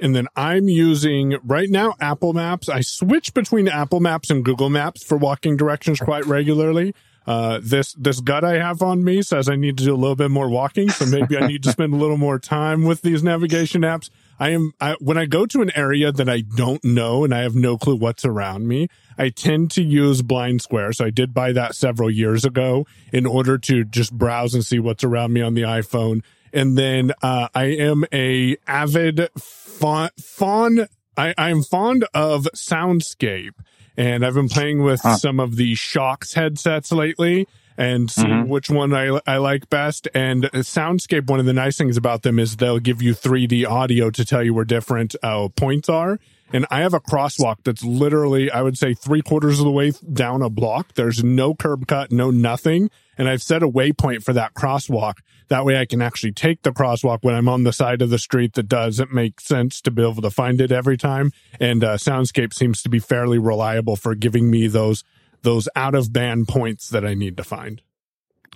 And 0.00 0.14
then 0.14 0.28
I'm 0.36 0.68
using 0.68 1.36
right 1.44 1.68
now 1.68 1.94
Apple 2.00 2.32
Maps. 2.32 2.68
I 2.68 2.82
switch 2.82 3.34
between 3.34 3.66
Apple 3.66 3.98
Maps 4.00 4.30
and 4.30 4.44
Google 4.44 4.70
Maps 4.70 5.02
for 5.02 5.16
walking 5.18 5.56
directions 5.56 5.98
quite 5.98 6.24
regularly. 6.26 6.94
Uh, 7.26 7.58
this 7.62 7.92
this 7.94 8.20
gut 8.20 8.44
I 8.44 8.54
have 8.58 8.80
on 8.80 9.04
me 9.04 9.20
says 9.22 9.48
I 9.48 9.56
need 9.56 9.76
to 9.78 9.84
do 9.84 9.94
a 9.94 9.96
little 9.98 10.16
bit 10.16 10.30
more 10.30 10.48
walking, 10.48 10.88
so 10.88 11.04
maybe 11.04 11.36
I 11.36 11.46
need 11.46 11.62
to 11.64 11.72
spend 11.72 11.92
a 11.92 11.96
little 11.96 12.16
more 12.16 12.38
time 12.38 12.84
with 12.84 13.02
these 13.02 13.22
navigation 13.22 13.82
apps. 13.82 14.08
I 14.40 14.50
am 14.50 14.72
I, 14.80 14.94
when 15.00 15.18
I 15.18 15.26
go 15.26 15.46
to 15.46 15.62
an 15.62 15.70
area 15.76 16.12
that 16.12 16.28
I 16.28 16.42
don't 16.42 16.84
know 16.84 17.24
and 17.24 17.34
I 17.34 17.40
have 17.42 17.54
no 17.54 17.76
clue 17.76 17.96
what's 17.96 18.24
around 18.24 18.68
me, 18.68 18.88
I 19.16 19.30
tend 19.30 19.70
to 19.72 19.82
use 19.82 20.22
Blind 20.22 20.62
Square. 20.62 20.92
So 20.94 21.04
I 21.04 21.10
did 21.10 21.34
buy 21.34 21.52
that 21.52 21.74
several 21.74 22.10
years 22.10 22.44
ago 22.44 22.86
in 23.12 23.26
order 23.26 23.58
to 23.58 23.84
just 23.84 24.12
browse 24.12 24.54
and 24.54 24.64
see 24.64 24.78
what's 24.78 25.02
around 25.04 25.32
me 25.32 25.40
on 25.42 25.54
the 25.54 25.62
iPhone. 25.62 26.22
And 26.52 26.78
then 26.78 27.12
uh, 27.22 27.48
I 27.54 27.64
am 27.64 28.04
a 28.12 28.56
avid 28.66 29.28
fond, 29.38 30.12
fond 30.22 30.88
I, 31.16 31.34
I'm 31.36 31.62
fond 31.64 32.06
of 32.14 32.46
Soundscape, 32.54 33.54
and 33.96 34.24
I've 34.24 34.34
been 34.34 34.48
playing 34.48 34.82
with 34.82 35.00
Huh. 35.02 35.16
some 35.16 35.40
of 35.40 35.56
the 35.56 35.72
Shokz 35.74 36.34
headsets 36.34 36.92
lately. 36.92 37.48
And 37.78 38.10
see 38.10 38.24
Mhm. 38.26 38.48
which 38.48 38.68
one 38.68 38.92
I, 38.92 39.20
I 39.26 39.36
like 39.38 39.70
best. 39.70 40.08
And 40.12 40.44
Soundscape, 40.52 41.28
one 41.28 41.40
of 41.40 41.46
the 41.46 41.52
nice 41.54 41.78
things 41.78 41.96
about 41.96 42.22
them 42.22 42.38
is 42.38 42.56
they'll 42.56 42.80
give 42.80 43.00
you 43.00 43.14
3D 43.14 43.64
audio 43.64 44.10
to 44.10 44.24
tell 44.24 44.42
you 44.42 44.52
where 44.52 44.64
different 44.64 45.14
uh, 45.22 45.48
points 45.48 45.88
are. 45.88 46.18
And 46.52 46.64
I 46.70 46.80
have 46.80 46.94
a 46.94 47.00
crosswalk 47.00 47.56
that's 47.64 47.84
literally, 47.84 48.50
I 48.50 48.62
would 48.62 48.78
say, 48.78 48.94
three 48.94 49.20
quarters 49.20 49.58
of 49.60 49.64
the 49.66 49.70
way 49.70 49.92
down 50.12 50.40
a 50.42 50.48
block. 50.48 50.94
There's 50.94 51.22
no 51.22 51.54
curb 51.54 51.86
cut, 51.86 52.10
no 52.10 52.30
nothing. 52.30 52.90
And 53.18 53.28
I've 53.28 53.42
set 53.42 53.62
a 53.62 53.68
waypoint 53.68 54.22
for 54.24 54.32
that 54.32 54.54
crosswalk. 54.54 55.14
That 55.48 55.64
way 55.66 55.78
I 55.78 55.84
can 55.84 56.00
actually 56.00 56.32
take 56.32 56.62
the 56.62 56.70
crosswalk 56.72 57.18
when 57.20 57.34
I'm 57.34 57.48
on 57.50 57.64
the 57.64 57.72
side 57.72 58.00
of 58.02 58.08
the 58.10 58.18
street 58.18 58.54
that 58.54 58.68
doesn't 58.68 59.12
make 59.12 59.40
sense 59.40 59.80
to 59.82 59.90
be 59.90 60.02
able 60.02 60.22
to 60.22 60.30
find 60.30 60.60
it 60.60 60.72
every 60.72 60.96
time. 60.96 61.32
And 61.60 61.84
uh, 61.84 61.96
Soundscape 61.96 62.54
seems 62.54 62.80
to 62.82 62.88
be 62.88 62.98
fairly 62.98 63.38
reliable 63.38 63.96
for 63.96 64.14
giving 64.14 64.50
me 64.50 64.68
those 64.68 65.04
those 65.42 65.68
out 65.76 65.94
of 65.94 66.12
band 66.12 66.48
points 66.48 66.88
that 66.90 67.04
I 67.04 67.14
need 67.14 67.36
to 67.36 67.44
find. 67.44 67.82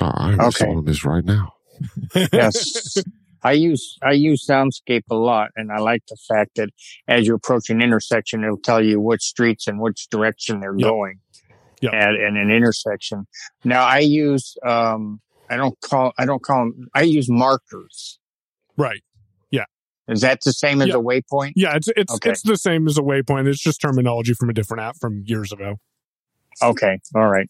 Uh, 0.00 0.12
I'm 0.14 0.34
Okay. 0.34 0.46
installing 0.46 0.84
this 0.84 1.04
right 1.04 1.24
now. 1.24 1.54
yes. 2.32 2.96
I 3.44 3.52
use 3.52 3.98
I 4.02 4.12
use 4.12 4.46
Soundscape 4.46 5.02
a 5.10 5.16
lot, 5.16 5.50
and 5.56 5.72
I 5.72 5.78
like 5.78 6.02
the 6.08 6.16
fact 6.28 6.52
that 6.56 6.68
as 7.08 7.26
you 7.26 7.34
approach 7.34 7.70
an 7.70 7.82
intersection, 7.82 8.44
it'll 8.44 8.56
tell 8.56 8.82
you 8.84 9.00
which 9.00 9.22
streets 9.22 9.66
and 9.66 9.80
which 9.80 10.08
direction 10.10 10.60
they're 10.60 10.76
Yep. 10.78 10.88
going 10.88 11.18
Yep. 11.80 11.92
at, 11.92 12.10
at 12.14 12.34
an 12.34 12.50
intersection. 12.52 13.26
Now 13.64 13.84
I 13.84 13.98
use 13.98 14.56
um 14.64 15.20
I 15.50 15.56
don't 15.56 15.78
call 15.80 16.12
I 16.16 16.24
don't 16.24 16.42
call 16.42 16.66
them 16.66 16.88
I 16.94 17.02
use 17.02 17.28
markers. 17.28 18.20
Right. 18.76 19.02
Yeah. 19.50 19.64
Is 20.06 20.20
that 20.20 20.38
the 20.44 20.52
same 20.52 20.80
as 20.80 20.88
Yeah. 20.88 20.94
a 20.94 21.00
waypoint? 21.02 21.52
Yeah, 21.56 21.74
it's 21.74 21.88
it's 21.96 22.14
Okay. 22.14 22.30
it's 22.30 22.42
the 22.42 22.56
same 22.56 22.86
as 22.86 22.96
a 22.96 23.02
waypoint. 23.02 23.48
It's 23.48 23.60
just 23.60 23.80
terminology 23.80 24.34
from 24.34 24.50
a 24.50 24.52
different 24.52 24.82
app 24.82 24.96
from 25.00 25.24
years 25.26 25.50
ago. 25.52 25.78
Okay, 26.62 26.98
all 27.14 27.28
right, 27.28 27.48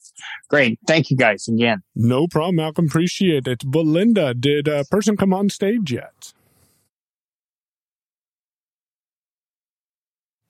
great. 0.48 0.78
Thank 0.86 1.10
you 1.10 1.16
guys 1.16 1.48
again. 1.48 1.82
No 1.94 2.26
problem, 2.28 2.56
Malcolm. 2.56 2.86
Appreciate 2.86 3.46
it. 3.48 3.60
Belinda, 3.70 4.34
did 4.34 4.68
a 4.68 4.84
person 4.84 5.16
come 5.16 5.32
on 5.32 5.48
stage 5.48 5.92
yet? 5.92 6.32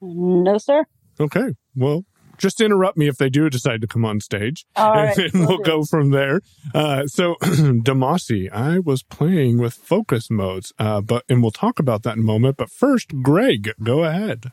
No, 0.01 0.59
sir. 0.59 0.85
Okay. 1.21 1.55
Well, 1.77 2.05
just 2.39 2.61
interrupt 2.61 2.97
me 2.99 3.07
if 3.07 3.17
they 3.17 3.31
do 3.31 3.49
decide 3.49 3.81
to 3.83 3.87
come 3.87 4.05
on 4.05 4.21
stage. 4.21 4.65
All 4.75 4.93
and 4.99 5.17
right. 5.17 5.17
then 5.17 5.41
will 5.41 5.49
we'll 5.49 5.57
do. 5.59 5.63
go 5.65 5.85
from 5.85 6.11
there. 6.11 6.41
Uh, 6.75 7.07
so, 7.07 7.37
Damasi, 7.43 8.53
I 8.53 8.81
was 8.81 9.03
playing 9.05 9.59
with 9.59 9.75
focus 9.75 10.31
modes, 10.31 10.73
uh, 10.79 11.01
but 11.01 11.25
and 11.29 11.41
we'll 11.41 11.53
talk 11.53 11.79
about 11.79 12.03
that 12.03 12.15
in 12.17 12.21
a 12.21 12.27
moment. 12.27 12.57
But 12.57 12.71
first, 12.71 13.23
Greg, 13.23 13.73
go 13.83 14.03
ahead. 14.05 14.51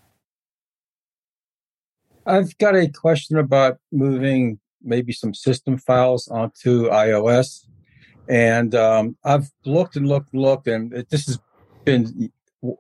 I've 2.30 2.58
got 2.60 2.76
a 2.76 2.88
question 2.88 3.38
about 3.38 3.80
moving 3.92 4.60
maybe 4.84 5.12
some 5.12 5.34
system 5.34 5.78
files 5.78 6.28
onto 6.28 6.88
iOS. 6.90 7.66
And 8.28 8.76
um, 8.76 9.18
I've 9.26 9.50
looked 9.66 9.96
and 9.96 10.08
looked 10.08 10.34
and 10.34 10.42
looked, 10.42 10.68
and 10.68 10.94
it, 10.94 11.10
this 11.10 11.26
has 11.26 11.40
been 11.86 12.32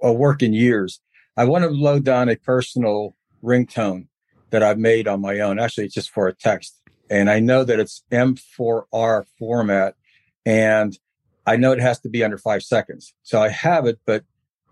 a 0.03 0.13
work 0.13 0.43
in 0.43 0.53
years. 0.53 1.01
I 1.35 1.45
want 1.45 1.63
to 1.63 1.71
load 1.71 2.03
down 2.05 2.29
a 2.29 2.35
personal 2.35 3.15
ringtone 3.43 4.07
that 4.51 4.61
I've 4.61 4.77
made 4.77 5.07
on 5.07 5.21
my 5.21 5.39
own. 5.39 5.59
Actually, 5.59 5.85
it's 5.85 5.95
just 5.95 6.11
for 6.11 6.27
a 6.27 6.33
text. 6.33 6.79
And 7.09 7.29
I 7.29 7.39
know 7.39 7.63
that 7.63 7.79
it's 7.79 8.03
M4R 8.11 9.25
format, 9.39 9.95
and 10.45 10.97
I 11.47 11.55
know 11.55 11.71
it 11.71 11.81
has 11.81 11.99
to 12.01 12.09
be 12.09 12.23
under 12.23 12.37
five 12.37 12.61
seconds. 12.61 13.15
So 13.23 13.41
I 13.41 13.49
have 13.49 13.87
it, 13.87 13.99
but 14.05 14.23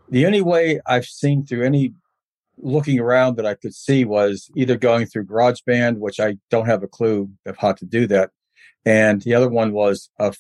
the 0.10 0.28
only 0.28 0.42
way 0.42 0.80
I've 0.86 1.06
seen 1.06 1.44
through 1.44 1.66
any 1.66 1.94
looking 2.58 3.00
around 3.00 3.38
that 3.38 3.46
I 3.46 3.54
could 3.54 3.74
see 3.74 4.06
was 4.06 4.50
either 4.56 4.78
going 4.78 5.06
through 5.06 5.26
GarageBand, 5.26 5.98
which 5.98 6.20
I 6.20 6.38
don't 6.50 6.66
have 6.66 6.84
a 6.84 6.88
clue 6.88 7.30
of 7.46 7.58
how 7.58 7.74
to 7.74 7.86
do 7.86 8.08
that, 8.08 8.32
and 8.86 9.22
the 9.22 9.34
other 9.34 9.50
one 9.50 9.74
was 9.74 10.10
a, 10.20 10.34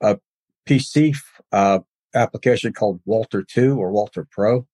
a 0.00 0.18
PC 0.66 1.16
uh, 1.52 1.80
application 2.14 2.72
called 2.72 3.00
WALTR 3.06 3.46
Two 3.46 3.78
or 3.78 3.90
WALTR 3.92 4.30
Pro. 4.30 4.66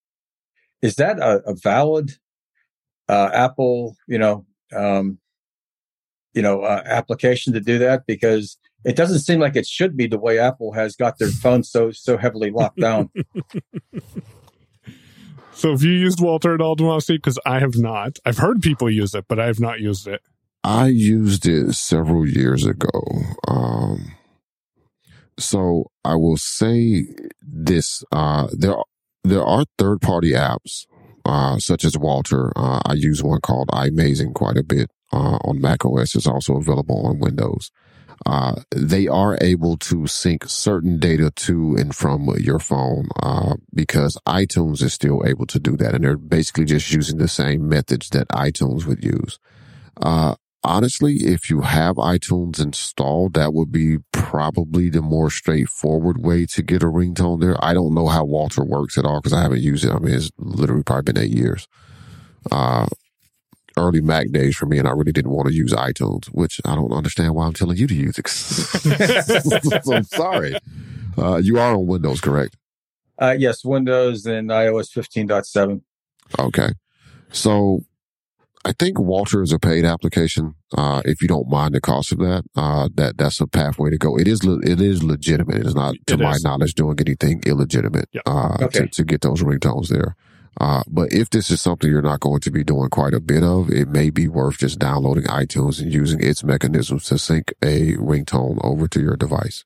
Is 0.81 0.97
that 0.97 1.19
a, 1.19 1.43
a 1.47 1.55
valid 1.55 2.13
uh, 3.09 3.31
Apple, 3.33 3.97
you 4.09 4.19
know, 4.19 4.47
um, 4.75 5.19
you 6.35 6.43
know, 6.43 6.63
uh, 6.63 6.83
application 6.85 7.53
to 7.53 7.61
do 7.61 7.79
that? 7.79 8.07
Because 8.07 8.59
it 8.85 8.97
doesn't 8.97 9.21
seem 9.21 9.39
like 9.39 9.55
it 9.55 9.67
should 9.67 9.97
be 9.97 10.07
the 10.07 10.19
way 10.19 10.39
Apple 10.39 10.73
has 10.73 10.97
got 10.97 11.19
their 11.19 11.29
phones 11.29 11.71
so 11.71 11.93
so 11.93 12.17
heavily 12.17 12.51
locked 12.51 12.81
down. 12.81 13.11
So, 15.55 15.71
have 15.71 15.83
you 15.83 15.93
used 15.93 16.19
WALTR 16.19 16.55
at 16.55 16.61
all, 16.61 16.77
Damasi? 16.77 17.17
Because 17.17 17.39
I 17.45 17.59
have 17.61 17.77
not. 17.77 18.19
I've 18.25 18.39
heard 18.39 18.63
people 18.63 18.91
use 18.91 19.15
it, 19.15 19.27
but 19.29 19.39
I 19.39 19.47
have 19.47 19.61
not 19.61 19.81
used 19.81 20.07
it. 20.09 20.23
I 20.65 20.87
used 20.87 21.47
it 21.47 21.75
several 21.75 22.27
years 22.27 22.65
ago. 22.65 23.03
Um, 23.49 24.13
so 25.39 25.91
I 26.05 26.15
will 26.15 26.37
say 26.37 27.07
this: 27.43 28.05
uh, 28.13 28.49
there 28.53 28.77
there 29.25 29.45
are 29.45 29.65
third 29.79 30.01
party 30.01 30.33
apps 30.33 30.87
uh, 31.25 31.59
such 31.59 31.85
as 31.85 31.97
WALTR. 31.97 32.53
Uh, 32.57 32.81
I 32.85 32.95
use 32.95 33.23
one 33.23 33.41
called 33.41 33.69
iMazing 33.69 34.35
quite 34.35 34.57
a 34.57 34.63
bit 34.63 34.91
uh, 35.13 35.39
on 35.45 35.61
Mac 35.61 35.85
OS. 35.85 36.15
It's 36.15 36.27
also 36.27 36.57
available 36.57 37.07
on 37.07 37.19
Windows. 37.19 37.71
Uh, 38.25 38.63
they 38.71 39.09
are 39.09 39.37
able 39.41 39.77
to 39.77 40.07
sync 40.07 40.45
certain 40.47 40.99
data 40.99 41.31
to 41.35 41.75
and 41.77 41.95
from 41.95 42.29
your 42.39 42.59
phone 42.59 43.09
uh, 43.21 43.55
because 43.75 44.17
iTunes 44.27 44.83
is 44.83 44.95
still 44.95 45.23
able 45.27 45.47
to 45.47 45.59
do 45.59 45.77
that, 45.77 45.95
and 45.95 46.05
they're 46.05 46.17
basically 46.17 46.65
just 46.65 46.93
using 46.93 47.19
the 47.19 47.29
same 47.29 47.69
methods 47.69 48.09
that 48.11 48.29
iTunes 48.29 48.87
would 48.87 49.03
use. 49.03 49.39
Uh, 50.01 50.35
honestly, 50.63 51.15
if 51.17 51.51
you 51.51 51.63
have 51.63 51.97
iTunes 51.97 52.61
installed, 52.61 53.35
that 53.35 53.53
would 53.53 53.73
be 53.73 53.99
probably 54.13 54.89
the 54.89 55.03
more 55.03 55.31
straightforward 55.31 56.25
way 56.25 56.47
to 56.47 56.63
get 56.63 56.83
a 56.83 56.87
ringtone 56.87 57.41
there. 57.41 57.63
I 57.63 57.75
don't 57.75 57.95
know 57.95 58.09
how 58.09 58.25
WALTR 58.25 58.67
works 58.67 58.97
at 58.97 59.05
all 59.05 59.21
because 59.21 59.33
I 59.33 59.43
haven't 59.43 59.63
used 59.63 59.85
it. 59.85 59.91
I 59.93 59.99
mean, 59.99 60.15
it's 60.15 60.31
literally 60.39 60.85
probably 60.85 61.13
been 61.13 61.25
eight 61.25 61.37
years. 61.37 61.67
Uh, 62.51 62.87
early 63.77 64.01
Mac 64.01 64.31
days 64.31 64.57
for 64.57 64.67
me, 64.67 64.79
and 64.79 64.87
I 64.89 64.93
really 64.93 65.13
didn't 65.13 65.31
want 65.33 65.49
to 65.49 65.55
use 65.55 65.73
iTunes, 65.73 66.27
which 66.27 66.61
I 66.65 66.75
don't 66.75 66.93
understand 66.93 67.35
why 67.35 67.47
I'm 67.47 67.53
telling 67.53 67.77
you 67.77 67.87
to 67.87 67.95
use 67.95 68.19
it. 68.19 68.29
so 68.29 69.93
I'm 69.95 70.05
sorry. 70.05 70.57
Uh, 71.17 71.37
you 71.37 71.59
are 71.59 71.75
on 71.75 71.87
Windows, 71.87 72.21
correct? 72.21 72.57
Uh, 73.21 73.37
yes, 73.39 73.65
Windows 73.65 74.27
and 74.27 74.49
iOS 74.51 74.91
15.7. 74.97 75.83
Okay. 76.39 76.71
So 77.31 77.81
I 78.65 78.73
think 78.73 78.97
WALTR 78.97 79.43
is 79.43 79.53
a 79.53 79.59
paid 79.59 79.85
application. 79.85 80.55
Uh, 80.77 81.03
if 81.05 81.21
you 81.21 81.29
don't 81.29 81.49
mind 81.49 81.75
the 81.75 81.81
cost 81.81 82.13
of 82.13 82.19
that, 82.19 82.45
uh, 82.57 82.89
that, 82.95 83.19
that's 83.19 83.41
a 83.41 83.47
pathway 83.47 83.91
to 83.91 83.99
go. 83.99 84.17
It 84.17 84.27
is, 84.29 84.45
le- 84.45 84.61
it 84.63 84.81
is 84.81 85.03
legitimate. 85.03 85.57
It 85.59 85.67
is 85.67 85.75
not, 85.75 85.95
to 86.07 86.15
It 86.15 86.21
my 86.21 86.33
is. 86.33 86.45
knowledge, 86.45 86.75
doing 86.75 86.97
anything 87.01 87.43
illegitimate, 87.45 88.09
Yeah. 88.13 88.23
uh, 88.27 88.69
to, 88.69 88.87
to 88.89 89.05
get 89.05 89.21
those 89.21 89.43
ringtones 89.43 89.89
there. 89.89 90.17
Uh, 90.61 90.83
but 90.87 91.13
if 91.13 91.31
this 91.31 91.51
is 91.51 91.61
something 91.61 91.91
you're 91.91 92.03
not 92.03 92.21
going 92.21 92.41
to 92.41 92.51
be 92.51 92.63
doing 92.63 92.91
quite 92.91 93.15
a 93.15 93.21
bit 93.21 93.43
of, 93.43 93.71
it 93.71 93.89
may 93.89 94.11
be 94.11 94.29
worth 94.29 94.59
just 94.59 94.79
downloading 94.79 95.25
iTunes 95.25 95.81
and 95.81 95.93
using 95.93 96.23
its 96.23 96.45
mechanisms 96.45 97.07
to 97.07 97.19
sync 97.19 97.53
a 97.63 97.95
ringtone 97.95 98.59
over 98.63 98.87
to 98.87 99.01
your 99.01 99.17
device. 99.17 99.65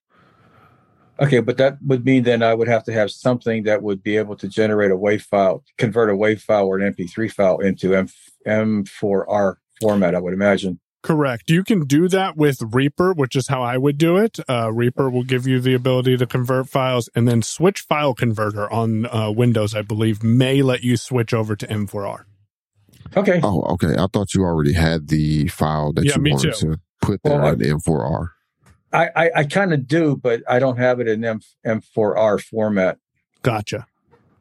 Okay, 1.18 1.40
but 1.40 1.56
that 1.56 1.78
would 1.82 2.04
mean 2.04 2.24
then 2.24 2.42
I 2.42 2.52
would 2.52 2.68
have 2.68 2.84
to 2.84 2.92
have 2.92 3.10
something 3.10 3.64
that 3.64 3.82
would 3.82 4.02
be 4.02 4.18
able 4.18 4.36
to 4.36 4.48
generate 4.48 4.90
a 4.90 4.96
WAV 4.96 5.22
file, 5.22 5.64
convert 5.78 6.10
a 6.10 6.12
WAV 6.12 6.40
file 6.40 6.66
or 6.66 6.78
an 6.78 6.92
MP3 6.92 7.32
file 7.32 7.58
into 7.58 7.94
M- 7.94 8.08
M4R 8.46 9.56
format, 9.80 10.14
I 10.14 10.20
would 10.20 10.34
imagine. 10.34 10.78
Correct. 11.06 11.48
You 11.50 11.62
can 11.62 11.84
do 11.86 12.08
that 12.08 12.36
with 12.36 12.60
Reaper, 12.60 13.12
which 13.12 13.36
is 13.36 13.46
how 13.46 13.62
I 13.62 13.76
would 13.78 13.96
do 13.96 14.16
it. 14.16 14.38
Uh, 14.48 14.72
Reaper 14.72 15.08
will 15.08 15.22
give 15.22 15.46
you 15.46 15.60
the 15.60 15.72
ability 15.72 16.16
to 16.16 16.26
convert 16.26 16.68
files, 16.68 17.08
and 17.14 17.28
then 17.28 17.42
Switch 17.42 17.82
File 17.82 18.12
Converter 18.12 18.68
on 18.72 19.06
uh, 19.06 19.30
Windows, 19.30 19.72
I 19.72 19.82
believe, 19.82 20.24
may 20.24 20.62
let 20.62 20.82
you 20.82 20.96
switch 20.96 21.32
over 21.32 21.54
to 21.54 21.66
M4R. 21.66 22.24
Okay. 23.16 23.38
Oh, 23.40 23.62
okay. 23.74 23.94
I 23.96 24.06
thought 24.12 24.34
you 24.34 24.42
already 24.42 24.72
had 24.72 25.06
the 25.06 25.46
file 25.46 25.92
that 25.92 26.04
Yeah, 26.04 26.16
you 26.16 26.32
wanted 26.32 26.54
too. 26.54 26.72
to 26.72 26.80
put 27.00 27.22
there 27.22 27.38
Well, 27.40 27.46
I- 27.46 27.52
in 27.52 27.58
M4R. 27.60 28.30
I, 28.92 29.08
I, 29.14 29.30
I 29.36 29.44
kind 29.44 29.72
of 29.72 29.86
do, 29.86 30.16
but 30.16 30.42
I 30.48 30.58
don't 30.58 30.78
have 30.78 30.98
it 31.00 31.06
in 31.06 31.24
M- 31.24 31.40
M4R 31.64 32.40
format. 32.42 32.98
Gotcha. 33.42 33.86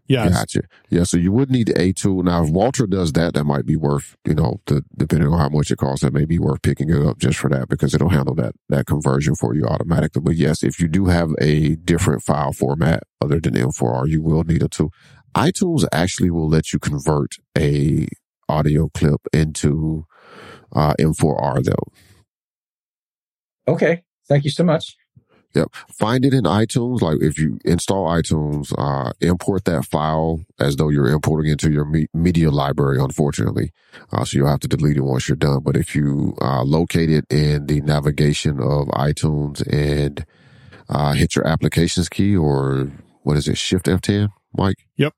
Yes. 0.08 0.34
Gotcha. 0.34 0.62
Yeah, 0.90 1.04
so 1.04 1.18
you 1.18 1.32
would 1.32 1.50
need 1.50 1.68
the 1.68 1.74
A2. 1.74 2.24
Now, 2.24 2.44
if 2.44 2.52
WALTR 2.52 2.90
does 2.90 3.14
that, 3.14 3.34
that 3.34 3.44
might 3.44 3.66
be 3.66 3.76
worth, 3.76 4.16
you 4.24 4.36
know, 4.36 4.62
the, 4.68 4.84
depending 4.96 5.30
on 5.30 5.40
how 5.40 5.50
much 5.50 5.72
it 5.72 5.78
costs, 5.78 6.04
that 6.04 6.14
may 6.14 6.26
be 6.26 6.38
worth 6.38 6.62
picking 6.62 6.90
it 6.90 7.04
up 7.04 7.18
just 7.18 7.40
for 7.40 7.50
that 7.50 7.70
because 7.70 7.96
it'll 7.96 8.10
handle 8.10 8.36
that, 8.36 8.54
that 8.70 8.86
conversion 8.86 9.34
for 9.36 9.56
you 9.56 9.66
automatically. 9.66 10.22
But 10.22 10.36
yes, 10.36 10.64
if 10.64 10.80
you 10.80 10.88
do 10.88 11.08
have 11.08 11.32
a 11.42 11.76
different 11.78 12.22
file 12.22 12.54
format 12.54 13.04
other 13.20 13.40
than 13.40 13.56
M4R, 13.56 14.08
you 14.08 14.22
will 14.22 14.44
need 14.44 14.62
a 14.62 14.70
tool. 14.70 14.94
iTunes 15.34 15.86
actually 15.92 16.30
will 16.30 16.50
let 16.50 16.72
you 16.72 16.78
convert 16.78 17.38
a 17.58 18.08
audio 18.48 18.90
clip 18.94 19.22
into 19.34 20.06
uh, 20.72 20.94
M4R 21.00 21.64
though. 21.64 21.92
Okay. 23.68 24.04
Thank 24.28 24.44
you 24.44 24.52
so 24.52 24.64
much. 24.64 24.98
Yep. 25.56 25.74
Find 25.90 26.26
it 26.26 26.34
in 26.34 26.44
iTunes. 26.44 27.02
Like 27.02 27.18
if 27.22 27.40
you 27.40 27.58
install 27.64 28.08
iTunes, 28.08 28.74
uh, 28.78 29.14
import 29.22 29.64
that 29.66 29.86
file 29.86 30.42
as 30.60 30.76
though 30.76 30.90
you're 30.90 31.08
importing 31.08 31.50
into 31.50 31.72
your 31.72 31.86
me- 31.86 32.08
media 32.14 32.52
library, 32.52 33.00
unfortunately. 33.00 33.72
Uh, 34.12 34.26
so 34.26 34.38
you'll 34.38 34.50
have 34.50 34.60
to 34.60 34.68
delete 34.68 34.98
it 34.98 35.02
once 35.02 35.30
you're 35.30 35.38
done. 35.38 35.62
But 35.64 35.78
if 35.78 35.96
you, 35.96 36.36
uh, 36.42 36.64
locate 36.64 37.10
it 37.10 37.26
in 37.30 37.68
the 37.68 37.80
navigation 37.82 38.60
of 38.60 38.88
iTunes 38.90 39.66
and, 39.72 40.26
uh, 40.90 41.14
hit 41.14 41.36
your 41.36 41.48
applications 41.48 42.10
key 42.10 42.36
or 42.36 42.92
what 43.24 43.38
is 43.38 43.48
it? 43.48 43.58
Shift 43.58 43.86
F10, 43.88 44.30
Mike? 44.54 44.86
Yep. 44.98 45.14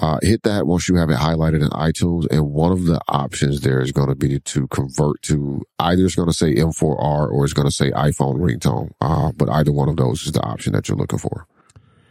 Uh, 0.00 0.18
hit 0.22 0.42
that 0.42 0.66
once 0.66 0.88
you 0.88 0.96
have 0.96 1.08
it 1.08 1.16
highlighted 1.16 1.62
in 1.62 1.68
iTunes. 1.68 2.26
And 2.30 2.50
one 2.50 2.72
of 2.72 2.84
the 2.84 3.00
options 3.08 3.60
there 3.60 3.80
is 3.80 3.92
going 3.92 4.08
to 4.08 4.16
be 4.16 4.40
to 4.40 4.66
convert 4.68 5.22
to 5.22 5.62
either 5.78 6.04
it's 6.04 6.16
going 6.16 6.28
to 6.28 6.34
say 6.34 6.54
M4R 6.54 7.30
or 7.30 7.44
it's 7.44 7.52
going 7.52 7.68
to 7.68 7.74
say 7.74 7.92
iPhone 7.92 8.38
ringtone. 8.38 8.90
Uh, 9.00 9.30
but 9.36 9.48
either 9.48 9.70
one 9.70 9.88
of 9.88 9.96
those 9.96 10.26
is 10.26 10.32
the 10.32 10.42
option 10.42 10.72
that 10.72 10.88
you're 10.88 10.98
looking 10.98 11.20
for. 11.20 11.46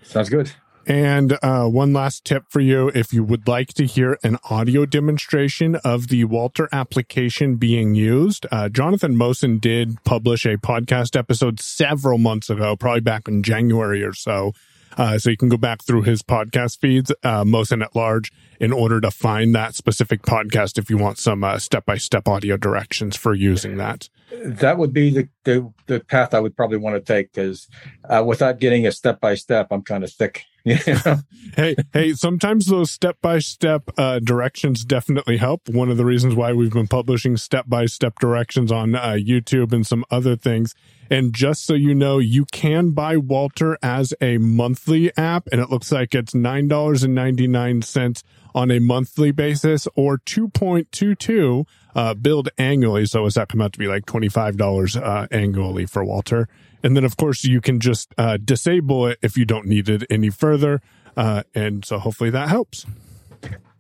Sounds 0.03 0.29
good. 0.29 0.51
And 0.85 1.37
uh, 1.41 1.67
one 1.67 1.93
last 1.93 2.25
tip 2.25 2.43
for 2.49 2.59
you 2.59 2.89
if 2.93 3.13
you 3.13 3.23
would 3.23 3.47
like 3.47 3.69
to 3.75 3.85
hear 3.85 4.17
an 4.23 4.37
audio 4.49 4.85
demonstration 4.85 5.75
of 5.77 6.09
the 6.09 6.25
WALTR 6.25 6.67
application 6.73 7.55
being 7.55 7.95
used, 7.95 8.45
uh, 8.51 8.67
Jonathan 8.67 9.15
Mosen 9.15 9.59
did 9.59 10.03
publish 10.03 10.45
a 10.45 10.57
podcast 10.57 11.17
episode 11.17 11.61
several 11.61 12.17
months 12.17 12.49
ago, 12.49 12.75
probably 12.75 12.99
back 12.99 13.29
in 13.29 13.43
January 13.43 14.03
or 14.03 14.13
so. 14.13 14.53
Uh, 14.97 15.17
so 15.17 15.29
you 15.29 15.37
can 15.37 15.49
go 15.49 15.57
back 15.57 15.83
through 15.83 16.03
his 16.03 16.21
podcast 16.21 16.79
feeds, 16.79 17.11
uh, 17.23 17.43
Mosen 17.43 17.81
at 17.81 17.95
large, 17.95 18.31
in 18.59 18.71
order 18.71 19.01
to 19.01 19.11
find 19.11 19.53
that 19.55 19.75
specific 19.75 20.21
podcast 20.23 20.77
if 20.77 20.89
you 20.89 20.97
want 20.97 21.17
some 21.17 21.43
uh, 21.43 21.59
step-by-step 21.59 22.27
audio 22.27 22.57
directions 22.57 23.15
for 23.15 23.33
using 23.33 23.77
that. 23.77 24.09
That 24.43 24.77
would 24.77 24.93
be 24.93 25.09
the, 25.09 25.29
the, 25.43 25.73
the 25.87 25.99
path 25.99 26.33
I 26.33 26.39
would 26.39 26.55
probably 26.55 26.77
want 26.77 26.95
to 26.95 27.01
take 27.01 27.31
because 27.31 27.67
uh, 28.09 28.23
without 28.25 28.59
getting 28.59 28.87
a 28.87 28.91
step 28.91 29.19
by 29.19 29.35
step, 29.35 29.67
I'm 29.71 29.81
kind 29.81 30.03
of 30.03 30.11
thick. 30.11 30.45
You 30.65 30.77
know? 31.05 31.19
hey, 31.55 31.75
hey, 31.91 32.13
sometimes 32.13 32.67
those 32.67 32.89
step 32.89 33.17
by 33.21 33.39
step 33.39 33.89
directions 34.23 34.85
definitely 34.85 35.37
help. 35.37 35.67
One 35.69 35.89
of 35.89 35.97
the 35.97 36.05
reasons 36.05 36.35
why 36.35 36.53
we've 36.53 36.71
been 36.71 36.87
publishing 36.87 37.37
step 37.37 37.65
by 37.67 37.85
step 37.85 38.19
directions 38.19 38.71
on 38.71 38.95
uh, 38.95 39.17
YouTube 39.19 39.73
and 39.73 39.85
some 39.85 40.05
other 40.09 40.35
things. 40.35 40.73
And 41.09 41.33
just 41.33 41.65
so 41.65 41.73
you 41.73 41.93
know, 41.93 42.17
you 42.19 42.45
can 42.45 42.91
buy 42.91 43.17
WALTR 43.17 43.75
as 43.83 44.13
a 44.21 44.37
monthly 44.37 45.15
app, 45.17 45.47
and 45.51 45.61
it 45.61 45.69
looks 45.69 45.91
like 45.91 46.15
it's 46.15 46.33
$9.99 46.33 48.23
on 48.55 48.71
a 48.71 48.79
monthly 48.79 49.31
basis 49.31 49.87
or 49.95 50.17
2.22 50.19 51.65
uh, 51.95 52.13
billed 52.13 52.49
annually. 52.57 53.05
So 53.05 53.23
does 53.23 53.35
that 53.35 53.49
come 53.49 53.61
out 53.61 53.73
to 53.73 53.79
be 53.79 53.87
like 53.87 54.05
$25 54.05 55.01
uh, 55.01 55.27
annually 55.31 55.85
for 55.85 56.03
WALTR? 56.03 56.45
And 56.83 56.97
then, 56.97 57.05
of 57.05 57.17
course, 57.17 57.43
you 57.43 57.61
can 57.61 57.79
just 57.79 58.13
uh, 58.17 58.37
disable 58.43 59.07
it 59.07 59.19
if 59.21 59.37
you 59.37 59.45
don't 59.45 59.65
need 59.67 59.87
it 59.89 60.03
any 60.09 60.29
further. 60.29 60.81
Uh, 61.15 61.43
and 61.55 61.85
so 61.85 61.97
hopefully 61.99 62.29
that 62.31 62.49
helps. 62.49 62.85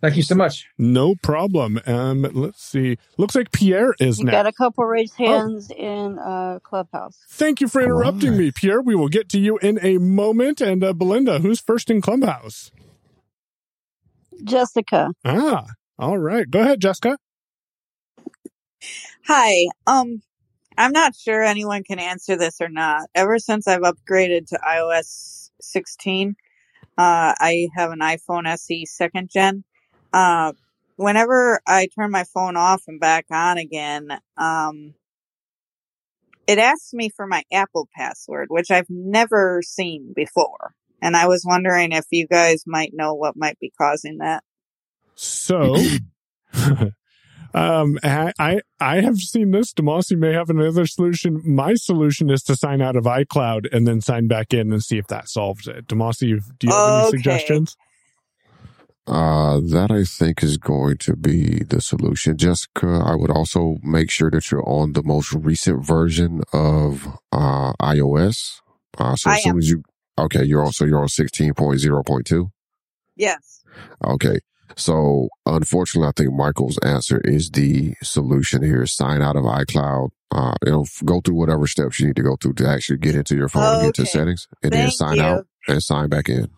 Thank 0.01 0.17
you 0.17 0.23
so 0.23 0.35
much. 0.35 0.67
No 0.77 1.15
problem. 1.15 1.79
Um, 1.85 2.23
let's 2.33 2.61
see. 2.61 2.97
Looks 3.17 3.35
like 3.35 3.53
Pierre 3.53 3.95
is 4.01 4.19
You 4.19 4.25
next. 4.25 4.33
got 4.35 4.47
a 4.47 4.51
couple 4.51 4.83
raised 4.83 5.15
hands 5.17 5.71
in 5.71 6.19
uh, 6.19 6.59
Clubhouse. 6.61 7.17
Thank 7.29 7.61
you 7.61 7.69
for 7.69 7.81
interrupting 7.81 8.35
me, 8.37 8.51
Pierre. 8.51 8.81
We 8.81 8.95
will 8.95 9.07
get 9.07 9.29
to 9.29 9.39
you 9.39 9.57
in 9.59 9.79
a 9.81 9.99
moment. 9.99 10.59
And 10.59 10.83
uh, 10.83 10.91
Belinda, 10.91 11.39
who's 11.39 11.61
first 11.61 11.89
in 11.89 12.01
Clubhouse? 12.01 12.69
Jessica. 14.43 15.11
Ah, 15.25 15.65
all 15.99 16.17
right. 16.17 16.49
Go 16.49 16.61
ahead, 16.61 16.81
Jessica. 16.81 17.17
Hi. 19.27 19.67
Um, 19.87 20.21
I'm 20.77 20.91
not 20.91 21.15
sure 21.15 21.43
anyone 21.43 21.83
can 21.83 21.99
answer 21.99 22.35
this 22.35 22.59
or 22.61 22.69
not. 22.69 23.09
Ever 23.15 23.39
since 23.39 23.67
I've 23.67 23.81
upgraded 23.81 24.47
to 24.47 24.59
iOS 24.67 25.51
16, 25.61 26.35
uh, 26.97 27.33
I 27.39 27.69
have 27.75 27.91
an 27.91 27.99
iPhone 27.99 28.47
SE 28.47 28.85
second 28.85 29.29
gen. 29.31 29.63
Uh, 30.11 30.53
whenever 30.95 31.59
I 31.67 31.87
turn 31.95 32.11
my 32.11 32.23
phone 32.33 32.57
off 32.57 32.83
and 32.87 32.99
back 32.99 33.25
on 33.31 33.57
again, 33.57 34.09
um, 34.37 34.95
it 36.47 36.59
asks 36.59 36.93
me 36.93 37.09
for 37.09 37.27
my 37.27 37.43
Apple 37.51 37.87
password, 37.95 38.47
which 38.49 38.71
I've 38.71 38.89
never 38.89 39.61
seen 39.63 40.13
before. 40.15 40.73
And 41.03 41.17
I 41.17 41.27
was 41.27 41.43
wondering 41.45 41.91
if 41.91 42.05
you 42.11 42.27
guys 42.27 42.63
might 42.65 42.91
know 42.93 43.13
what 43.13 43.35
might 43.35 43.59
be 43.59 43.73
causing 43.77 44.19
that. 44.19 44.41
So, 45.15 45.75
um, 47.53 47.99
I, 48.01 48.31
I 48.39 48.61
I 48.79 49.01
have 49.01 49.17
seen 49.17 49.51
this. 49.51 49.73
Demasi 49.73 50.17
may 50.17 50.31
have 50.31 50.49
another 50.49 50.85
solution. 50.85 51.41
My 51.45 51.73
solution 51.73 52.29
is 52.29 52.41
to 52.43 52.55
sign 52.55 52.81
out 52.81 52.95
of 52.95 53.03
iCloud 53.03 53.67
and 53.73 53.85
then 53.85 53.99
sign 53.99 54.29
back 54.29 54.53
in 54.53 54.71
and 54.71 54.81
see 54.81 54.97
if 54.97 55.07
that 55.07 55.27
solves 55.27 55.67
it. 55.67 55.87
Demasi, 55.87 56.41
do 56.57 56.67
you 56.67 56.73
have 56.73 57.03
any 57.03 57.11
suggestions? 57.11 57.75
Uh, 59.05 59.59
that 59.59 59.91
I 59.91 60.05
think 60.05 60.41
is 60.41 60.57
going 60.57 60.95
to 60.99 61.17
be 61.17 61.61
the 61.63 61.81
solution. 61.81 62.37
Jessica, 62.37 63.03
I 63.05 63.15
would 63.15 63.29
also 63.29 63.77
make 63.83 64.09
sure 64.09 64.31
that 64.31 64.49
you're 64.49 64.67
on 64.67 64.93
the 64.93 65.03
most 65.03 65.33
recent 65.33 65.85
version 65.85 66.41
of, 66.53 67.05
uh, 67.33 67.73
iOS. 67.81 68.61
Uh, 68.97 69.17
so 69.17 69.29
I 69.29 69.33
as 69.33 69.43
soon 69.43 69.51
am. 69.51 69.57
as 69.57 69.69
you, 69.69 69.83
okay, 70.17 70.43
you're 70.43 70.63
also, 70.63 70.85
you're 70.85 70.99
on 70.99 71.07
16.0.2. 71.07 72.49
Yes. 73.15 73.63
Okay. 74.03 74.39
So 74.75 75.29
unfortunately, 75.45 76.07
I 76.07 76.11
think 76.15 76.33
Michael's 76.33 76.77
answer 76.79 77.21
is 77.23 77.51
the 77.51 77.93
solution 78.01 78.63
here. 78.63 78.85
Sign 78.85 79.21
out 79.21 79.35
of 79.35 79.43
iCloud. 79.43 80.09
Uh, 80.31 80.55
it'll 80.65 80.87
go 81.05 81.21
through 81.21 81.35
whatever 81.35 81.67
steps 81.67 81.99
you 81.99 82.07
need 82.07 82.15
to 82.15 82.23
go 82.23 82.35
through 82.35 82.53
to 82.53 82.67
actually 82.67 82.97
get 82.97 83.15
into 83.15 83.35
your 83.35 83.49
phone 83.49 83.75
and 83.75 83.83
get 83.83 83.93
to 83.95 84.05
settings 84.05 84.47
and 84.63 84.73
then 84.73 84.89
sign 84.89 85.17
you. 85.17 85.21
out 85.21 85.45
and 85.67 85.83
sign 85.83 86.09
back 86.09 86.27
in. 86.27 86.49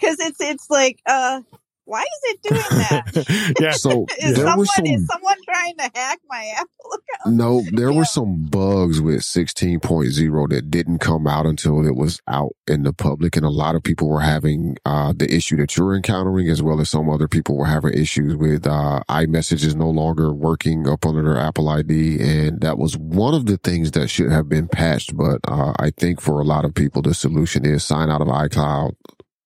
Cause 0.00 0.16
it's, 0.20 0.40
it's 0.40 0.70
like, 0.70 1.00
uh, 1.06 1.42
why 1.84 2.00
is 2.00 2.06
it 2.24 2.42
doing 2.42 2.60
that? 2.60 3.54
yeah. 3.60 3.72
So 3.72 4.06
Is 4.18 4.36
there 4.36 4.46
someone, 4.46 4.58
was 4.58 4.74
some 4.74 4.86
is 4.86 5.06
someone 5.06 5.36
trying 5.44 5.76
to 5.76 5.90
hack 5.94 6.20
my 6.28 6.52
Apple 6.56 6.92
account? 6.92 6.93
No, 7.26 7.62
there 7.72 7.92
were 7.92 8.04
some 8.04 8.44
bugs 8.46 9.00
with 9.00 9.20
16.0 9.22 10.48
that 10.50 10.70
didn't 10.70 10.98
come 10.98 11.26
out 11.26 11.46
until 11.46 11.86
it 11.86 11.96
was 11.96 12.20
out 12.28 12.52
in 12.66 12.82
the 12.82 12.92
public. 12.92 13.34
And 13.36 13.46
a 13.46 13.50
lot 13.50 13.74
of 13.74 13.82
people 13.82 14.08
were 14.08 14.20
having, 14.20 14.76
uh, 14.84 15.14
the 15.16 15.32
issue 15.34 15.56
that 15.56 15.74
you're 15.76 15.94
encountering, 15.96 16.48
as 16.50 16.62
well 16.62 16.80
as 16.80 16.90
some 16.90 17.08
other 17.08 17.26
people 17.26 17.56
were 17.56 17.64
having 17.64 17.94
issues 17.94 18.36
with, 18.36 18.66
uh, 18.66 19.00
iMessages 19.08 19.74
no 19.74 19.88
longer 19.88 20.34
working 20.34 20.86
up 20.86 21.06
under 21.06 21.22
their 21.22 21.38
Apple 21.38 21.68
ID. 21.68 22.20
And 22.20 22.60
that 22.60 22.76
was 22.78 22.96
one 22.96 23.32
of 23.34 23.46
the 23.46 23.56
things 23.56 23.92
that 23.92 24.08
should 24.08 24.30
have 24.30 24.48
been 24.48 24.68
patched. 24.68 25.16
But, 25.16 25.40
uh, 25.48 25.72
I 25.78 25.90
think 25.96 26.20
for 26.20 26.40
a 26.40 26.44
lot 26.44 26.66
of 26.66 26.74
people, 26.74 27.00
the 27.00 27.14
solution 27.14 27.64
is 27.64 27.84
sign 27.84 28.10
out 28.10 28.20
of 28.20 28.28
iCloud, 28.28 28.92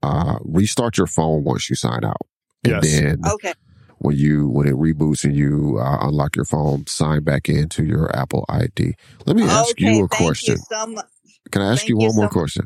uh, 0.03 0.39
restart 0.45 0.99
your 0.99 1.07
phone 1.07 1.45
once 1.45 1.71
you 1.71 1.77
sign 1.77 2.05
out. 2.05 2.23
And 2.65 2.83
Yes. 2.83 2.93
then 3.01 3.21
Okay. 3.25 3.55
When 3.99 4.17
you 4.17 4.49
when 4.49 4.67
it 4.67 4.75
reboots 4.75 5.25
and 5.25 5.37
you 5.37 5.79
uh, 5.81 5.99
unlock 6.07 6.37
your 6.37 6.45
phone, 6.45 6.87
sign 6.87 7.23
back 7.25 7.49
into 7.49 7.85
your 7.85 8.15
Apple 8.17 8.45
ID. 8.49 8.95
Let 9.27 9.37
me 9.37 9.45
ask 9.45 9.73
okay. 9.73 9.95
you 9.95 10.05
a 10.05 10.09
question. 10.09 10.57
you 10.57 10.97
so. 10.97 11.03
Can 11.51 11.63
I 11.63 11.73
ask 11.73 11.81
thank 11.81 11.91
you 11.91 12.01
you 12.01 12.07
one 12.07 12.17
more 12.17 12.27
so 12.27 12.31
question? 12.31 12.65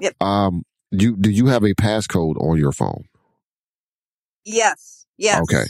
Yep. 0.00 0.22
Um, 0.22 0.62
you 0.90 1.16
do 1.16 1.30
you 1.30 1.46
have 1.46 1.64
a 1.64 1.74
passcode 1.74 2.36
on 2.40 2.58
your 2.58 2.72
phone? 2.72 3.04
Yes. 4.44 5.06
Yes. 5.16 5.42
Okay. 5.42 5.64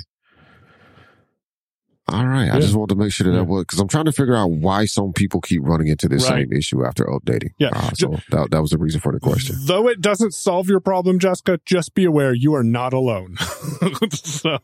All 2.11 2.27
right. 2.27 2.51
I 2.51 2.59
just 2.59 2.75
wanted 2.75 2.95
to 2.95 3.01
make 3.01 3.13
sure 3.13 3.27
that 3.27 3.33
Yeah. 3.33 3.41
that 3.41 3.45
was 3.49 3.65
because 3.65 3.81
I'm 3.81 3.89
trying 3.89 4.07
to 4.07 4.13
figure 4.13 4.35
out 4.35 4.51
why 4.51 4.87
some 4.87 5.13
people 5.13 5.43
keep 5.43 5.61
running 5.63 5.89
into 5.89 6.09
this 6.09 6.23
Right. 6.31 6.45
same 6.49 6.53
issue 6.55 6.83
after 6.87 7.05
updating. 7.05 7.51
Yeah. 7.59 7.69
Uh, 7.75 7.91
so 7.93 8.19
that 8.31 8.51
that 8.51 8.63
was 8.63 8.71
the 8.71 8.79
reason 8.79 9.01
for 9.01 9.13
the 9.13 9.21
question. 9.21 9.57
Though 9.67 9.89
it 9.89 10.01
doesn't 10.01 10.33
solve 10.33 10.69
your 10.71 10.81
problem, 10.81 11.19
Jessica, 11.19 11.61
just 11.67 11.95
be 11.95 12.05
aware 12.05 12.33
you 12.33 12.55
are 12.55 12.63
not 12.65 12.95
alone. 12.95 13.37
so 14.13 14.59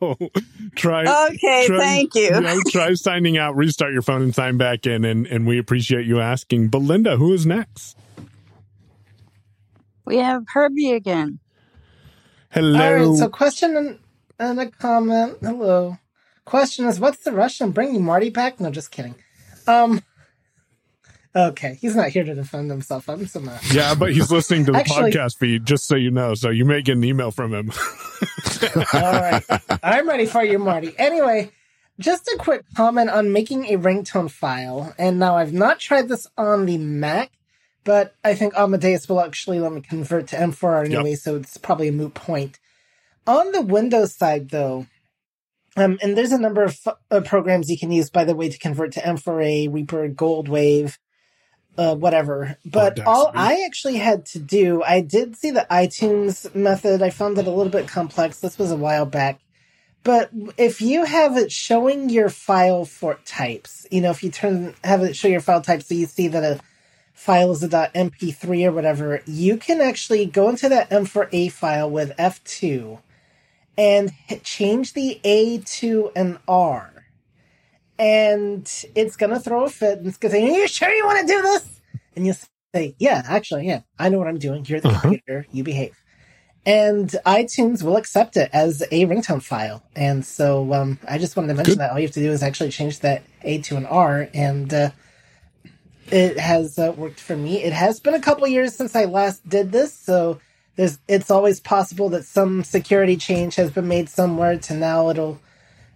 try. 0.75 1.01
Okay. 1.33 1.67
try- 1.67 1.77
thank 1.77 2.15
you. 2.15 2.31
know, 2.31 2.59
try 2.69 2.93
signing 2.95 3.37
out, 3.37 3.55
restart 3.55 3.93
your 3.93 4.01
phone, 4.01 4.23
and 4.23 4.33
sign 4.33 4.57
back 4.57 4.87
in. 4.87 5.05
And, 5.05 5.27
and 5.27 5.45
we 5.45 5.59
appreciate 5.59 6.07
you 6.07 6.19
asking. 6.19 6.69
Belinda, 6.69 7.17
who 7.17 7.31
is 7.31 7.45
next? 7.45 7.95
We 10.05 10.17
have 10.17 10.43
Herbie 10.51 10.93
again. 10.93 11.39
Hello. 12.49 12.79
All 13.03 13.09
right, 13.11 13.17
so 13.19 13.29
question 13.29 13.75
and, 13.77 13.99
and 14.39 14.59
a 14.59 14.67
comment. 14.71 15.37
Hello. 15.41 15.97
Question 16.45 16.85
is, 16.85 16.99
what's 16.99 17.23
the 17.23 17.31
rush 17.31 17.59
on 17.61 17.71
bringing 17.71 18.03
Marty 18.03 18.29
back? 18.29 18.59
No, 18.59 18.69
just 18.71 18.91
kidding. 18.91 19.15
Um. 19.67 20.01
Okay, 21.35 21.77
he's 21.81 21.95
not 21.97 22.09
here 22.09 22.23
to 22.23 22.33
defend 22.33 22.71
himself. 22.71 23.09
I'm 23.09 23.27
so 23.27 23.41
mad. 23.41 23.59
yeah, 23.73 23.93
but 23.93 24.13
he's 24.13 24.31
listening 24.31 24.63
to 24.65 24.71
the 24.71 24.77
Actually- 24.77 25.11
podcast 25.11 25.37
feed, 25.37 25.65
just 25.65 25.85
so 25.85 25.95
you 25.95 26.09
know. 26.11 26.33
So 26.33 26.49
you 26.49 26.63
may 26.63 26.81
get 26.81 26.95
an 26.95 27.03
email 27.03 27.31
from 27.31 27.53
him. 27.53 27.71
All 28.93 29.01
right, 29.01 29.43
I'm 29.83 30.07
ready 30.07 30.25
for 30.27 30.43
you, 30.45 30.59
Marty. 30.59 30.93
Anyway, 30.97 31.51
just 31.99 32.27
a 32.29 32.37
quick 32.39 32.63
comment 32.75 33.09
on 33.09 33.33
making 33.33 33.65
a 33.65 33.77
ringtone 33.77 34.31
file. 34.31 34.93
And 34.97 35.19
now 35.19 35.35
I've 35.35 35.51
not 35.51 35.79
tried 35.79 36.07
this 36.07 36.25
on 36.37 36.67
the 36.67 36.77
Mac, 36.77 37.31
but 37.83 38.15
I 38.23 38.33
think 38.33 38.53
Amadeus 38.55 39.09
will 39.09 39.19
actually 39.19 39.59
let 39.59 39.73
me 39.73 39.81
convert 39.81 40.27
to 40.27 40.37
M4R 40.37 40.85
anyway, 40.85 41.15
so 41.15 41.35
it's 41.35 41.57
probably 41.57 41.89
a 41.89 41.91
moot 41.91 42.13
point. 42.13 42.59
On 43.27 43.51
the 43.51 43.61
Windows 43.61 44.13
side, 44.15 44.49
though, 44.51 44.85
um, 45.75 45.99
and 46.01 46.17
there's 46.17 46.31
a 46.31 46.37
number 46.39 46.63
of 46.63 46.79
uh, 47.11 47.21
programs 47.21 47.69
you 47.69 47.77
can 47.77 47.91
use, 47.91 48.09
by 48.09 48.23
the 48.25 48.35
way, 48.35 48.49
to 48.49 48.57
convert 48.59 48.93
to 48.93 49.01
M4A, 49.01 49.73
Reaper, 49.73 50.09
Goldwave. 50.09 50.97
uh, 51.77 51.95
whatever. 51.95 52.57
But 52.65 52.99
all 53.05 53.31
I 53.35 53.63
actually 53.65 53.97
had 53.97 54.25
to 54.27 54.39
do, 54.39 54.83
I 54.83 55.01
did 55.01 55.35
see 55.35 55.51
the 55.51 55.67
iTunes 55.69 56.53
method. 56.55 57.01
I 57.01 57.09
found 57.09 57.37
it 57.37 57.47
a 57.47 57.51
little 57.51 57.71
bit 57.71 57.87
complex. 57.87 58.39
This 58.39 58.57
was 58.57 58.71
a 58.71 58.77
while 58.77 59.05
back. 59.05 59.39
But 60.03 60.29
if 60.57 60.81
you 60.81 61.03
have 61.03 61.35
it 61.35 61.51
showing 61.51 62.09
your 62.09 62.29
file 62.29 62.85
for 62.85 63.15
types, 63.25 63.87
you 63.89 64.01
know, 64.01 64.11
if 64.11 64.23
you 64.23 64.31
turn 64.31 64.75
have 64.83 65.01
it 65.01 65.15
show 65.15 65.27
your 65.27 65.41
file 65.41 65.61
type, 65.61 65.81
so 65.81 65.95
you 65.95 66.05
see 66.05 66.27
that 66.27 66.43
a 66.43 66.59
file 67.13 67.51
is 67.51 67.63
a 67.63 67.69
.mp3 67.69 68.67
or 68.67 68.71
whatever, 68.71 69.21
you 69.25 69.57
can 69.57 69.81
actually 69.81 70.25
go 70.27 70.49
into 70.49 70.69
that 70.69 70.91
M4A 70.91 71.51
file 71.51 71.89
with 71.89 72.15
F2 72.17 72.99
and 73.77 74.11
change 74.43 74.93
the 74.93 75.19
A 75.23 75.59
to 75.59 76.11
an 76.15 76.39
R. 76.47 76.93
And 77.99 78.69
it's 78.95 79.15
gonna 79.15 79.39
throw 79.39 79.65
a 79.65 79.69
fit 79.69 79.99
and 79.99 80.07
it's 80.07 80.17
gonna 80.17 80.33
say, 80.33 80.45
Are 80.45 80.57
you 80.59 80.67
sure 80.67 80.89
you 80.89 81.05
wanna 81.05 81.27
do 81.27 81.41
this? 81.41 81.81
And 82.15 82.25
you 82.27 82.33
say, 82.75 82.95
Yeah, 82.99 83.23
actually, 83.27 83.67
yeah, 83.67 83.81
I 83.99 84.09
know 84.09 84.19
what 84.19 84.27
I'm 84.27 84.39
doing. 84.39 84.65
You're 84.67 84.81
the 84.81 84.89
Uh-huh. 84.89 85.01
computer, 85.01 85.47
you 85.51 85.63
behave. 85.63 85.95
And 86.65 87.09
iTunes 87.25 87.83
will 87.83 87.97
accept 87.97 88.37
it 88.37 88.49
as 88.53 88.83
a 88.91 89.05
ringtone 89.05 89.43
file. 89.43 89.83
And 89.95 90.25
so 90.25 90.73
um, 90.73 90.99
I 91.07 91.17
just 91.17 91.35
wanted 91.37 91.49
to 91.49 91.55
mention 91.55 91.73
Good. 91.73 91.79
that 91.79 91.91
all 91.91 91.99
you 91.99 92.07
have 92.07 92.15
to 92.15 92.21
do 92.21 92.31
is 92.31 92.43
actually 92.43 92.71
change 92.71 93.01
that 93.01 93.23
A 93.43 93.59
to 93.63 93.77
an 93.77 93.85
R, 93.85 94.29
and 94.33 94.73
uh, 94.73 94.91
it 96.11 96.39
has 96.39 96.79
uh, 96.79 96.93
worked 96.97 97.19
for 97.19 97.35
me. 97.37 97.63
It 97.63 97.73
has 97.73 97.99
been 97.99 98.15
a 98.15 98.21
couple 98.21 98.47
years 98.47 98.75
since 98.75 98.95
I 98.95 99.05
last 99.05 99.47
did 99.49 99.71
this, 99.71 99.93
so 99.93 100.39
there's 100.75 100.99
it's 101.07 101.31
always 101.31 101.59
possible 101.59 102.09
that 102.09 102.25
some 102.25 102.63
security 102.63 103.15
change 103.17 103.55
has 103.55 103.71
been 103.71 103.87
made 103.87 104.09
somewhere 104.09 104.57
to 104.59 104.73
now 104.73 105.09
it'll 105.09 105.39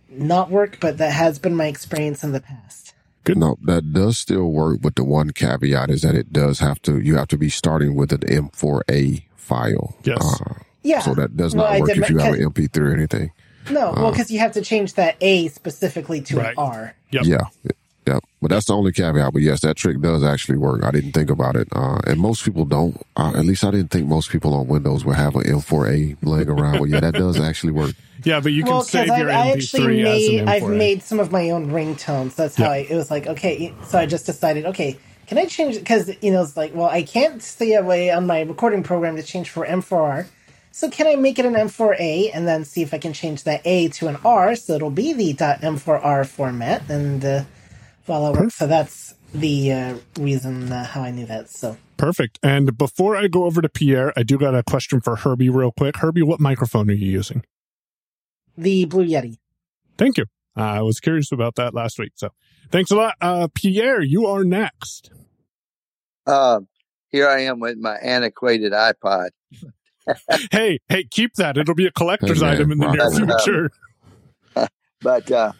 not 0.09 0.49
work, 0.49 0.79
but 0.79 0.97
that 0.97 1.11
has 1.11 1.37
been 1.39 1.55
my 1.55 1.67
experience 1.67 2.23
in 2.23 2.31
the 2.31 2.41
past. 2.41 2.93
Good 3.25 3.37
No, 3.37 3.57
that 3.63 3.93
does 3.93 4.17
still 4.17 4.51
work, 4.51 4.79
but 4.81 4.95
the 4.95 5.03
one 5.03 5.31
caveat 5.31 5.89
is 5.91 6.01
that 6.01 6.15
it 6.15 6.33
does 6.33 6.59
have 6.59 6.81
to, 6.83 6.99
you 6.99 7.15
have 7.17 7.27
to 7.27 7.37
be 7.37 7.49
starting 7.49 7.93
with 7.95 8.11
an 8.11 8.21
M4A 8.21 9.23
file. 9.35 9.95
Yes. 10.03 10.17
Uh, 10.41 10.53
Yeah. 10.81 11.01
so 11.01 11.13
that 11.13 11.35
does 11.37 11.53
not 11.53 11.69
I 11.71 11.79
work 11.81 11.89
if 11.89 12.09
you 12.09 12.17
have 12.17 12.33
an 12.33 12.41
MP3 12.41 12.77
or 12.89 12.93
anything. 12.93 13.31
No, 13.69 13.91
well, 13.91 14.07
Uh, 14.07 14.11
because 14.11 14.31
you 14.31 14.39
have 14.39 14.53
to 14.53 14.61
change 14.61 14.93
that 14.95 15.15
A 15.21 15.49
specifically 15.49 16.21
to 16.21 16.37
Right. 16.37 16.47
an 16.49 16.53
R. 16.57 16.95
Yep. 17.11 17.25
Yeah. 17.25 17.71
Yeah. 18.09 18.19
But 18.41 18.49
that's 18.51 18.65
the 18.65 18.75
only 18.75 18.91
caveat. 18.91 19.33
But 19.33 19.41
yes, 19.41 19.61
that 19.61 19.75
trick 19.77 19.99
does 20.01 20.23
actually 20.23 20.57
work. 20.57 20.83
I 20.83 20.91
didn't 20.91 21.11
think 21.11 21.29
about 21.29 21.55
it. 21.55 21.67
Uh, 21.71 21.99
and 22.07 22.19
most 22.19 22.43
people 22.43 22.65
don't. 22.65 22.99
Uh, 23.15 23.33
at 23.35 23.45
least 23.45 23.63
I 23.63 23.71
didn't 23.71 23.89
think 23.91 24.07
most 24.07 24.29
people 24.31 24.53
on 24.55 24.67
Windows 24.67 25.05
would 25.05 25.15
have 25.15 25.35
an 25.35 25.43
M4A 25.43 26.17
laying 26.21 26.49
around. 26.49 26.79
But 26.79 26.89
yeah, 26.89 26.99
that 27.01 27.13
does 27.13 27.39
actually 27.49 27.73
work. 27.73 27.95
Yeah, 28.23 28.39
but 28.39 28.51
you 28.51 28.63
can 28.63 28.73
well, 28.73 28.81
save 28.83 29.05
because 29.05 29.19
your 29.19 29.31
I 29.31 29.51
actually 29.51 29.97
MP3 29.97 30.03
made, 30.03 30.33
as 30.35 30.41
an 30.41 30.49
I've 30.49 30.63
M4A. 30.63 30.77
made 30.77 31.03
some 31.03 31.19
of 31.19 31.31
my 31.31 31.49
own 31.51 31.69
ringtones. 31.71 32.35
That's 32.35 32.55
how 32.55 32.65
Yeah. 32.65 32.71
I. 32.71 32.77
It 32.89 32.95
was 32.95 33.11
like 33.11 33.27
okay, 33.27 33.73
so 33.85 33.99
I 33.99 34.05
just 34.05 34.25
decided 34.25 34.65
okay, 34.65 34.97
can 35.27 35.37
I 35.37 35.45
change? 35.45 35.77
Because 35.77 36.11
you 36.21 36.31
know 36.31 36.41
it's 36.41 36.57
like 36.57 36.73
well, 36.73 36.89
I 36.89 37.03
can't 37.03 37.41
see 37.43 37.73
a 37.75 37.83
way 37.83 38.09
on 38.11 38.25
my 38.27 38.41
recording 38.41 38.83
program 38.83 39.15
to 39.17 39.23
change 39.23 39.49
for 39.49 39.65
M4R. 39.65 40.27
So 40.71 40.89
can 40.89 41.07
I 41.07 41.15
make 41.15 41.39
it 41.39 41.45
an 41.45 41.55
M4A 41.55 42.31
and 42.33 42.47
then 42.47 42.63
see 42.63 42.81
if 42.81 42.93
I 42.93 42.99
can 42.99 43.11
change 43.11 43.43
that 43.43 43.61
A 43.65 43.89
to 43.89 44.07
an 44.07 44.17
R 44.23 44.55
so 44.55 44.73
it'll 44.75 44.91
be 44.91 45.13
the 45.13 45.33
.m4r 45.33 46.25
format 46.27 46.89
and 46.89 47.25
uh, 47.25 47.43
voila. 48.09 48.31
works. 48.31 48.55
So 48.55 48.67
that's 48.67 49.15
the 49.33 49.71
uh, 49.71 49.95
reason 50.19 50.71
uh, 50.71 50.85
how 50.85 51.01
I 51.01 51.11
knew 51.11 51.25
that. 51.27 51.49
So 51.49 51.77
Perfect. 51.97 52.39
And 52.43 52.77
before 52.77 53.15
I 53.15 53.27
go 53.27 53.45
over 53.45 53.61
to 53.61 53.69
Pierre, 53.69 54.13
I 54.17 54.23
do 54.23 54.37
got 54.37 54.55
a 54.55 54.63
question 54.63 55.01
for 55.01 55.17
Herbie 55.17 55.49
real 55.49 55.71
quick. 55.71 55.97
Herbie, 55.97 56.23
what 56.23 56.39
microphone 56.39 56.89
are 56.89 56.93
you 56.93 57.11
using? 57.11 57.43
the 58.59 58.85
Blue 58.85 59.05
Yeti. 59.05 59.37
Thank 59.97 60.17
you. 60.17 60.25
I 60.55 60.81
was 60.81 60.99
curious 60.99 61.31
about 61.31 61.55
that 61.55 61.73
last 61.73 61.97
week. 61.99 62.11
So 62.15 62.29
thanks 62.71 62.91
a 62.91 62.95
lot. 62.95 63.15
Uh, 63.21 63.47
Pierre, 63.53 64.01
you 64.01 64.25
are 64.25 64.43
next. 64.43 65.11
Uh, 66.27 66.61
here 67.09 67.27
I 67.27 67.41
am 67.41 67.59
with 67.59 67.77
my 67.77 67.95
antiquated 67.95 68.73
iPod. 68.73 69.29
hey, 70.51 70.79
hey, 70.89 71.05
keep 71.09 71.35
that. 71.35 71.57
It'll 71.57 71.75
be 71.75 71.87
a 71.87 71.91
collector's 71.91 72.41
Hey, 72.41 72.49
item 72.49 72.71
in 72.71 72.77
the 72.79 72.91
near 72.91 73.01
uh, 73.01 73.39
future. 73.39 73.71
but 75.01 75.31
uh, 75.31 75.53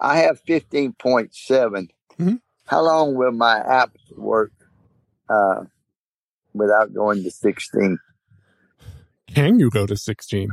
I 0.00 0.18
have 0.18 0.40
15.7. 0.44 1.88
Mhm. 2.18 2.40
How 2.66 2.82
long 2.82 3.14
will 3.14 3.32
my 3.32 3.60
apps 3.60 4.16
work 4.16 4.52
uh, 5.28 5.64
without 6.54 6.92
going 6.94 7.22
to 7.24 7.30
16? 7.30 7.98
Can 9.28 9.58
you 9.58 9.70
go 9.70 9.86
to 9.86 9.96
16? 9.96 10.50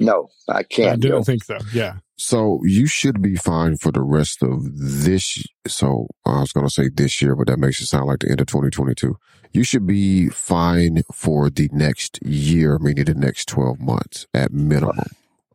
No, 0.00 0.28
I 0.48 0.58
I 0.58 0.62
can't 0.62 0.92
I 0.92 0.96
didn't 0.96 1.18
go. 1.18 1.24
think 1.24 1.44
so. 1.44 1.58
Yeah. 1.72 1.96
So 2.16 2.60
you 2.64 2.86
should 2.86 3.20
be 3.22 3.34
fine 3.36 3.76
for 3.76 3.90
the 3.92 4.02
rest 4.02 4.42
of 4.42 4.60
this. 4.76 5.44
So 5.66 6.06
I 6.24 6.40
was 6.40 6.52
going 6.52 6.66
to 6.66 6.72
say 6.72 6.88
this 6.92 7.20
year, 7.22 7.34
but 7.34 7.46
that 7.48 7.58
makes 7.58 7.80
it 7.80 7.86
sound 7.86 8.06
like 8.06 8.20
the 8.20 8.30
end 8.30 8.40
of 8.40 8.46
2022. 8.46 9.16
You 9.52 9.64
should 9.64 9.86
be 9.86 10.28
fine 10.28 11.02
for 11.12 11.48
the 11.50 11.68
next 11.72 12.20
year, 12.24 12.78
meaning 12.78 13.04
the 13.06 13.14
next 13.14 13.48
12 13.48 13.80
months 13.80 14.26
at 14.34 14.52
minimum. 14.52 14.98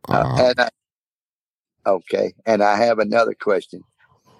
Uh, 0.08 0.12
Uh, 0.12 0.36
and 0.50 0.60
I, 0.60 0.68
okay, 1.86 2.34
and 2.46 2.62
I 2.62 2.76
have 2.76 2.98
another 2.98 3.34
question. 3.34 3.82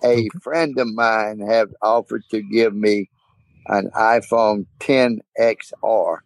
A 0.02 0.28
friend 0.42 0.78
of 0.78 0.88
mine 0.88 1.40
have 1.40 1.70
offered 1.80 2.22
to 2.30 2.42
give 2.42 2.74
me 2.74 3.08
an 3.66 3.90
iPhone 3.96 4.66
10XR 4.80 6.18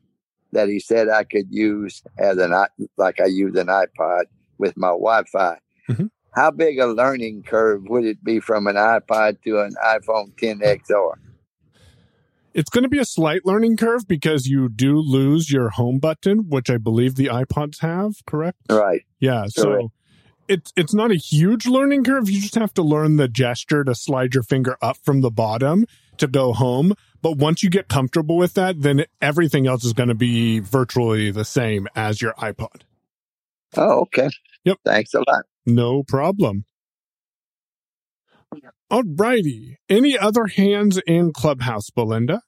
that 0.52 0.68
he 0.68 0.80
said 0.80 1.08
I 1.08 1.24
could 1.24 1.46
use 1.50 2.02
as 2.18 2.38
an 2.38 2.52
like 2.96 3.20
I 3.20 3.26
use 3.26 3.54
an 3.56 3.68
iPod 3.68 4.24
with 4.58 4.76
my 4.76 4.88
Wi-Fi. 4.88 5.58
Mhm. 5.88 6.10
How 6.34 6.50
big 6.50 6.78
a 6.78 6.86
learning 6.86 7.42
curve 7.44 7.82
would 7.88 8.04
it 8.04 8.22
be 8.22 8.40
from 8.40 8.66
an 8.66 8.76
iPod 8.76 9.42
to 9.44 9.60
an 9.60 9.74
iPhone 9.84 10.34
10XR? 10.36 11.14
It's 12.54 12.70
going 12.70 12.82
to 12.82 12.88
be 12.88 12.98
a 12.98 13.04
slight 13.04 13.42
learning 13.44 13.76
curve 13.76 14.08
because 14.08 14.46
you 14.46 14.68
do 14.68 14.98
lose 14.98 15.50
your 15.50 15.68
home 15.70 15.98
button, 15.98 16.48
which 16.48 16.70
I 16.70 16.76
believe 16.76 17.14
the 17.14 17.26
iPods 17.26 17.80
have, 17.80 18.14
correct? 18.26 18.58
Right. 18.70 19.02
Yeah. 19.20 19.42
Correct. 19.42 19.52
So 19.52 19.92
it's 20.48 20.72
it's 20.76 20.94
not 20.94 21.10
a 21.10 21.16
huge 21.16 21.66
learning 21.66 22.04
curve. 22.04 22.30
You 22.30 22.40
just 22.40 22.56
have 22.56 22.74
to 22.74 22.82
learn 22.82 23.16
the 23.16 23.28
gesture 23.28 23.84
to 23.84 23.94
slide 23.94 24.34
your 24.34 24.42
finger 24.42 24.76
up 24.82 24.98
from 25.04 25.20
the 25.20 25.30
bottom 25.30 25.86
to 26.18 26.26
go 26.26 26.52
home. 26.52 26.94
But 27.22 27.38
once 27.38 27.62
you 27.62 27.70
get 27.70 27.88
comfortable 27.88 28.36
with 28.36 28.54
that, 28.54 28.82
then 28.82 29.04
everything 29.22 29.66
else 29.66 29.84
is 29.84 29.92
going 29.92 30.08
to 30.10 30.14
be 30.14 30.60
virtually 30.60 31.30
the 31.30 31.44
same 31.44 31.88
as 31.96 32.22
your 32.22 32.34
iPod. 32.34 32.82
Oh, 33.76 34.02
okay. 34.02 34.30
Yep. 34.64 34.78
Thanks 34.84 35.14
a 35.14 35.20
lot. 35.20 35.44
No 35.66 36.02
problem. 36.02 36.64
All 38.90 39.02
righty. 39.04 39.78
Any 39.88 40.18
other 40.18 40.46
hands 40.46 41.00
in 41.06 41.32
Clubhouse, 41.32 41.90
Belinda? 41.90 42.42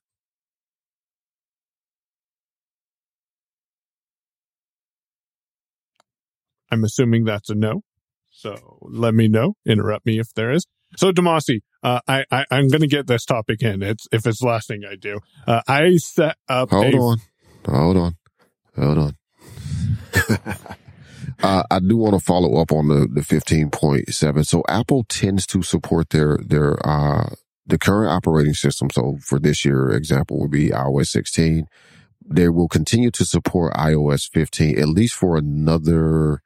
I'm 6.71 6.85
assuming 6.85 7.25
that's 7.25 7.51
a 7.51 7.55
no. 7.55 7.83
So 8.41 8.78
let 8.80 9.14
me 9.14 9.28
know. 9.28 9.55
Interrupt 9.66 10.07
me 10.07 10.18
if 10.18 10.32
there 10.34 10.51
is. 10.51 10.66
So 10.97 11.12
Demasi, 11.12 11.61
uh, 11.82 12.01
I, 12.09 12.24
I 12.30 12.47
I'm 12.51 12.68
going 12.68 12.80
to 12.80 12.86
get 12.86 13.07
this 13.07 13.24
topic 13.24 13.62
in. 13.62 13.82
It's 13.82 14.07
if 14.12 14.26
it's 14.26 14.41
the 14.41 14.47
last 14.47 14.66
thing 14.66 14.82
I 14.91 14.97
do. 14.97 15.20
Uh, 15.47 15.61
I 15.68 15.97
set 15.97 16.36
up. 16.49 16.70
hold 16.70 16.95
a, 16.95 16.97
on. 16.97 17.18
Hold 17.66 17.97
on. 17.97 18.16
Hold 18.76 18.99
on. 18.99 19.16
uh, 21.43 21.62
I 21.70 21.78
do 21.80 21.97
want 21.97 22.14
to 22.14 22.24
follow 22.24 22.61
up 22.61 22.72
on 22.72 22.88
the, 22.88 23.07
the 23.12 23.20
15.7. 23.20 24.47
So 24.47 24.62
Apple 24.68 25.05
tends 25.05 25.47
to 25.49 25.62
support 25.62 26.11
their, 26.11 26.38
their, 26.38 26.78
uh, 26.86 27.34
the 27.66 27.78
current 27.78 28.11
operating 28.11 28.55
system. 28.55 28.88
So 28.91 29.18
for 29.22 29.38
this 29.38 29.64
year, 29.64 29.91
example 29.91 30.41
would 30.41 30.51
be 30.51 30.70
iOS 30.70 31.09
16. 31.09 31.66
They 32.24 32.49
will 32.49 32.68
continue 32.68 33.11
to 33.11 33.24
support 33.24 33.74
iOS 33.74 34.30
15 34.30 34.78
at 34.78 34.88
least 34.88 35.14
for 35.14 35.36
another 35.36 36.43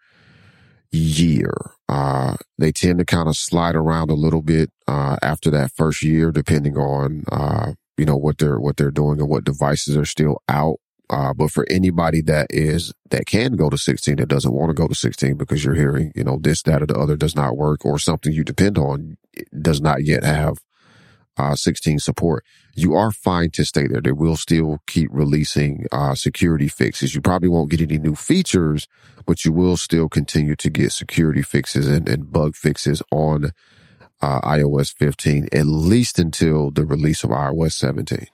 year. 0.95 1.55
Uh, 1.88 2.36
they 2.59 2.72
tend 2.72 2.99
to 2.99 3.05
kind 3.05 3.28
of 3.28 3.36
slide 3.36 3.74
around 3.74 4.11
a 4.11 4.14
little 4.14 4.42
bit, 4.42 4.70
uh, 4.88 5.16
after 5.22 5.51
that 5.51 5.72
first 5.72 6.03
year, 6.03 6.30
depending 6.30 6.76
on, 6.76 7.24
uh, 7.30 7.72
you 7.97 8.05
know, 8.05 8.16
what 8.16 8.38
they're, 8.38 8.59
what 8.59 8.76
they're 8.76 8.90
doing 8.90 9.20
and 9.20 9.28
what 9.28 9.45
devices 9.45 9.97
are 9.97 10.05
still 10.05 10.40
out. 10.49 10.76
Uh, 11.11 11.34
but 11.34 11.51
for 11.51 11.66
anybody 11.68 12.22
that 12.22 12.47
is, 12.49 12.92
that 13.11 13.26
can 13.26 13.53
go 13.53 13.68
to 13.68 13.76
16, 13.76 14.16
that 14.16 14.28
doesn't 14.28 14.55
want 14.55 14.70
to 14.70 14.74
go 14.74 14.88
to 14.88 14.95
16 14.95 15.36
because 15.36 15.64
you're 15.64 15.74
hearing, 15.74 16.11
you 16.14 16.24
know, 16.24 16.38
this, 16.40 16.62
that, 16.62 16.82
or 16.82 16.86
the 16.86 16.99
other 16.99 17.16
does 17.16 17.36
not 17.36 17.57
work 17.57 17.84
or 17.84 17.99
something 17.99 18.32
you 18.32 18.42
depend 18.42 18.78
on 18.78 19.16
does 19.61 19.80
not 19.80 20.05
yet 20.05 20.24
have, 20.24 20.59
uh, 21.36 21.55
16 21.55 21.99
support. 21.99 22.45
You 22.75 22.95
are 22.95 23.11
fine 23.12 23.51
to 23.51 23.64
stay 23.64 23.87
there. 23.87 24.01
They 24.01 24.12
will 24.12 24.37
still 24.37 24.81
keep 24.87 25.11
releasing, 25.12 25.87
uh, 25.93 26.14
security 26.14 26.68
fixes. 26.68 27.14
You 27.14 27.20
probably 27.20 27.49
won't 27.49 27.70
get 27.70 27.81
any 27.81 27.99
new 27.99 28.14
features, 28.14 28.89
but 29.27 29.45
you 29.45 29.53
will 29.53 29.77
still 29.77 30.09
continue 30.09 30.57
to 30.57 30.70
get 30.70 30.93
security 30.93 31.43
fixes 31.43 31.87
and, 31.87 32.09
and 32.09 32.33
bug 32.33 32.57
fixes 32.57 33.03
on, 33.12 33.53
uh, 34.20 34.41
iOS 34.41 34.95
15, 34.95 35.49
at 35.53 35.66
least 35.66 36.18
until 36.18 36.70
the 36.70 36.85
release 36.85 37.25
of 37.25 37.31
iOS 37.31 37.72
17. 37.72 38.27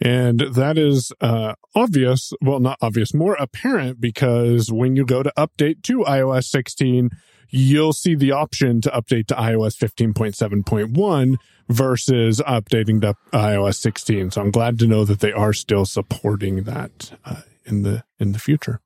And 0.00 0.40
that 0.40 0.78
is 0.78 1.12
uh, 1.20 1.54
obvious. 1.74 2.32
Well, 2.40 2.60
not 2.60 2.78
obvious, 2.80 3.12
more 3.12 3.34
apparent 3.34 4.00
because 4.00 4.70
when 4.70 4.94
you 4.94 5.04
go 5.04 5.22
to 5.22 5.32
update 5.36 5.82
to 5.84 6.04
iOS 6.04 6.44
16, 6.44 7.10
you'll 7.50 7.92
see 7.92 8.14
the 8.14 8.32
option 8.32 8.80
to 8.82 8.90
update 8.90 9.26
to 9.26 9.34
iOS 9.34 9.76
15.7.1 9.76 11.36
versus 11.68 12.40
updating 12.46 13.00
to 13.02 13.14
iOS 13.32 13.76
16. 13.76 14.30
So 14.32 14.40
I'm 14.40 14.50
glad 14.50 14.78
to 14.80 14.86
know 14.86 15.04
that 15.04 15.20
they 15.20 15.32
are 15.32 15.52
still 15.52 15.86
supporting 15.86 16.64
that 16.64 17.12
uh, 17.24 17.42
in 17.64 17.82
the 17.82 18.04
in 18.18 18.32
the 18.32 18.38
future. 18.38 18.80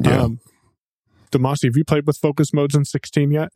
Yeah. 0.00 0.22
Um, 0.22 0.40
Demasi, 1.30 1.64
have 1.64 1.76
you 1.76 1.84
played 1.84 2.06
with 2.06 2.16
focus 2.16 2.52
modes 2.54 2.74
in 2.74 2.84
16 2.84 3.30
yet? 3.30 3.50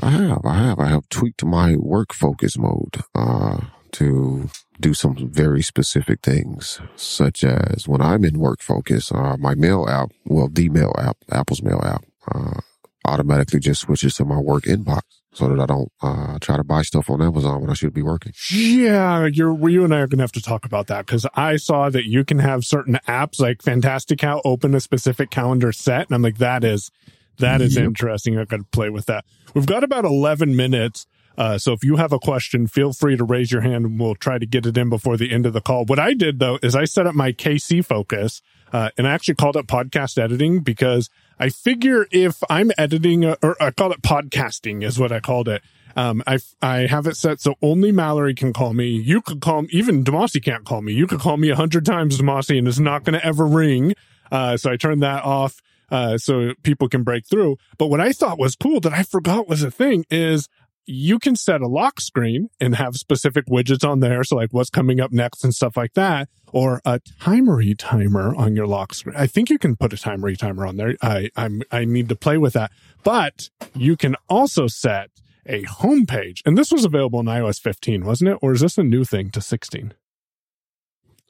I 0.00 0.10
have, 0.10 0.44
I 0.44 0.54
have, 0.54 0.78
I 0.78 0.86
have 0.88 1.08
tweaked 1.08 1.44
my 1.44 1.76
work 1.76 2.12
focus 2.12 2.58
mode 2.58 2.96
uh, 3.14 3.60
to 3.92 4.50
do 4.78 4.92
some 4.92 5.30
very 5.30 5.62
specific 5.62 6.20
things, 6.22 6.80
such 6.96 7.44
as 7.44 7.88
when 7.88 8.02
I'm 8.02 8.24
in 8.24 8.38
work 8.38 8.60
focus, 8.60 9.10
uh, 9.10 9.36
my 9.38 9.54
mail 9.54 9.88
app, 9.88 10.10
well, 10.26 10.48
the 10.48 10.68
mail 10.68 10.94
app, 10.98 11.16
Apple's 11.30 11.62
mail 11.62 11.80
app, 11.82 12.04
uh, 12.30 12.60
automatically 13.06 13.60
just 13.60 13.82
switches 13.82 14.14
to 14.16 14.24
my 14.24 14.38
work 14.38 14.64
inbox 14.64 15.00
so 15.32 15.48
that 15.48 15.60
I 15.60 15.66
don't 15.66 15.92
uh, 16.02 16.38
try 16.40 16.56
to 16.56 16.64
buy 16.64 16.82
stuff 16.82 17.10
on 17.10 17.20
Amazon 17.22 17.60
when 17.60 17.70
I 17.70 17.74
should 17.74 17.92
be 17.92 18.02
working. 18.02 18.32
Yeah, 18.50 19.26
you're 19.26 19.68
you 19.68 19.84
and 19.84 19.94
I 19.94 19.98
are 20.00 20.06
gonna 20.06 20.22
have 20.22 20.32
to 20.32 20.42
talk 20.42 20.64
about 20.64 20.86
that 20.88 21.06
because 21.06 21.26
I 21.34 21.56
saw 21.56 21.90
that 21.90 22.06
you 22.06 22.24
can 22.24 22.38
have 22.38 22.64
certain 22.64 22.98
apps 23.06 23.38
like 23.40 23.62
Fantastical 23.62 24.40
open 24.44 24.74
a 24.74 24.80
specific 24.80 25.30
calendar 25.30 25.72
set, 25.72 26.06
and 26.08 26.14
I'm 26.14 26.22
like, 26.22 26.38
that 26.38 26.64
is 26.64 26.90
that 27.38 27.60
is 27.60 27.76
Yep. 27.76 27.84
interesting. 27.84 28.38
I've 28.38 28.48
got 28.48 28.56
to 28.58 28.64
play 28.64 28.88
with 28.88 29.06
that. 29.06 29.24
We've 29.54 29.66
got 29.66 29.84
about 29.84 30.04
11 30.06 30.56
minutes. 30.56 31.06
Uh, 31.36 31.58
so 31.58 31.74
if 31.74 31.84
you 31.84 31.96
have 31.96 32.12
a 32.14 32.18
question, 32.18 32.66
feel 32.66 32.94
free 32.94 33.14
to 33.14 33.22
raise 33.22 33.52
your 33.52 33.60
hand 33.60 33.84
and 33.84 34.00
we'll 34.00 34.14
try 34.14 34.38
to 34.38 34.46
get 34.46 34.64
it 34.64 34.78
in 34.78 34.88
before 34.88 35.18
the 35.18 35.30
end 35.30 35.44
of 35.44 35.52
the 35.52 35.60
call. 35.60 35.84
What 35.84 35.98
I 35.98 36.14
did 36.14 36.38
though 36.38 36.58
is 36.62 36.74
I 36.74 36.86
set 36.86 37.06
up 37.06 37.14
my 37.14 37.32
KC 37.32 37.84
focus, 37.84 38.40
uh, 38.72 38.88
and 38.96 39.06
I 39.06 39.10
actually 39.12 39.34
called 39.34 39.54
it 39.56 39.66
podcast 39.66 40.16
editing 40.16 40.60
because 40.60 41.10
I 41.38 41.50
figure 41.50 42.06
if 42.10 42.42
I'm 42.48 42.70
editing, 42.78 43.24
uh, 43.24 43.36
or 43.42 43.60
I 43.62 43.70
call 43.70 43.92
it 43.92 44.02
podcasting 44.02 44.82
is 44.82 44.98
what 44.98 45.12
I 45.12 45.20
called 45.20 45.48
it. 45.48 45.62
Um, 45.94 46.22
I, 46.26 46.38
I 46.60 46.86
have 46.86 47.06
it 47.06 47.16
set 47.16 47.40
so 47.40 47.54
only 47.62 47.90
Mallory 47.90 48.34
can 48.34 48.52
call 48.52 48.74
me. 48.74 48.88
You 48.88 49.22
could 49.22 49.40
call 49.40 49.64
even 49.70 50.04
Demasi 50.04 50.42
can't 50.42 50.64
call 50.64 50.82
me. 50.82 50.92
You 50.92 51.06
could 51.06 51.20
call 51.20 51.38
me 51.38 51.48
a 51.48 51.56
hundred 51.56 51.86
times, 51.86 52.18
Demasi, 52.18 52.58
and 52.58 52.68
it's 52.68 52.78
not 52.78 53.04
going 53.04 53.18
to 53.18 53.24
ever 53.24 53.46
ring. 53.46 53.94
Uh, 54.30 54.56
so 54.56 54.70
I 54.70 54.76
turned 54.76 55.02
that 55.02 55.24
off 55.24 55.62
uh, 55.90 56.18
so 56.18 56.52
people 56.62 56.88
can 56.88 57.02
break 57.02 57.26
through. 57.26 57.56
But 57.78 57.86
what 57.86 58.00
I 58.00 58.12
thought 58.12 58.38
was 58.38 58.56
cool 58.56 58.80
that 58.80 58.92
I 58.92 59.02
forgot 59.02 59.48
was 59.48 59.62
a 59.62 59.70
thing 59.70 60.04
is 60.10 60.48
you 60.86 61.18
can 61.18 61.34
set 61.36 61.60
a 61.60 61.66
lock 61.66 62.00
screen 62.00 62.48
and 62.60 62.76
have 62.76 62.94
specific 62.96 63.46
widgets 63.46 63.86
on 63.88 64.00
there. 64.00 64.22
So 64.24 64.36
like 64.36 64.50
what's 64.52 64.70
coming 64.70 65.00
up 65.00 65.12
next 65.12 65.42
and 65.44 65.54
stuff 65.54 65.76
like 65.76 65.94
that, 65.94 66.28
or 66.52 66.80
a 66.84 67.00
timery 67.20 67.74
timer 67.76 68.34
on 68.36 68.54
your 68.54 68.66
lock 68.66 68.94
screen. 68.94 69.16
I 69.16 69.26
think 69.26 69.50
you 69.50 69.58
can 69.58 69.74
put 69.76 69.92
a 69.92 69.96
timery 69.96 70.38
timer 70.38 70.64
on 70.66 70.76
there. 70.76 70.94
I, 71.02 71.30
I'm, 71.36 71.62
I 71.72 71.84
need 71.84 72.08
to 72.10 72.16
play 72.16 72.38
with 72.38 72.52
that, 72.54 72.70
but 73.02 73.50
you 73.74 73.96
can 73.96 74.14
also 74.28 74.66
set 74.68 75.10
a 75.44 75.62
home 75.62 76.06
page. 76.06 76.42
And 76.46 76.56
this 76.56 76.70
was 76.72 76.84
available 76.84 77.20
in 77.20 77.26
iOS 77.26 77.60
15, 77.60 78.04
wasn't 78.04 78.30
it? 78.30 78.38
Or 78.40 78.52
is 78.52 78.60
this 78.60 78.78
a 78.78 78.82
new 78.84 79.04
thing 79.04 79.30
to 79.30 79.40
16? 79.40 79.92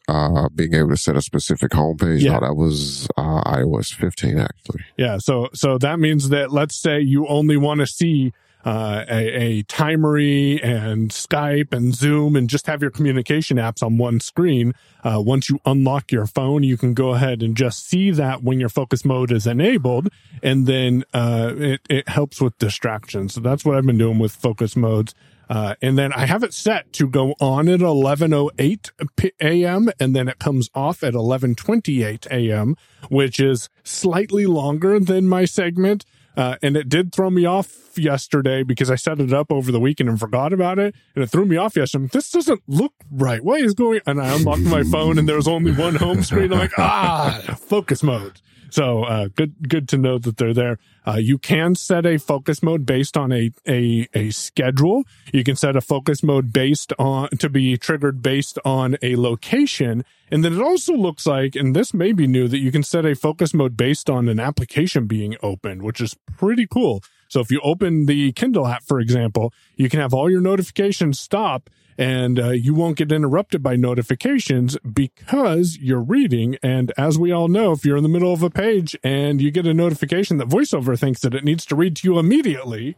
Uh, 0.09 0.49
being 0.55 0.73
able 0.75 0.91
to 0.91 0.97
set 0.97 1.17
a 1.17 1.21
specific 1.23 1.73
homepage, 1.73 2.21
Yeah. 2.21 2.35
no, 2.35 2.41
that 2.41 2.55
was 2.55 3.09
uh, 3.17 3.43
iOS 3.43 3.93
15 3.93 4.39
actually. 4.39 4.85
Yeah. 4.97 5.19
So, 5.19 5.49
so 5.53 5.79
that 5.79 5.99
means 5.99 6.29
that 6.29 6.53
let's 6.53 6.81
say 6.81 7.01
you 7.01 7.27
only 7.27 7.57
want 7.57 7.81
to 7.81 7.87
see 7.89 8.33
uh, 8.67 9.05
a, 9.09 9.61
a 9.61 9.63
Timery 9.65 10.63
and 10.63 11.11
Skype 11.11 11.73
and 11.73 11.95
Zoom 11.95 12.35
and 12.35 12.51
just 12.51 12.67
have 12.67 12.83
your 12.83 12.91
communication 12.91 13.59
apps 13.59 13.81
on 13.81 13.97
one 13.97 14.19
screen. 14.19 14.75
Uh, 15.05 15.23
once 15.25 15.49
you 15.49 15.61
unlock 15.65 16.11
your 16.11 16.27
phone, 16.27 16.65
you 16.65 16.77
can 16.77 16.93
go 16.93 17.11
ahead 17.11 17.43
and 17.43 17.57
just 17.57 17.89
see 17.89 18.11
that 18.11 18.43
when 18.43 18.59
your 18.59 18.69
focus 18.69 19.05
mode 19.05 19.31
is 19.31 19.47
enabled. 19.47 20.09
And 20.43 20.67
then, 20.67 21.05
uh, 21.15 21.53
it, 21.57 21.81
it 21.89 22.09
helps 22.09 22.41
with 22.41 22.59
distractions. 22.59 23.35
So 23.35 23.41
that's 23.41 23.65
what 23.65 23.77
I've 23.77 23.87
been 23.87 23.99
doing 23.99 24.19
with 24.19 24.33
focus 24.33 24.75
modes. 24.75 25.15
Uh, 25.49 25.77
and 25.81 25.97
then 25.97 26.13
I 26.13 26.27
have 26.27 26.43
it 26.43 26.53
set 26.53 26.93
to 26.95 27.07
go 27.07 27.37
on 27.41 27.69
at 27.69 27.79
11:08 27.79 28.91
p- 29.15 29.33
a.m. 29.41 29.91
and 30.01 30.17
then 30.17 30.27
it 30.27 30.41
comes 30.41 30.69
off 30.75 31.05
at 31.05 31.15
11:28 31.15 32.27
a.m., 32.33 32.75
which 33.11 33.39
is 33.39 33.69
slightly 33.85 34.47
longer 34.47 34.99
than 34.99 35.29
my 35.29 35.45
segment. 35.45 36.05
Uh, 36.37 36.57
and 36.63 36.77
it 36.77 36.89
did 36.89 37.15
throw 37.15 37.31
me 37.31 37.47
off 37.47 37.97
yesterday 37.97 38.63
because 38.63 38.91
I 38.91 38.97
set 38.97 39.21
it 39.21 39.33
up 39.33 39.51
over 39.51 39.73
the 39.73 39.81
weekend 39.81 40.09
and 40.09 40.21
forgot 40.21 40.53
about 40.53 40.79
it. 40.79 40.95
And 41.15 41.25
it 41.25 41.29
threw 41.29 41.47
me 41.47 41.57
off 41.57 41.77
yesterday. 41.77 42.05
Like, 42.05 42.13
this 42.13 42.31
doesn't 42.31 42.63
look 42.67 42.93
right. 43.11 43.43
What 43.43 43.61
is 43.61 43.75
going? 43.75 44.01
And 44.07 44.21
I 44.21 44.35
unlocked 44.35 44.63
my 44.63 44.83
phone 44.83 45.19
and 45.19 45.29
there 45.29 45.37
was 45.37 45.49
only 45.49 45.73
one 45.73 45.95
home 45.95 46.23
screen. 46.23 46.53
I'm 46.53 46.59
like, 46.59 46.79
ah, 46.79 47.57
focus 47.59 48.03
mode. 48.03 48.41
So 48.71 49.05
uh, 49.05 49.29
good, 49.35 49.69
good 49.69 49.89
to 49.91 49.99
know 49.99 50.19
that 50.19 50.37
they're 50.37 50.55
there. 50.55 50.79
Uh, 51.07 51.17
you 51.17 51.39
can 51.39 51.75
set 51.75 52.05
a 52.05 52.19
focus 52.19 52.63
mode 52.63 52.85
based 52.85 53.17
on 53.17 53.33
a, 53.33 53.51
a 53.67 54.09
a 54.13 54.31
schedule. 54.31 55.05
You 55.33 55.45
can 55.45 55.55
set 55.55 55.77
a 55.77 55.81
focus 55.81 56.23
mode 56.23 56.53
based 56.53 56.93
on 56.99 57.29
to 57.39 57.49
be 57.49 57.77
triggered 57.77 58.23
based 58.23 58.59
on 58.65 58.97
a 59.03 59.15
location, 59.17 60.05
and 60.31 60.45
then 60.45 60.53
it 60.53 60.61
also 60.61 60.95
looks 60.95 61.27
like, 61.27 61.55
and 61.55 61.77
this 61.77 61.95
may 61.95 62.13
be 62.13 62.27
new, 62.27 62.49
that 62.49 62.59
you 62.59 62.73
can 62.73 62.83
set 62.83 63.07
a 63.07 63.15
focus 63.15 63.55
mode 63.55 63.77
based 63.77 64.11
on 64.11 64.29
an 64.29 64.41
application 64.41 65.07
being 65.07 65.37
opened, 65.43 65.83
which 65.83 66.01
is 66.01 66.17
pretty 66.37 66.67
cool. 66.67 67.03
So 67.29 67.41
if 67.41 67.51
you 67.51 67.61
open 67.63 68.07
the 68.07 68.33
Kindle 68.33 68.67
app, 68.67 68.83
for 68.83 68.99
example, 69.01 69.53
you 69.77 69.89
can 69.89 70.01
have 70.01 70.13
all 70.13 70.31
your 70.31 70.41
notifications 70.41 71.21
stop 71.21 71.71
and 71.99 72.39
uh, 72.39 72.51
you 72.51 72.75
won't 72.75 72.97
get 72.97 73.13
interrupted 73.13 73.63
by 73.63 73.77
notifications 73.77 74.77
because 74.79 75.79
you're 75.79 76.03
reading. 76.03 76.57
And 76.63 76.93
as 76.99 77.19
we 77.19 77.33
all 77.33 77.49
know, 77.49 77.73
if 77.73 77.85
you're 77.85 77.97
in 77.97 78.03
the 78.03 78.09
middle 78.09 78.33
of 78.33 78.43
a 78.43 78.51
page 78.51 78.97
and 79.03 79.41
you 79.41 79.51
get 79.51 79.67
a 79.67 79.75
notification 79.75 80.37
that 80.39 80.49
VoiceOver 80.49 80.99
thinks 80.99 81.21
that 81.23 81.35
it 81.35 81.45
needs 81.45 81.65
to 81.67 81.77
read 81.77 81.97
to 81.97 82.09
you 82.09 82.19
immediately, 82.19 82.97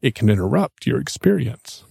it 0.00 0.14
can 0.14 0.28
interrupt 0.28 0.86
your 0.86 1.00
experience. 1.00 1.84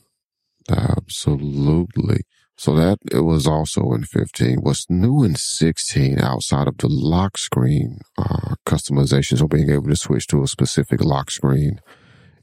Absolutely. 0.69 2.21
So 2.57 2.75
that 2.75 2.99
it 3.11 3.21
was 3.21 3.47
also 3.47 3.91
in 3.93 4.03
15. 4.03 4.59
What's 4.61 4.89
new 4.89 5.23
in 5.23 5.35
16 5.35 6.19
outside 6.19 6.67
of 6.67 6.77
the 6.77 6.87
lock 6.87 7.37
screen 7.37 8.01
uh, 8.17 8.55
customizations 8.67 9.41
or 9.41 9.47
being 9.47 9.71
able 9.71 9.87
to 9.87 9.95
switch 9.95 10.27
to 10.27 10.43
a 10.43 10.47
specific 10.47 11.03
lock 11.03 11.31
screen 11.31 11.81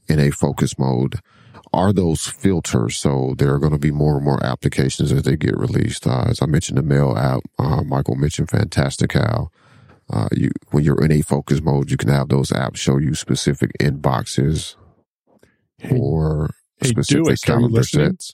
in 0.07 0.19
a 0.19 0.31
focus 0.31 0.77
mode 0.77 1.21
are 1.73 1.93
those 1.93 2.25
filters. 2.27 2.97
So 2.97 3.35
there 3.37 3.53
are 3.53 3.59
going 3.59 3.71
to 3.73 3.77
be 3.79 3.91
more 3.91 4.15
and 4.17 4.25
more 4.25 4.43
applications 4.45 5.11
as 5.11 5.23
they 5.23 5.35
get 5.37 5.57
released. 5.57 6.07
Uh, 6.07 6.25
as 6.27 6.41
I 6.41 6.45
mentioned, 6.45 6.77
the 6.77 6.83
mail 6.83 7.15
app, 7.17 7.41
uh, 7.59 7.83
Michael 7.83 8.15
mentioned 8.15 8.49
Fantastical. 8.49 9.51
Uh, 10.11 10.27
you, 10.31 10.49
when 10.71 10.83
you're 10.83 11.03
in 11.03 11.11
a 11.11 11.21
focus 11.21 11.61
mode, 11.61 11.91
you 11.91 11.97
can 11.97 12.09
have 12.09 12.29
those 12.29 12.49
apps 12.49 12.77
show 12.77 12.97
you 12.97 13.13
specific 13.13 13.71
inboxes 13.79 14.75
or 15.91 16.49
Hey, 16.81 16.89
specific 16.89 17.25
Doist, 17.25 17.45
calendar 17.45 17.83
sets. 17.83 18.33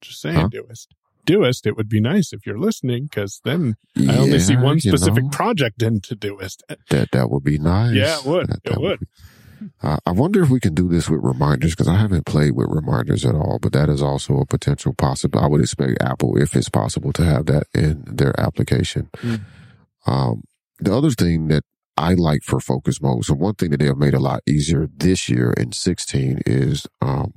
Just 0.00 0.20
saying, 0.20 0.36
Huh? 0.36 0.48
Doist. 0.48 0.86
Doist, 1.26 1.66
it 1.66 1.76
would 1.76 1.88
be 1.88 2.00
nice 2.00 2.32
if 2.32 2.46
you're 2.46 2.58
listening 2.58 3.04
because 3.04 3.40
then 3.44 3.74
I 4.08 4.16
only 4.16 4.38
see 4.38 4.56
one 4.56 4.78
specific 4.78 5.24
know. 5.24 5.30
project 5.30 5.82
into 5.82 6.14
Doist. 6.14 6.62
That 6.90 7.10
that 7.10 7.28
would 7.30 7.42
be 7.42 7.58
nice. 7.58 7.94
Yeah, 7.94 8.18
it 8.20 8.24
would. 8.24 8.46
That- 8.48 8.60
It 8.64 8.70
that 8.70 8.80
would. 8.80 9.00
be- 9.00 9.06
Uh, 9.82 9.98
I 10.06 10.10
wonder 10.12 10.42
if 10.42 10.50
we 10.50 10.60
can 10.60 10.74
do 10.74 10.88
this 10.88 11.08
with 11.08 11.20
reminders 11.22 11.72
because 11.72 11.88
I 11.88 11.96
haven't 11.96 12.26
played 12.26 12.52
with 12.52 12.68
reminders 12.70 13.24
at 13.24 13.34
all. 13.34 13.58
But 13.60 13.72
that 13.72 13.88
is 13.88 14.02
also 14.02 14.38
a 14.38 14.46
potential 14.46 14.94
possible. 14.94 15.40
I 15.40 15.46
would 15.46 15.60
expect 15.60 16.02
Apple, 16.02 16.36
if 16.36 16.54
it's 16.54 16.68
possible, 16.68 17.12
to 17.14 17.24
have 17.24 17.46
that 17.46 17.64
in 17.74 18.04
their 18.06 18.38
application. 18.40 19.10
Mm. 19.16 19.40
Um, 20.06 20.42
the 20.78 20.94
other 20.94 21.10
thing 21.10 21.48
that 21.48 21.64
I 21.96 22.12
like 22.12 22.42
for 22.42 22.60
focus 22.60 23.00
mode, 23.00 23.24
so 23.24 23.34
one 23.34 23.54
thing 23.54 23.70
that 23.70 23.80
they 23.80 23.86
have 23.86 23.96
made 23.96 24.12
a 24.12 24.20
lot 24.20 24.42
easier 24.46 24.88
this 24.94 25.30
year 25.30 25.52
in 25.52 25.72
16 25.72 26.42
is 26.44 26.86
um, 27.00 27.32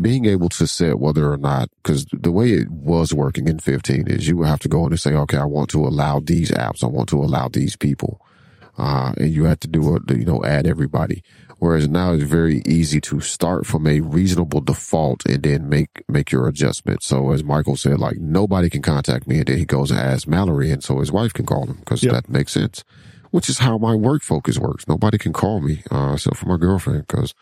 being 0.00 0.26
able 0.26 0.48
to 0.50 0.66
set 0.66 1.00
whether 1.00 1.32
or 1.32 1.36
not, 1.36 1.68
because 1.82 2.06
the 2.12 2.30
way 2.30 2.52
it 2.52 2.70
was 2.70 3.12
working 3.12 3.48
in 3.48 3.58
15 3.58 4.06
is 4.06 4.28
you 4.28 4.36
would 4.36 4.46
have 4.46 4.60
to 4.60 4.68
go 4.68 4.86
in 4.86 4.92
and 4.92 5.00
say, 5.00 5.12
okay, 5.12 5.38
I 5.38 5.44
want 5.44 5.70
to 5.70 5.84
allow 5.84 6.20
these 6.20 6.52
apps, 6.52 6.84
I 6.84 6.86
want 6.86 7.08
to 7.08 7.20
allow 7.20 7.48
these 7.48 7.74
people 7.74 8.20
uh, 8.78 9.12
and 9.16 9.30
you 9.30 9.44
have 9.44 9.60
to 9.60 9.68
do 9.68 9.96
a, 9.96 10.14
you 10.14 10.24
know, 10.24 10.44
add 10.44 10.66
everybody. 10.66 11.22
Whereas 11.58 11.88
now 11.88 12.12
it's 12.12 12.22
very 12.24 12.62
easy 12.66 13.00
to 13.02 13.20
start 13.20 13.66
from 13.66 13.86
a 13.86 14.00
reasonable 14.00 14.60
default 14.60 15.24
and 15.24 15.42
then 15.42 15.68
make, 15.70 16.04
make 16.08 16.30
your 16.30 16.46
adjustment. 16.48 17.02
So 17.02 17.32
as 17.32 17.42
Michael 17.42 17.76
said, 17.76 17.98
like 17.98 18.18
nobody 18.18 18.68
can 18.68 18.82
contact 18.82 19.26
me 19.26 19.38
and 19.38 19.46
then 19.46 19.56
he 19.58 19.64
goes 19.64 19.90
and 19.90 19.98
asks 19.98 20.26
Mallory 20.26 20.70
and 20.70 20.84
so 20.84 20.98
his 21.00 21.10
wife 21.10 21.32
can 21.32 21.46
call 21.46 21.66
him 21.66 21.76
because 21.76 22.02
Yep. 22.02 22.12
that 22.12 22.28
makes 22.28 22.52
sense, 22.52 22.84
which 23.30 23.48
is 23.48 23.58
how 23.60 23.78
my 23.78 23.94
work 23.94 24.22
focus 24.22 24.58
works. 24.58 24.86
Nobody 24.86 25.16
can 25.16 25.32
call 25.32 25.60
me, 25.60 25.82
uh, 25.90 26.12
except 26.14 26.36
for 26.36 26.46
my 26.46 26.58
girlfriend 26.58 27.06
because 27.08 27.34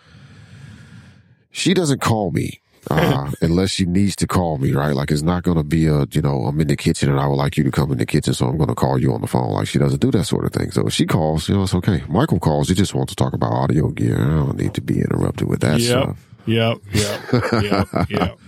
she 1.51 1.75
doesn't 1.75 2.01
call 2.01 2.31
me. 2.31 2.61
Uh, 2.91 3.31
unless 3.41 3.71
she 3.71 3.85
needs 3.87 4.15
to 4.17 4.27
call 4.27 4.59
me, 4.59 4.73
right? 4.73 4.95
Like 4.95 5.11
it's 5.11 5.23
not 5.23 5.43
going 5.43 5.57
to 5.57 5.65
be 5.65 5.87
a, 5.87 6.07
you 6.13 6.21
know, 6.23 6.45
I'm 6.47 6.61
in 6.61 6.69
the 6.69 6.77
kitchen 6.77 7.11
and 7.11 7.19
I 7.19 7.27
would 7.27 7.37
like 7.37 7.57
you 7.57 7.65
to 7.65 7.71
come 7.71 7.91
in 7.93 7.99
the 7.99 8.07
kitchen. 8.07 8.35
So 8.35 8.47
I'm 8.47 8.57
going 8.57 8.69
to 8.69 8.75
call 8.75 8.99
you 9.01 9.13
on 9.15 9.21
the 9.21 9.27
phone. 9.27 9.51
Like 9.53 9.67
she 9.69 9.79
doesn't 9.79 10.01
do 10.01 10.11
that 10.11 10.25
sort 10.25 10.45
of 10.45 10.53
thing. 10.53 10.71
So 10.71 10.87
if 10.87 10.93
she 10.93 11.07
calls, 11.07 11.49
you 11.49 11.55
know, 11.55 11.63
it's 11.63 11.75
okay. 11.75 12.03
Michael 12.09 12.39
calls. 12.41 12.69
He 12.69 12.75
just 12.75 12.95
wants 12.95 13.13
to 13.13 13.17
talk 13.17 13.33
about 13.33 13.53
audio 13.53 13.89
gear. 13.89 14.17
I 14.21 14.29
don't 14.29 14.57
need 14.59 14.75
to 14.75 14.81
be 14.81 15.01
interrupted 15.01 15.49
with 15.49 15.61
that 15.61 15.81
Yep. 15.81 15.89
stuff. 16.03 16.27
Yep. 16.47 16.79
Yep. 16.93 17.21
Yep. 17.63 17.89
Yep. 18.11 18.39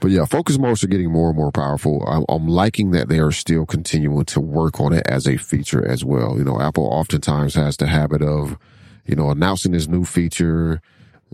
But 0.00 0.12
yeah, 0.12 0.24
focus 0.24 0.58
modes 0.58 0.82
are 0.82 0.86
getting 0.88 1.10
more 1.12 1.28
and 1.28 1.36
more 1.36 1.52
powerful. 1.52 2.02
I'm, 2.08 2.24
I'm 2.30 2.48
liking 2.48 2.92
that 2.92 3.08
they 3.10 3.18
are 3.18 3.32
still 3.32 3.66
continuing 3.66 4.24
to 4.26 4.40
work 4.40 4.80
on 4.80 4.94
it 4.94 5.02
as 5.06 5.26
a 5.26 5.36
feature 5.36 5.86
as 5.86 6.02
well. 6.04 6.38
You 6.38 6.44
know, 6.44 6.58
Apple 6.58 6.84
oftentimes 6.86 7.54
has 7.54 7.76
the 7.76 7.86
habit 7.86 8.22
of, 8.22 8.56
you 9.04 9.14
know, 9.14 9.30
announcing 9.30 9.72
this 9.72 9.88
new 9.88 10.06
feature. 10.06 10.80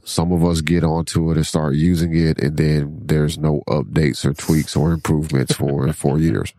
Some 0.04 0.32
of 0.32 0.44
us 0.44 0.60
get 0.60 0.84
onto 0.84 1.30
it 1.30 1.36
and 1.36 1.46
start 1.46 1.74
using 1.74 2.14
it, 2.16 2.38
and 2.38 2.56
then 2.56 3.00
there's 3.04 3.38
no 3.38 3.62
updates 3.68 4.24
or 4.24 4.34
tweaks 4.34 4.76
or 4.76 4.92
improvements 4.92 5.54
for 5.54 5.92
four 5.92 6.18
years. 6.18 6.52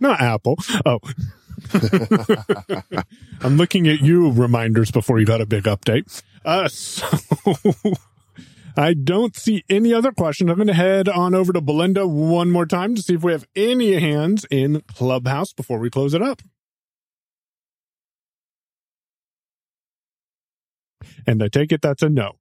Not 0.00 0.20
Apple. 0.20 0.56
Oh. 0.86 1.00
I'm 3.40 3.56
looking 3.56 3.88
at 3.88 4.00
you 4.00 4.30
reminders 4.32 4.90
before 4.90 5.18
you 5.20 5.26
got 5.26 5.40
a 5.40 5.46
big 5.46 5.64
update. 5.64 6.22
Uh, 6.44 6.68
so 6.68 7.06
I 8.76 8.94
don't 8.94 9.36
see 9.36 9.64
any 9.68 9.94
other 9.94 10.12
questions. 10.12 10.50
I'm 10.50 10.56
going 10.56 10.66
to 10.68 10.74
head 10.74 11.08
on 11.08 11.34
over 11.34 11.52
to 11.52 11.60
Belinda 11.60 12.06
one 12.08 12.50
more 12.50 12.66
time 12.66 12.94
to 12.96 13.02
see 13.02 13.14
if 13.14 13.22
we 13.22 13.32
have 13.32 13.46
any 13.54 13.92
hands 13.94 14.46
in 14.50 14.82
Clubhouse 14.82 15.52
before 15.52 15.78
we 15.78 15.90
close 15.90 16.14
it 16.14 16.22
up. 16.22 16.42
And 21.26 21.42
I 21.42 21.48
take 21.48 21.72
it 21.72 21.82
that's 21.82 22.02
a 22.02 22.08
no. 22.08 22.32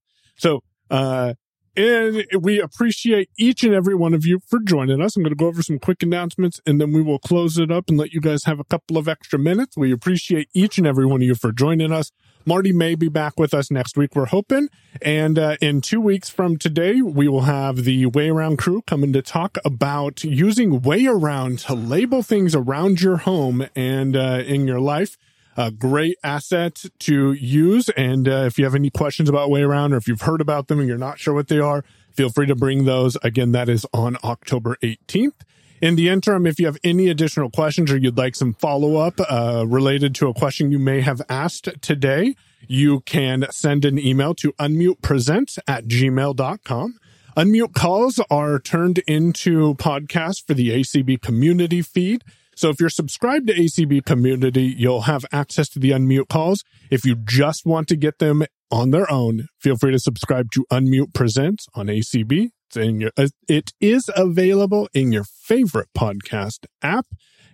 So, 0.44 0.62
uh, 0.92 1.36
and 1.78 2.26
we 2.38 2.60
appreciate 2.60 3.30
each 3.40 3.64
and 3.64 3.74
every 3.74 3.96
one 3.96 4.14
of 4.14 4.26
you 4.26 4.42
for 4.46 4.60
joining 4.60 5.02
us. 5.02 5.16
I'm 5.16 5.24
going 5.24 5.32
to 5.32 5.38
go 5.38 5.48
over 5.48 5.64
some 5.64 5.80
quick 5.80 6.04
announcements 6.04 6.60
and 6.68 6.82
then 6.82 6.92
we 6.92 7.02
will 7.02 7.18
close 7.18 7.58
it 7.58 7.72
up 7.72 7.88
and 7.88 7.98
let 7.98 8.12
you 8.12 8.20
guys 8.20 8.44
have 8.44 8.60
a 8.60 8.66
couple 8.66 8.98
of 8.98 9.08
extra 9.08 9.40
minutes. 9.40 9.78
We 9.78 9.94
appreciate 9.94 10.50
each 10.54 10.78
and 10.78 10.86
every 10.86 11.06
one 11.06 11.22
of 11.22 11.28
you 11.28 11.34
for 11.34 11.54
joining 11.54 11.94
us. 11.94 12.12
Marty 12.46 12.74
may 12.74 12.94
be 12.96 13.08
back 13.08 13.40
with 13.40 13.54
us 13.54 13.72
next 13.72 13.96
week, 13.96 14.18
we're 14.18 14.26
hoping. 14.26 14.68
And 15.02 15.40
uh, 15.40 15.56
in 15.62 15.80
two 15.80 16.02
weeks 16.02 16.30
from 16.30 16.58
today, 16.58 17.02
we 17.02 17.30
will 17.30 17.44
have 17.44 17.86
the 17.86 18.08
Way 18.08 18.30
Around 18.30 18.58
crew 18.58 18.82
coming 18.82 19.14
to 19.14 19.22
talk 19.22 19.58
about 19.64 20.26
using 20.26 20.82
Way 20.82 21.06
Around 21.06 21.60
to 21.60 21.74
label 21.74 22.22
things 22.22 22.54
around 22.54 23.02
your 23.02 23.18
home 23.18 23.66
and 23.78 24.18
uh, 24.18 24.44
in 24.46 24.68
your 24.68 24.82
life 24.82 25.18
a 25.58 25.72
great 25.72 26.18
asset 26.24 26.84
to 27.00 27.34
use. 27.34 27.90
And 27.90 28.28
uh, 28.28 28.44
if 28.46 28.58
you 28.58 28.66
have 28.66 28.76
any 28.76 28.90
questions 28.90 29.30
about 29.30 29.50
Way 29.50 29.62
Around 29.62 29.94
or 29.94 29.98
if 29.98 30.08
you've 30.08 30.22
heard 30.22 30.42
about 30.42 30.68
them 30.68 30.80
and 30.80 30.88
you're 30.88 30.98
not 30.98 31.20
sure 31.20 31.34
what 31.34 31.48
they 31.48 31.60
are, 31.60 31.84
feel 32.12 32.30
free 32.30 32.48
to 32.48 32.56
bring 32.56 32.86
those. 32.86 33.18
Again, 33.24 33.52
that 33.52 33.70
is 33.70 33.86
on 33.94 34.18
October 34.24 34.78
18th. 34.82 35.34
In 35.82 35.96
the 35.96 36.08
interim, 36.08 36.48
if 36.48 36.60
you 36.60 36.66
have 36.66 36.78
any 36.84 37.10
additional 37.10 37.50
questions 37.50 37.92
or 37.92 37.98
you'd 37.98 38.18
like 38.18 38.36
some 38.36 38.54
follow 38.54 38.96
up 38.96 39.20
uh, 39.20 39.66
related 39.68 40.16
to 40.16 40.30
a 40.30 40.34
question 40.34 40.72
you 40.72 40.80
may 40.80 41.02
have 41.02 41.22
asked 41.28 41.70
today, 41.82 42.36
you 42.68 43.02
can 43.02 43.46
send 43.52 43.84
an 43.84 44.00
email 44.00 44.34
to 44.36 44.54
unmutepresent 44.54 45.60
at 45.68 45.86
gmail.com. 45.86 47.00
Unmute 47.36 47.74
calls 47.74 48.22
are 48.30 48.60
turned 48.60 49.00
into 49.00 49.74
podcasts 49.76 50.46
for 50.46 50.54
the 50.54 50.70
ACB 50.70 51.22
community 51.22 51.82
feed. 51.82 52.24
So 52.56 52.70
if 52.70 52.80
you're 52.80 52.90
subscribed 52.90 53.48
to 53.48 53.54
ACB 53.54 54.06
community, 54.06 54.74
you'll 54.78 55.02
have 55.02 55.26
access 55.32 55.70
to 55.70 55.80
the 55.80 55.92
unmute 55.92 56.30
calls. 56.30 56.64
If 56.90 57.06
you 57.06 57.16
just 57.16 57.66
want 57.66 57.88
to 57.90 57.96
get 57.96 58.20
them 58.20 58.44
on 58.72 58.92
their 58.92 59.10
own, 59.12 59.48
feel 59.60 59.78
free 59.78 59.92
to 59.92 60.00
subscribe 60.00 60.52
to 60.52 60.66
Unmute 60.72 61.14
Presents 61.14 61.68
on 61.74 61.88
ACB. 61.88 62.50
It's 62.68 62.78
in 62.78 63.00
your, 63.02 63.12
uh, 63.18 63.28
it 63.48 63.72
is 63.80 64.10
available 64.16 64.90
in 64.94 65.12
your 65.12 65.24
favorite 65.24 65.90
podcast 65.96 66.66
app. 66.82 67.06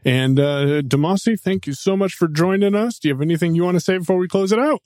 And 0.05 0.39
uh, 0.39 0.81
Demasi, 0.81 1.39
thank 1.39 1.67
you 1.67 1.73
so 1.73 1.97
much 1.97 2.13
for 2.13 2.27
joining 2.27 2.73
us. 2.73 2.99
Do 2.99 3.09
you 3.09 3.13
have 3.13 3.21
anything 3.21 3.53
you 3.53 3.63
want 3.63 3.75
to 3.75 3.81
say 3.81 3.97
before 3.97 4.17
we 4.17 4.27
close 4.27 4.51
it 4.51 4.59
out? 4.59 4.81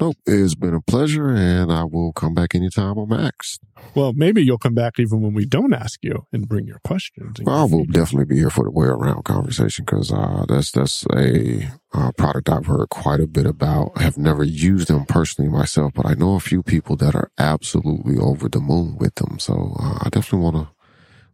Nope. 0.00 0.16
It's 0.26 0.54
been 0.54 0.74
a 0.74 0.80
pleasure, 0.80 1.28
and 1.28 1.72
I 1.72 1.84
will 1.84 2.12
come 2.12 2.34
back 2.34 2.54
anytime 2.54 2.98
I'm 2.98 3.12
asked. 3.12 3.60
Well, 3.94 4.12
maybe 4.12 4.42
you'll 4.42 4.58
come 4.58 4.74
back 4.74 4.98
even 4.98 5.20
when 5.22 5.34
we 5.34 5.44
don't 5.44 5.72
ask 5.72 6.04
you 6.04 6.26
and 6.32 6.48
bring 6.48 6.66
your 6.66 6.80
questions. 6.84 7.38
Well, 7.42 7.56
I 7.56 7.64
will 7.64 7.84
definitely 7.84 8.26
be 8.26 8.38
here 8.38 8.50
for 8.50 8.64
the 8.64 8.70
way 8.70 8.86
around 8.86 9.24
conversation 9.24 9.84
because 9.84 10.12
uh, 10.12 10.44
that's 10.48 10.70
that's 10.70 11.04
a 11.14 11.68
uh, 11.92 12.12
product 12.12 12.48
I've 12.48 12.66
heard 12.66 12.88
quite 12.90 13.20
a 13.20 13.26
bit 13.26 13.46
about. 13.46 13.92
I 13.96 14.02
have 14.02 14.18
never 14.18 14.44
used 14.44 14.88
them 14.88 15.04
personally 15.04 15.50
myself, 15.50 15.92
but 15.94 16.06
I 16.06 16.14
know 16.14 16.34
a 16.34 16.40
few 16.40 16.62
people 16.62 16.96
that 16.96 17.14
are 17.14 17.30
absolutely 17.38 18.18
over 18.18 18.48
the 18.48 18.60
moon 18.60 18.96
with 18.98 19.16
them. 19.16 19.38
So 19.38 19.76
uh, 19.80 19.98
I 20.02 20.08
definitely 20.10 20.44
want 20.44 20.56
to 20.56 20.68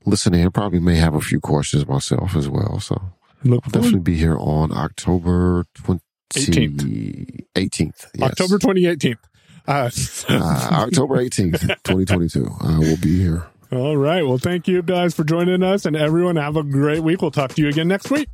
listen 0.06 0.34
in. 0.34 0.50
Probably 0.52 0.80
may 0.80 0.96
have 0.96 1.14
a 1.14 1.20
few 1.20 1.40
questions 1.40 1.86
myself 1.86 2.34
as 2.34 2.48
well. 2.48 2.80
So 2.80 3.12
Look 3.44 3.62
I'll 3.66 3.70
definitely 3.70 4.00
be 4.00 4.16
here 4.16 4.38
on 4.38 4.72
October 4.72 5.64
20, 5.74 6.00
18th. 6.30 7.44
18th. 7.54 8.06
Yes. 8.14 8.30
October 8.30 8.58
2018. 8.58 9.16
Uh, 9.66 9.90
uh, 10.28 10.68
October 10.72 11.16
18th, 11.16 11.60
2022. 11.84 12.48
I 12.60 12.78
will 12.78 12.96
be 12.98 13.18
here. 13.18 13.46
All 13.72 13.96
right. 13.96 14.26
Well, 14.26 14.38
thank 14.38 14.68
you 14.68 14.82
guys 14.82 15.14
for 15.14 15.24
joining 15.24 15.62
us 15.62 15.84
and 15.84 15.96
everyone 15.96 16.36
have 16.36 16.56
a 16.56 16.62
great 16.62 17.02
week. 17.02 17.22
We'll 17.22 17.30
talk 17.30 17.54
to 17.54 17.62
you 17.62 17.68
again 17.68 17.88
next 17.88 18.10
week. 18.10 18.28